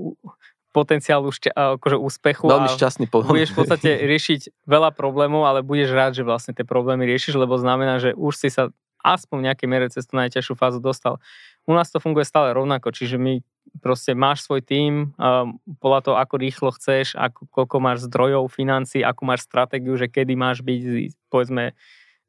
potenciálu 0.76 1.32
šťa, 1.32 1.80
akože 1.80 1.96
úspechu. 1.96 2.44
Veľmi 2.50 2.68
šťastný 2.68 3.06
povedal. 3.08 3.32
Budeš 3.32 3.54
v 3.54 3.58
podstate 3.64 3.90
riešiť 4.04 4.66
veľa 4.68 4.92
problémov, 4.92 5.48
ale 5.48 5.64
budeš 5.64 5.94
rád, 5.94 6.12
že 6.18 6.26
vlastne 6.26 6.52
tie 6.52 6.66
problémy 6.66 7.08
riešiš, 7.08 7.38
lebo 7.38 7.56
znamená, 7.56 8.02
že 8.02 8.12
už 8.12 8.34
si 8.36 8.50
sa 8.52 8.68
aspoň 9.04 9.36
v 9.38 9.46
nejakej 9.48 9.68
mere 9.70 9.86
cez 9.92 10.04
tú 10.04 10.18
najťažšiu 10.18 10.54
fázu 10.56 10.82
dostal. 10.82 11.22
U 11.64 11.72
nás 11.72 11.88
to 11.88 12.02
funguje 12.02 12.26
stále 12.28 12.52
rovnako, 12.52 12.92
čiže 12.92 13.16
my 13.16 13.40
proste 13.80 14.12
máš 14.12 14.44
svoj 14.44 14.60
tím, 14.64 15.16
um, 15.16 15.56
podľa 15.80 16.00
toho, 16.10 16.16
ako 16.20 16.34
rýchlo 16.36 16.70
chceš, 16.76 17.16
ako, 17.16 17.48
koľko 17.48 17.76
máš 17.80 18.08
zdrojov, 18.08 18.52
financí, 18.52 19.00
akú 19.00 19.24
máš 19.24 19.44
stratégiu, 19.44 19.96
že 19.96 20.08
kedy 20.08 20.34
máš 20.36 20.60
byť, 20.60 20.80
povedzme, 21.28 21.72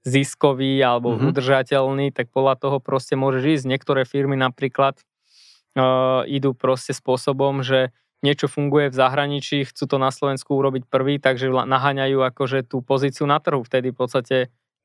ziskový 0.05 0.77
alebo 0.85 1.17
mm-hmm. 1.17 1.27
udržateľný, 1.33 2.13
tak 2.13 2.29
podľa 2.29 2.55
toho 2.61 2.77
proste 2.77 3.17
môžeš 3.17 3.43
ísť. 3.43 3.65
Niektoré 3.65 4.05
firmy 4.05 4.37
napríklad 4.37 5.01
uh, 5.75 6.21
idú 6.29 6.53
proste 6.53 6.93
spôsobom, 6.93 7.65
že 7.65 7.89
niečo 8.21 8.45
funguje 8.45 8.93
v 8.93 8.95
zahraničí, 8.95 9.65
chcú 9.65 9.83
to 9.85 9.97
na 9.97 10.13
Slovensku 10.13 10.53
urobiť 10.53 10.89
prvý, 10.89 11.17
takže 11.17 11.49
naháňajú 11.49 12.21
akože 12.21 12.65
tú 12.69 12.85
pozíciu 12.85 13.25
na 13.25 13.41
trhu. 13.41 13.65
Vtedy 13.65 13.91
v 13.91 13.97
podstate 13.97 14.37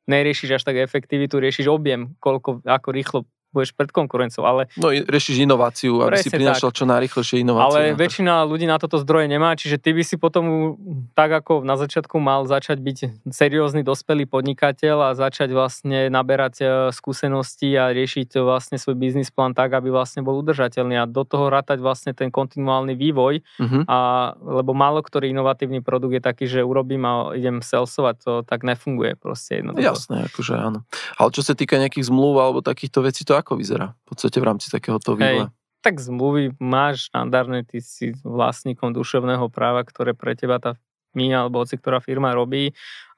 neriešiš 0.09 0.61
až 0.61 0.63
tak 0.65 0.81
efektivitu, 0.81 1.37
riešiš 1.37 1.69
objem, 1.69 2.17
koľko, 2.19 2.65
ako 2.65 2.89
rýchlo 2.91 3.19
budeš 3.51 3.75
pred 3.75 3.91
konkurenciou. 3.91 4.47
Ale... 4.47 4.71
No 4.79 4.91
riešiš 4.91 5.43
inováciu, 5.43 6.01
aby 6.07 6.19
si 6.23 6.31
prinašal 6.31 6.71
čo 6.71 6.87
najrychlejšie 6.87 7.43
inovácie. 7.43 7.95
Ale 7.95 7.99
väčšina 7.99 8.47
ľudí 8.47 8.65
na 8.65 8.79
toto 8.79 8.97
zdroje 9.03 9.27
nemá, 9.27 9.55
čiže 9.59 9.77
ty 9.77 9.93
by 9.93 10.03
si 10.07 10.17
potom 10.17 10.75
tak 11.19 11.31
ako 11.45 11.67
na 11.67 11.75
začiatku 11.75 12.17
mal 12.23 12.47
začať 12.47 12.79
byť 12.79 12.99
seriózny 13.29 13.83
dospelý 13.83 14.31
podnikateľ 14.31 15.11
a 15.13 15.19
začať 15.19 15.51
vlastne 15.53 16.09
naberať 16.09 16.55
e, 16.63 16.65
skúsenosti 16.95 17.75
a 17.75 17.91
riešiť 17.91 18.39
vlastne 18.41 18.79
svoj 18.79 18.97
biznis 18.97 19.35
plán 19.35 19.53
tak, 19.53 19.75
aby 19.75 19.91
vlastne 19.91 20.23
bol 20.23 20.39
udržateľný 20.39 20.97
a 21.01 21.05
do 21.11 21.27
toho 21.27 21.51
rátať 21.51 21.83
vlastne 21.83 22.15
ten 22.15 22.31
kontinuálny 22.31 22.95
vývoj, 22.95 23.43
uh-huh. 23.43 23.83
a, 23.91 23.99
lebo 24.39 24.71
málo 24.73 25.03
ktorý 25.03 25.33
inovatívny 25.35 25.83
produkt 25.83 26.15
je 26.15 26.23
taký, 26.23 26.45
že 26.47 26.63
urobím 26.63 27.03
a 27.09 27.35
idem 27.35 27.65
salesovať, 27.65 28.15
to 28.23 28.33
tak 28.45 28.63
nefunguje 28.63 29.17
proste 29.17 29.65
jednoducho. 29.65 29.83
Jasné, 29.83 30.17
akože 30.31 30.55
áno. 30.55 30.79
Ale 31.17 31.29
čo 31.35 31.43
sa 31.43 31.57
týka 31.57 31.81
nejakých 31.81 32.07
zmluv 32.13 32.35
alebo 32.39 32.59
takýchto 32.61 33.01
vecí, 33.03 33.25
to 33.25 33.40
ako 33.41 33.59
vyzerá 33.59 33.97
v 34.05 34.05
podstate 34.13 34.39
v 34.39 34.47
rámci 34.47 34.67
takéhoto 34.69 35.17
vývoja? 35.17 35.51
Tak 35.81 35.97
zmluvy 35.97 36.61
máš 36.61 37.09
štandardné, 37.09 37.65
ty 37.65 37.81
si 37.81 38.13
vlastníkom 38.21 38.93
duševného 38.93 39.49
práva, 39.49 39.81
ktoré 39.81 40.13
pre 40.13 40.37
teba 40.37 40.61
tá 40.61 40.77
my 41.15 41.27
alebo 41.35 41.63
hoci 41.63 41.75
ktorá 41.75 41.99
firma 41.99 42.31
robí 42.31 42.71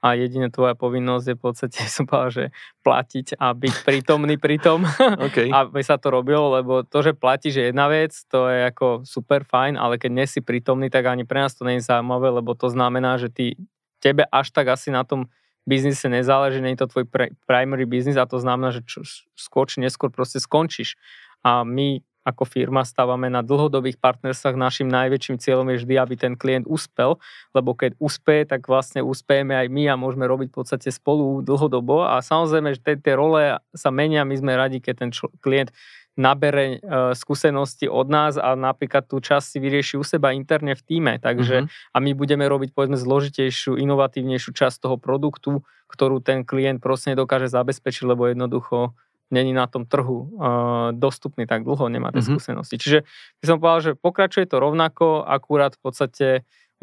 a 0.02 0.18
jediné 0.18 0.50
tvoja 0.50 0.74
povinnosť 0.74 1.26
je 1.30 1.36
v 1.38 1.42
podstate, 1.42 1.78
som 1.94 2.08
povedal, 2.08 2.30
že 2.32 2.44
platiť 2.82 3.38
a 3.38 3.54
byť 3.54 3.74
prítomný 3.86 4.34
pri 4.40 4.58
tom, 4.58 4.82
okay. 5.26 5.52
aby 5.52 5.80
sa 5.84 5.96
to 6.00 6.10
robilo, 6.10 6.58
lebo 6.58 6.82
to, 6.82 6.98
že 7.04 7.14
platíš 7.14 7.54
je 7.60 7.64
jedna 7.70 7.86
vec, 7.86 8.12
to 8.26 8.50
je 8.50 8.66
ako 8.66 9.06
super 9.06 9.46
fajn, 9.46 9.78
ale 9.78 10.00
keď 10.00 10.10
nie 10.10 10.26
si 10.26 10.40
prítomný, 10.42 10.90
tak 10.90 11.06
ani 11.06 11.22
pre 11.22 11.46
nás 11.46 11.54
to 11.54 11.62
nie 11.62 11.78
je 11.78 11.86
zaujímavé, 11.86 12.34
lebo 12.34 12.56
to 12.58 12.66
znamená, 12.72 13.20
že 13.20 13.30
ty, 13.30 13.54
tebe 14.02 14.26
až 14.26 14.50
tak 14.50 14.74
asi 14.74 14.90
na 14.90 15.06
tom 15.06 15.30
biznise 15.68 16.10
nezáleží, 16.10 16.58
nie 16.58 16.74
je 16.74 16.82
to 16.82 16.90
tvoj 16.90 17.06
primary 17.46 17.86
business 17.86 18.18
a 18.18 18.26
to 18.26 18.38
znamená, 18.42 18.74
že 18.74 18.82
čo, 18.82 19.06
skôr 19.38 19.70
či 19.70 19.82
neskôr 19.82 20.10
proste 20.10 20.42
skončíš. 20.42 20.98
A 21.42 21.66
my 21.66 22.02
ako 22.22 22.46
firma 22.46 22.86
stávame 22.86 23.26
na 23.26 23.42
dlhodobých 23.42 23.98
partnerstvách. 23.98 24.54
Našim 24.54 24.86
najväčším 24.86 25.42
cieľom 25.42 25.66
je 25.74 25.82
vždy, 25.82 25.94
aby 25.98 26.14
ten 26.14 26.34
klient 26.38 26.70
uspel, 26.70 27.18
lebo 27.50 27.74
keď 27.74 27.98
uspeje, 27.98 28.46
tak 28.46 28.70
vlastne 28.70 29.02
uspejeme 29.02 29.58
aj 29.58 29.66
my 29.66 29.90
a 29.90 29.98
môžeme 29.98 30.26
robiť 30.30 30.54
v 30.54 30.56
podstate 30.62 30.88
spolu 30.94 31.42
dlhodobo. 31.42 32.06
A 32.06 32.22
samozrejme, 32.22 32.78
že 32.78 32.80
tie 33.02 33.14
role 33.18 33.58
sa 33.74 33.90
menia, 33.90 34.22
my 34.22 34.38
sme 34.38 34.54
radi, 34.54 34.78
keď 34.78 34.94
ten 35.06 35.10
čl- 35.10 35.34
klient 35.42 35.74
nabere 36.12 36.76
e, 36.76 36.78
skúsenosti 37.16 37.88
od 37.88 38.06
nás 38.12 38.36
a 38.36 38.52
napríklad 38.52 39.08
tú 39.08 39.16
časť 39.16 39.46
si 39.56 39.58
vyrieši 39.58 39.94
u 39.96 40.04
seba 40.04 40.36
interne 40.36 40.76
v 40.76 40.82
týme. 40.84 41.12
Takže 41.16 41.64
mm-hmm. 41.64 41.92
a 41.92 41.96
my 42.04 42.10
budeme 42.12 42.44
robiť 42.44 42.76
povedzme 42.76 43.00
zložitejšiu, 43.00 43.80
inovatívnejšiu 43.80 44.52
časť 44.52 44.76
toho 44.84 44.96
produktu, 45.00 45.64
ktorú 45.88 46.20
ten 46.20 46.44
klient 46.44 46.84
proste 46.84 47.16
nedokáže 47.16 47.48
zabezpečiť, 47.48 48.04
lebo 48.04 48.28
jednoducho 48.28 48.92
není 49.32 49.56
na 49.56 49.64
tom 49.64 49.88
trhu 49.88 50.28
uh, 50.28 50.92
dostupný 50.92 51.48
tak 51.48 51.64
dlho, 51.64 51.88
nemá 51.88 52.12
tie 52.12 52.20
mm-hmm. 52.20 52.36
skúsenosti. 52.36 52.76
Čiže 52.76 52.98
by 53.40 53.44
som 53.48 53.56
povedal, 53.56 53.80
že 53.80 53.92
pokračuje 53.96 54.44
to 54.44 54.60
rovnako, 54.60 55.24
akurát 55.24 55.72
v 55.72 55.80
podstate 55.80 56.26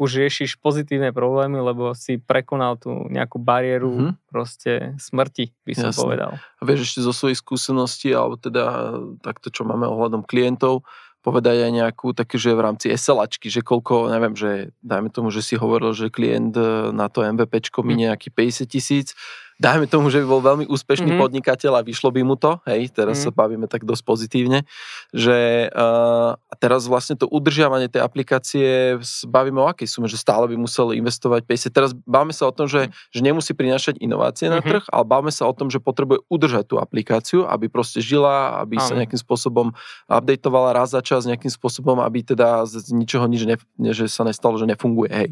už 0.00 0.16
riešiš 0.16 0.56
pozitívne 0.64 1.12
problémy, 1.12 1.60
lebo 1.60 1.92
si 1.92 2.16
prekonal 2.16 2.80
tú 2.80 3.04
nejakú 3.12 3.36
bariéru 3.36 3.92
mm-hmm. 3.92 4.12
proste 4.32 4.96
smrti, 4.96 5.52
by 5.68 5.72
som 5.76 5.92
Jasne. 5.92 6.00
povedal. 6.00 6.30
A 6.40 6.62
vieš 6.64 6.88
ešte 6.88 7.04
zo 7.04 7.12
svojich 7.12 7.36
skúseností, 7.44 8.08
alebo 8.16 8.40
teda 8.40 8.96
takto, 9.20 9.52
čo 9.52 9.68
máme 9.68 9.84
ohľadom 9.84 10.24
klientov, 10.24 10.88
povedať 11.20 11.68
aj 11.68 11.72
nejakú 11.84 12.16
také, 12.16 12.40
že 12.40 12.56
v 12.56 12.64
rámci 12.64 12.88
SLAčky, 12.96 13.52
že 13.52 13.60
koľko, 13.60 14.08
neviem, 14.08 14.32
že 14.32 14.72
dajme 14.80 15.12
tomu, 15.12 15.28
že 15.28 15.44
si 15.44 15.60
hovoril, 15.60 15.92
že 15.92 16.08
klient 16.08 16.56
e, 16.56 16.96
na 16.96 17.12
to 17.12 17.20
MVPčko 17.20 17.84
minie 17.84 18.08
mhm. 18.08 18.16
nejaký 18.16 18.28
50 18.32 18.64
tisíc, 18.72 19.12
dajme 19.60 19.84
tomu, 19.84 20.08
že 20.08 20.24
by 20.24 20.26
bol 20.26 20.40
veľmi 20.40 20.64
úspešný 20.72 21.12
mm-hmm. 21.12 21.20
podnikateľ 21.20 21.72
a 21.78 21.84
vyšlo 21.84 22.08
by 22.08 22.24
mu 22.24 22.40
to, 22.40 22.56
hej, 22.64 22.88
teraz 22.88 23.20
mm-hmm. 23.20 23.36
sa 23.36 23.38
bavíme 23.44 23.66
tak 23.68 23.84
dosť 23.84 24.02
pozitívne, 24.08 24.64
že 25.12 25.68
uh, 25.68 26.40
teraz 26.56 26.88
vlastne 26.88 27.20
to 27.20 27.28
udržiavanie 27.28 27.92
tej 27.92 28.00
aplikácie, 28.00 28.96
bavíme 29.28 29.60
o 29.60 29.68
akej 29.68 29.84
sume, 29.84 30.08
že 30.08 30.16
stále 30.16 30.48
by 30.48 30.56
musel 30.56 30.96
investovať 30.96 31.44
50. 31.44 31.76
Teraz 31.76 31.90
bavíme 31.92 32.32
sa 32.32 32.48
o 32.48 32.56
tom, 32.56 32.64
že, 32.72 32.88
mm-hmm. 32.88 33.12
že 33.12 33.20
nemusí 33.20 33.52
prinášať 33.52 34.00
inovácie 34.00 34.48
mm-hmm. 34.48 34.64
na 34.64 34.64
trh, 34.64 34.84
ale 34.88 35.04
bavíme 35.04 35.32
sa 35.32 35.44
o 35.44 35.52
tom, 35.52 35.68
že 35.68 35.76
potrebuje 35.76 36.24
udržať 36.32 36.64
tú 36.64 36.80
aplikáciu, 36.80 37.44
aby 37.44 37.68
proste 37.68 38.00
žila, 38.00 38.64
aby 38.64 38.80
Áno. 38.80 38.88
sa 38.88 38.96
nejakým 38.96 39.20
spôsobom 39.20 39.76
updateovala 40.08 40.72
raz 40.72 40.96
za 40.96 41.04
čas, 41.04 41.28
nejakým 41.28 41.52
spôsobom, 41.52 42.00
aby 42.00 42.24
teda 42.24 42.64
z 42.64 42.96
ničoho 42.96 43.28
nič, 43.28 43.44
ne, 43.44 43.60
že 43.92 44.08
sa 44.08 44.24
nestalo, 44.24 44.56
že 44.56 44.64
nefunguje, 44.64 45.12
hej. 45.12 45.30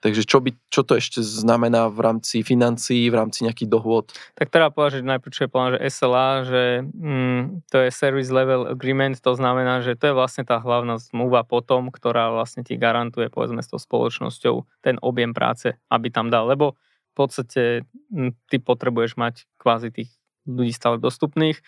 Takže 0.00 0.24
čo, 0.24 0.40
by, 0.40 0.50
čo 0.72 0.80
to 0.80 0.96
ešte 0.96 1.20
znamená 1.20 1.92
v 1.92 2.00
rámci 2.00 2.40
financií, 2.40 3.12
v 3.12 3.20
rámci 3.20 3.44
nejakých 3.44 3.69
dohôd? 3.70 4.10
Tak 4.34 4.50
treba 4.50 4.74
povedať, 4.74 5.00
že 5.00 5.06
najprv 5.06 5.30
čo 5.30 5.42
je 5.46 5.50
plán, 5.50 5.68
že 5.78 5.80
SLA, 5.86 6.28
že 6.42 6.62
mm, 6.82 7.70
to 7.70 7.76
je 7.86 7.90
Service 7.94 8.34
Level 8.34 8.66
Agreement, 8.66 9.14
to 9.14 9.32
znamená, 9.38 9.80
že 9.86 9.94
to 9.94 10.10
je 10.10 10.18
vlastne 10.18 10.42
tá 10.42 10.58
hlavná 10.58 10.98
zmluva 10.98 11.46
potom, 11.46 11.94
ktorá 11.94 12.34
vlastne 12.34 12.66
ti 12.66 12.74
garantuje, 12.74 13.30
povedzme, 13.30 13.62
s 13.62 13.70
tou 13.70 13.78
spoločnosťou 13.78 14.82
ten 14.82 14.98
objem 14.98 15.30
práce, 15.30 15.78
aby 15.86 16.10
tam 16.10 16.26
dal. 16.28 16.50
Lebo 16.50 16.74
v 16.74 17.14
podstate 17.14 17.86
mm, 18.10 18.50
ty 18.50 18.58
potrebuješ 18.58 19.14
mať 19.14 19.46
kvázi 19.62 19.94
tých 19.94 20.10
ľudí 20.50 20.74
stále 20.74 20.98
dostupných. 20.98 21.62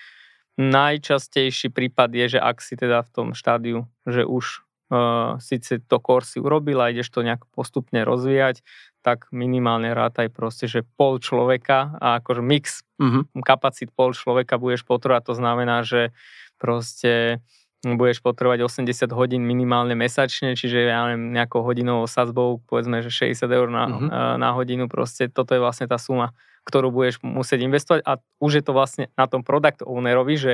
Najčastejší 0.59 1.73
prípad 1.73 2.13
je, 2.13 2.37
že 2.37 2.41
ak 2.43 2.61
si 2.61 2.77
teda 2.77 3.07
v 3.07 3.11
tom 3.15 3.29
štádiu, 3.33 3.89
že 4.05 4.27
už 4.29 4.67
uh, 4.93 5.41
síce 5.41 5.81
to 5.81 5.97
core 5.97 6.29
si 6.29 6.37
urobil 6.37 6.85
a 6.85 6.93
ideš 6.93 7.09
to 7.09 7.25
nejak 7.25 7.49
postupne 7.57 8.05
rozvíjať, 8.05 8.61
tak 9.01 9.33
minimálne 9.33 9.91
rátaj 9.97 10.29
proste, 10.31 10.69
že 10.69 10.85
pol 10.85 11.19
človeka 11.19 11.97
a 11.99 12.21
akože 12.21 12.43
mix 12.45 12.85
mm-hmm. 13.01 13.43
kapacít 13.43 13.91
pol 13.91 14.13
človeka 14.13 14.61
budeš 14.61 14.85
potrebovať, 14.85 15.33
to 15.33 15.35
znamená, 15.35 15.83
že 15.83 16.13
proste 16.61 17.43
budeš 17.83 18.23
potrebovať 18.23 18.63
80 18.63 19.11
hodín 19.11 19.43
minimálne 19.43 19.99
mesačne, 19.99 20.55
čiže 20.55 20.87
ja 20.87 21.11
neviem, 21.11 21.35
nejakou 21.35 21.67
hodinovou 21.67 22.07
sadzbou, 22.07 22.63
povedzme, 22.71 23.03
že 23.03 23.11
60 23.11 23.43
eur 23.51 23.67
na, 23.67 23.85
mm-hmm. 23.91 24.39
na 24.39 24.51
hodinu, 24.55 24.87
proste 24.87 25.27
toto 25.27 25.59
je 25.59 25.59
vlastne 25.59 25.91
tá 25.91 25.99
suma, 25.99 26.31
ktorú 26.63 26.95
budeš 26.95 27.19
musieť 27.27 27.67
investovať 27.67 28.01
a 28.07 28.23
už 28.39 28.63
je 28.63 28.63
to 28.63 28.71
vlastne 28.71 29.05
na 29.19 29.27
tom 29.27 29.43
product 29.43 29.83
ownerovi, 29.83 30.39
že 30.39 30.53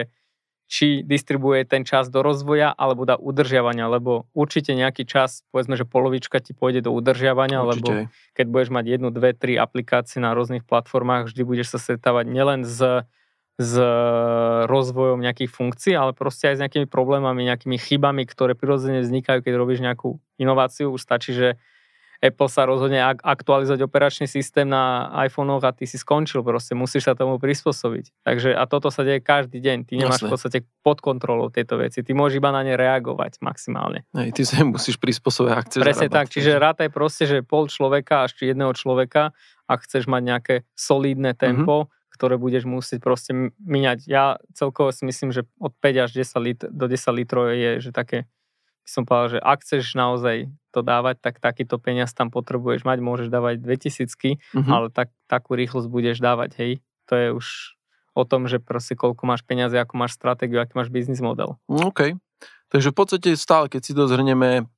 či 0.68 1.00
distribuje 1.00 1.64
ten 1.64 1.82
čas 1.88 2.12
do 2.12 2.20
rozvoja 2.20 2.76
alebo 2.76 3.08
dá 3.08 3.16
udržiavania, 3.16 3.88
lebo 3.88 4.28
určite 4.36 4.76
nejaký 4.76 5.08
čas, 5.08 5.40
povedzme, 5.48 5.80
že 5.80 5.88
polovička 5.88 6.44
ti 6.44 6.52
pôjde 6.52 6.84
do 6.84 6.92
udržiavania, 6.92 7.64
určite. 7.64 7.72
lebo 7.72 7.88
keď 8.36 8.46
budeš 8.52 8.70
mať 8.76 8.84
jednu, 8.84 9.08
dve, 9.08 9.32
tri 9.32 9.56
aplikácie 9.56 10.20
na 10.20 10.36
rôznych 10.36 10.68
platformách, 10.68 11.32
vždy 11.32 11.42
budeš 11.48 11.72
sa 11.72 11.78
stretávať 11.80 12.28
nielen 12.28 12.68
s, 12.68 12.84
s 13.56 13.72
rozvojom 14.68 15.24
nejakých 15.24 15.48
funkcií, 15.48 15.96
ale 15.96 16.12
proste 16.12 16.52
aj 16.52 16.60
s 16.60 16.62
nejakými 16.68 16.86
problémami, 16.86 17.48
nejakými 17.48 17.80
chybami, 17.80 18.28
ktoré 18.28 18.52
prirodzene 18.52 19.00
vznikajú, 19.00 19.40
keď 19.40 19.54
robíš 19.56 19.80
nejakú 19.80 20.20
inováciu. 20.36 20.92
Už 20.92 21.00
stačí, 21.00 21.32
že 21.32 21.56
Apple 22.18 22.50
sa 22.50 22.66
rozhodne 22.66 22.98
aktualizovať 23.22 23.86
operačný 23.86 24.26
systém 24.26 24.66
na 24.66 25.06
iPhonech 25.30 25.62
a 25.62 25.70
ty 25.70 25.86
si 25.86 26.02
skončil, 26.02 26.42
proste 26.42 26.74
musíš 26.74 27.06
sa 27.06 27.14
tomu 27.14 27.38
prispôsobiť. 27.38 28.26
Takže 28.26 28.58
a 28.58 28.66
toto 28.66 28.90
sa 28.90 29.06
deje 29.06 29.22
každý 29.22 29.62
deň, 29.62 29.76
ty 29.86 30.02
nemáš 30.02 30.18
Jasne. 30.18 30.26
v 30.26 30.32
podstate 30.34 30.58
pod 30.82 30.98
kontrolou 30.98 31.46
tieto 31.54 31.78
veci, 31.78 32.02
ty 32.02 32.10
môžeš 32.18 32.42
iba 32.42 32.50
na 32.50 32.66
ne 32.66 32.74
reagovať 32.74 33.38
maximálne. 33.38 34.02
Nej, 34.10 34.34
ty 34.34 34.42
sa 34.42 34.66
musíš 34.66 34.98
prispôsobiť, 34.98 35.70
chceš 35.70 35.82
Presne 35.86 36.10
zarábať. 36.10 36.18
tak, 36.18 36.26
čiže 36.34 36.50
rátaj 36.58 36.88
proste, 36.90 37.24
že 37.30 37.46
pol 37.46 37.70
človeka 37.70 38.26
až 38.26 38.34
jedného 38.34 38.74
človeka, 38.74 39.30
ak 39.70 39.86
chceš 39.86 40.10
mať 40.10 40.22
nejaké 40.26 40.54
solidné 40.74 41.38
mhm. 41.38 41.38
tempo, 41.38 41.86
mm-hmm 41.86 41.96
ktoré 42.18 42.34
budeš 42.34 42.66
musieť 42.66 42.98
proste 42.98 43.54
míňať. 43.62 44.10
Ja 44.10 44.42
celkovo 44.50 44.90
si 44.90 45.06
myslím, 45.06 45.30
že 45.30 45.46
od 45.62 45.70
5 45.78 46.02
až 46.02 46.10
10 46.18 46.42
lit- 46.42 46.66
do 46.66 46.90
10 46.90 47.14
litrov 47.14 47.54
je 47.54 47.78
že 47.78 47.94
také 47.94 48.26
by 48.82 48.90
som 48.90 49.04
povedal, 49.04 49.28
že 49.36 49.40
ak 49.44 49.58
chceš 49.62 49.84
naozaj 49.94 50.48
to 50.78 50.86
dávať, 50.86 51.18
tak 51.18 51.42
takýto 51.42 51.82
peniaz 51.82 52.14
tam 52.14 52.30
potrebuješ 52.30 52.86
mať, 52.86 52.98
môžeš 53.02 53.28
dávať 53.28 53.58
2000, 53.58 54.06
mm-hmm. 54.06 54.70
ale 54.70 54.86
tak, 54.94 55.10
takú 55.26 55.58
rýchlosť 55.58 55.90
budeš 55.90 56.22
dávať, 56.22 56.50
hej. 56.62 56.72
To 57.10 57.14
je 57.18 57.28
už 57.34 57.46
o 58.14 58.22
tom, 58.26 58.46
že 58.46 58.62
proste 58.62 58.94
koľko 58.94 59.26
máš 59.26 59.42
peniaze, 59.46 59.74
ako 59.74 59.94
máš 59.98 60.14
stratégiu, 60.14 60.58
aký 60.58 60.74
máš 60.74 60.90
biznis 60.90 61.22
model. 61.22 61.58
OK. 61.70 62.18
Takže 62.68 62.92
v 62.92 62.96
podstate 62.96 63.28
stále, 63.38 63.70
keď 63.70 63.80
si 63.82 63.92
to 63.96 64.10
zhrnieme, 64.10 64.68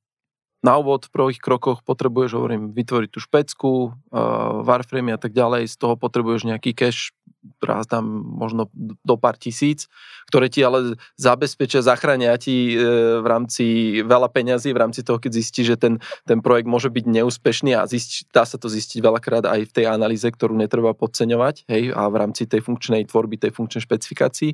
na 0.61 0.77
úvod 0.77 1.09
v 1.09 1.13
prvých 1.13 1.41
krokoch 1.41 1.81
potrebuješ, 1.81 2.37
hovorím, 2.37 2.69
vytvoriť 2.69 3.09
tú 3.09 3.19
špecku, 3.19 3.71
uh, 3.89 4.61
warframe 4.61 5.09
a 5.09 5.19
tak 5.19 5.33
ďalej, 5.33 5.65
z 5.65 5.75
toho 5.75 5.97
potrebuješ 5.97 6.45
nejaký 6.45 6.77
cash, 6.77 7.17
raz 7.61 7.89
tam 7.89 8.05
možno 8.37 8.69
do 8.77 9.15
pár 9.17 9.37
tisíc, 9.37 9.89
ktoré 10.29 10.49
ti 10.49 10.61
ale 10.61 10.97
zabezpečia, 11.17 11.81
zachránia 11.81 12.37
ti 12.37 12.73
e, 12.73 13.21
v 13.21 13.25
rámci 13.25 13.65
veľa 14.05 14.29
peňazí, 14.29 14.69
v 14.73 14.81
rámci 14.81 15.01
toho, 15.01 15.17
keď 15.17 15.31
zistíš, 15.41 15.75
že 15.75 15.77
ten, 15.77 15.93
ten 16.25 16.39
projekt 16.39 16.69
môže 16.69 16.93
byť 16.93 17.05
neúspešný 17.09 17.73
a 17.73 17.89
zisti, 17.89 18.29
dá 18.29 18.45
sa 18.45 18.61
to 18.61 18.69
zistiť 18.69 19.01
veľakrát 19.01 19.45
aj 19.49 19.69
v 19.69 19.73
tej 19.73 19.85
analýze, 19.89 20.25
ktorú 20.25 20.53
netreba 20.53 20.93
podceňovať, 20.93 21.65
hej, 21.69 21.93
a 21.93 22.01
v 22.09 22.15
rámci 22.15 22.45
tej 22.45 22.61
funkčnej 22.61 23.09
tvorby, 23.09 23.41
tej 23.41 23.51
funkčnej 23.57 23.81
špecifikácii. 23.85 24.53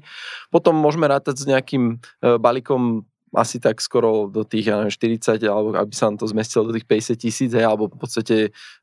Potom 0.52 0.80
môžeme 0.80 1.12
rátať 1.12 1.44
s 1.44 1.46
nejakým 1.46 2.00
e, 2.24 2.40
balíkom 2.40 3.04
asi 3.36 3.60
tak 3.60 3.84
skoro 3.84 4.32
do 4.32 4.48
tých, 4.48 4.72
ja 4.72 4.80
neviem, 4.80 4.94
40, 4.94 5.44
alebo 5.44 5.76
aby 5.76 5.92
sa 5.92 6.08
nám 6.08 6.24
to 6.24 6.28
zmestilo 6.32 6.72
do 6.72 6.74
tých 6.76 6.88
50 6.88 7.20
tisíc, 7.20 7.52
alebo 7.52 7.92
v 7.92 8.00
podstate 8.00 8.36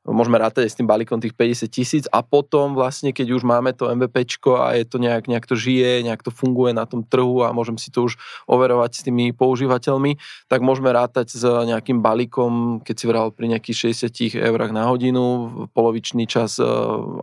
môžeme 0.05 0.36
rátať 0.36 0.68
s 0.68 0.76
tým 0.76 0.84
balíkom 0.84 1.16
tých 1.16 1.32
50 1.32 1.72
tisíc. 1.72 2.05
A 2.12 2.20
potom 2.20 2.76
vlastne, 2.76 3.16
keď 3.16 3.32
už 3.32 3.42
máme 3.49 3.72
to 3.72 3.88
MVPčko 3.88 4.61
a 4.61 4.76
je 4.76 4.84
to 4.84 5.01
nejak, 5.01 5.26
nejak 5.32 5.49
to 5.49 5.57
žije, 5.57 6.05
nejak 6.05 6.20
to 6.20 6.28
funguje 6.28 6.76
na 6.76 6.84
tom 6.84 7.01
trhu 7.01 7.40
a 7.40 7.57
môžem 7.57 7.80
si 7.80 7.88
to 7.88 8.05
už 8.05 8.20
overovať 8.45 9.01
s 9.01 9.05
tými 9.09 9.32
používateľmi, 9.32 10.20
tak 10.53 10.61
môžeme 10.61 10.92
rátať 10.92 11.32
s 11.32 11.42
nejakým 11.45 12.05
balíkom, 12.05 12.84
keď 12.84 12.95
si 13.01 13.07
vral 13.09 13.32
pri 13.32 13.49
nejakých 13.57 13.97
60 13.97 14.45
eurách 14.45 14.76
na 14.76 14.92
hodinu, 14.92 15.24
polovičný 15.72 16.28
čas, 16.28 16.61
e, 16.61 16.66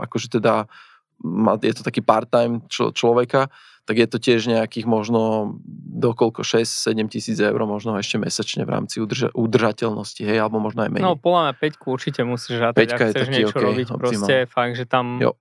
akože 0.01 0.41
teda 0.41 0.65
je 1.61 1.74
to 1.78 1.84
taký 1.86 2.01
part-time 2.01 2.65
človeka, 2.69 3.53
tak 3.86 3.95
je 3.97 4.07
to 4.07 4.17
tiež 4.22 4.45
nejakých 4.45 4.86
možno 4.86 5.55
dokoľko 5.97 6.45
6-7 6.45 7.11
tisíc 7.11 7.38
eur 7.41 7.57
možno 7.65 7.97
ešte 7.97 8.22
mesačne 8.22 8.63
v 8.63 8.72
rámci 8.78 9.01
udrža- 9.01 9.34
udržateľnosti, 9.34 10.22
hej, 10.22 10.38
alebo 10.38 10.61
možno 10.61 10.86
aj 10.86 10.91
menej. 10.93 11.05
No, 11.05 11.17
podľa 11.17 11.49
mňa 11.49 11.53
5 11.59 11.89
určite 11.89 12.22
musíš 12.22 12.61
rátať, 12.61 12.93
ak 12.93 12.99
chceš 13.09 13.28
taký, 13.28 13.34
niečo 13.34 13.57
okay, 13.57 13.65
robiť, 13.65 13.88
optimál. 13.89 14.01
proste 14.01 14.36
fakt, 14.47 14.74
že 14.78 14.86
tam 14.86 15.17
jo. 15.17 15.34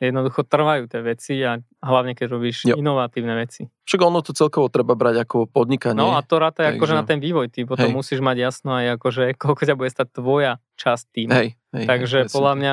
Jednoducho 0.00 0.48
trvajú 0.48 0.88
tie 0.88 1.04
veci 1.04 1.44
a 1.44 1.60
hlavne 1.84 2.16
keď 2.16 2.26
robíš 2.32 2.64
jo. 2.64 2.72
inovatívne 2.72 3.36
veci. 3.36 3.68
Však 3.84 4.00
ono 4.00 4.24
to 4.24 4.32
celkovo 4.32 4.72
treba 4.72 4.96
brať 4.96 5.28
ako 5.28 5.44
podnikanie. 5.44 6.00
No 6.00 6.16
a 6.16 6.24
to 6.24 6.40
ráta 6.40 6.64
Takže... 6.64 6.80
akože 6.80 6.94
na 6.96 7.04
ten 7.04 7.20
vývoj. 7.20 7.52
Ty 7.52 7.68
potom 7.68 7.92
hej. 7.92 7.96
musíš 8.00 8.24
mať 8.24 8.36
jasno 8.40 8.80
aj 8.80 8.96
akože 8.96 9.22
koľko 9.44 9.62
ťa 9.68 9.76
bude 9.76 9.92
stať 9.92 10.08
tvoja 10.16 10.56
časť 10.80 11.04
tým. 11.12 11.28
Hej, 11.28 11.48
hej, 11.76 11.84
Takže 11.84 12.18
hej, 12.24 12.32
podľa 12.32 12.54
mňa 12.56 12.72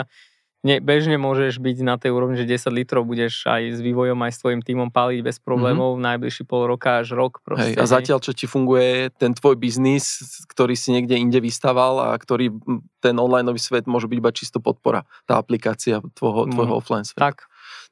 ne, 0.68 0.84
bežne 0.84 1.15
môžeš 1.15 1.63
byť 1.63 1.78
na 1.88 1.95
tej 1.95 2.11
úrovni, 2.11 2.36
že 2.36 2.43
10 2.43 2.68
litrov 2.76 3.07
budeš 3.07 3.47
aj 3.47 3.72
s 3.72 3.80
vývojom, 3.80 4.20
aj 4.20 4.32
s 4.36 4.39
tvojim 4.43 4.59
týmom 4.59 4.91
paliť 4.91 5.24
bez 5.24 5.39
problémov 5.39 5.95
mm-hmm. 5.95 6.07
najbližší 6.11 6.43
pol 6.43 6.68
roka 6.68 6.99
až 6.99 7.15
rok. 7.15 7.39
Proste, 7.47 7.72
hej, 7.72 7.80
a 7.80 7.88
zatiaľ, 7.88 8.20
čo 8.20 8.36
ti 8.36 8.43
funguje 8.43 9.15
ten 9.15 9.32
tvoj 9.32 9.55
biznis, 9.55 10.20
ktorý 10.51 10.76
si 10.76 10.91
niekde 10.91 11.15
inde 11.15 11.39
vystaval 11.39 12.11
a 12.11 12.20
ktorý 12.20 12.51
ten 12.99 13.15
online 13.15 13.47
svet 13.55 13.88
môže 13.88 14.11
byť 14.11 14.18
iba 14.20 14.32
čisto 14.36 14.59
podpora, 14.59 15.07
tá 15.24 15.39
aplikácia 15.39 16.03
tvojho, 16.20 16.51
tvojho 16.51 16.74
mm, 16.76 16.80
offline 16.84 17.07
sveta. 17.07 17.32
Tak. 17.32 17.47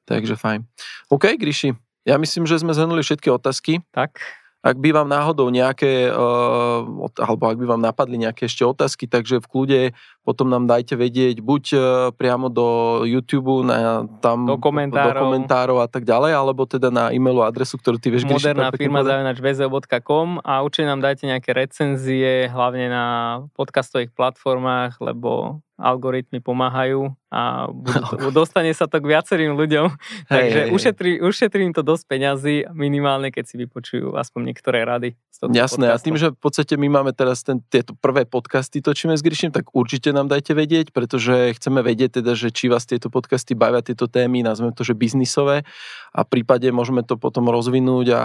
Takže 0.05 0.35
fajn. 0.37 0.67
OK, 1.09 1.33
Gríši, 1.39 1.73
ja 2.05 2.21
myslím, 2.21 2.45
že 2.45 2.61
sme 2.61 2.75
zhrnuli 2.75 3.01
všetky 3.01 3.33
otázky. 3.33 3.81
Tak. 3.89 4.21
Ak 4.65 4.81
by 4.81 4.89
vám 4.97 5.05
náhodou 5.05 5.53
nejaké, 5.53 6.09
uh, 6.09 6.81
alebo 7.21 7.43
ak 7.53 7.57
by 7.61 7.65
vám 7.69 7.85
napadli 7.85 8.17
nejaké 8.17 8.49
ešte 8.49 8.65
otázky, 8.65 9.05
takže 9.05 9.37
v 9.37 9.45
kľude 9.45 9.81
potom 10.25 10.49
nám 10.49 10.65
dajte 10.65 10.97
vedieť 10.97 11.37
buď 11.45 11.63
uh, 11.77 11.81
priamo 12.17 12.49
do 12.49 13.01
YouTube, 13.05 13.61
na, 13.61 14.09
tam 14.25 14.49
do 14.49 14.57
komentárov. 14.57 15.13
do 15.13 15.21
komentárov 15.21 15.77
a 15.77 15.85
tak 15.85 16.01
ďalej, 16.01 16.33
alebo 16.33 16.65
teda 16.65 16.89
na 16.89 17.13
e-mailu 17.13 17.45
adresu, 17.45 17.77
ktorú 17.77 18.01
ty 18.01 18.09
vieš. 18.09 18.25
Moderná 18.25 18.73
firma 18.73 19.05
zavinač.com 19.05 20.41
a 20.41 20.65
určite 20.65 20.89
nám 20.89 21.05
dajte 21.05 21.29
nejaké 21.29 21.53
recenzie, 21.53 22.49
hlavne 22.49 22.89
na 22.89 23.05
podcastových 23.53 24.17
platformách, 24.17 24.97
lebo 24.97 25.61
algoritmy 25.75 26.39
pomáhajú 26.39 27.11
a 27.27 27.67
budú, 27.67 28.31
dostane 28.43 28.71
sa 28.71 28.87
to 28.87 29.03
k 29.03 29.11
viacerým 29.11 29.59
ľuďom. 29.59 29.91
Hej, 29.91 30.31
Takže 30.31 30.59
hej, 30.63 30.69
ušetrí, 30.71 31.11
ušetrím 31.19 31.71
to 31.75 31.83
dosť 31.83 32.03
peňazí, 32.07 32.55
minimálne 32.71 33.27
keď 33.27 33.43
si 33.43 33.55
vypočujú 33.59 34.15
aspoň 34.15 34.41
niektoré 34.55 34.87
rady. 34.87 35.19
Jasné, 35.51 35.91
podcastu. 35.91 35.99
a 35.99 36.05
tým, 36.07 36.15
že 36.15 36.27
v 36.31 36.39
podstate 36.39 36.73
my 36.79 36.87
máme 36.87 37.11
teraz 37.11 37.43
ten, 37.43 37.59
tieto 37.67 37.91
prvé 37.99 38.23
podcasty 38.23 38.79
točíme 38.79 39.19
s 39.19 39.21
Gryšim, 39.21 39.51
tak 39.51 39.67
určite 39.75 40.15
nám 40.15 40.31
dajte 40.31 40.55
vedieť, 40.55 40.95
pretože 40.95 41.59
chceme 41.59 41.83
vedieť 41.83 42.23
teda, 42.23 42.39
že 42.39 42.55
či 42.55 42.71
vás 42.71 42.87
tieto 42.87 43.11
podcasty 43.11 43.51
bavia 43.51 43.83
tieto 43.83 44.07
témy, 44.07 44.47
nazveme 44.47 44.71
to, 44.71 44.87
že 44.87 44.95
biznisové 44.95 45.67
a 46.15 46.23
v 46.23 46.29
prípade 46.31 46.71
môžeme 46.71 47.03
to 47.03 47.19
potom 47.19 47.51
rozvinúť 47.51 48.07
a 48.15 48.21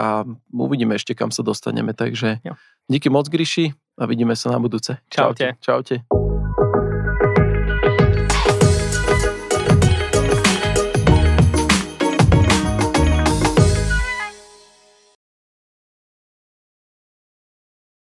uvidíme 0.54 0.94
ešte, 0.94 1.18
kam 1.18 1.34
sa 1.34 1.42
dostaneme. 1.42 1.98
Takže 1.98 2.46
jo. 2.46 2.54
díky 2.86 3.10
moc 3.10 3.26
Gryši 3.26 3.74
a 3.98 4.06
vidíme 4.06 4.38
sa 4.38 4.54
na 4.54 4.62
budúce. 4.62 5.02
Čaute. 5.10 5.58
Čaute. 5.58 5.98
Čaute. 6.06 6.29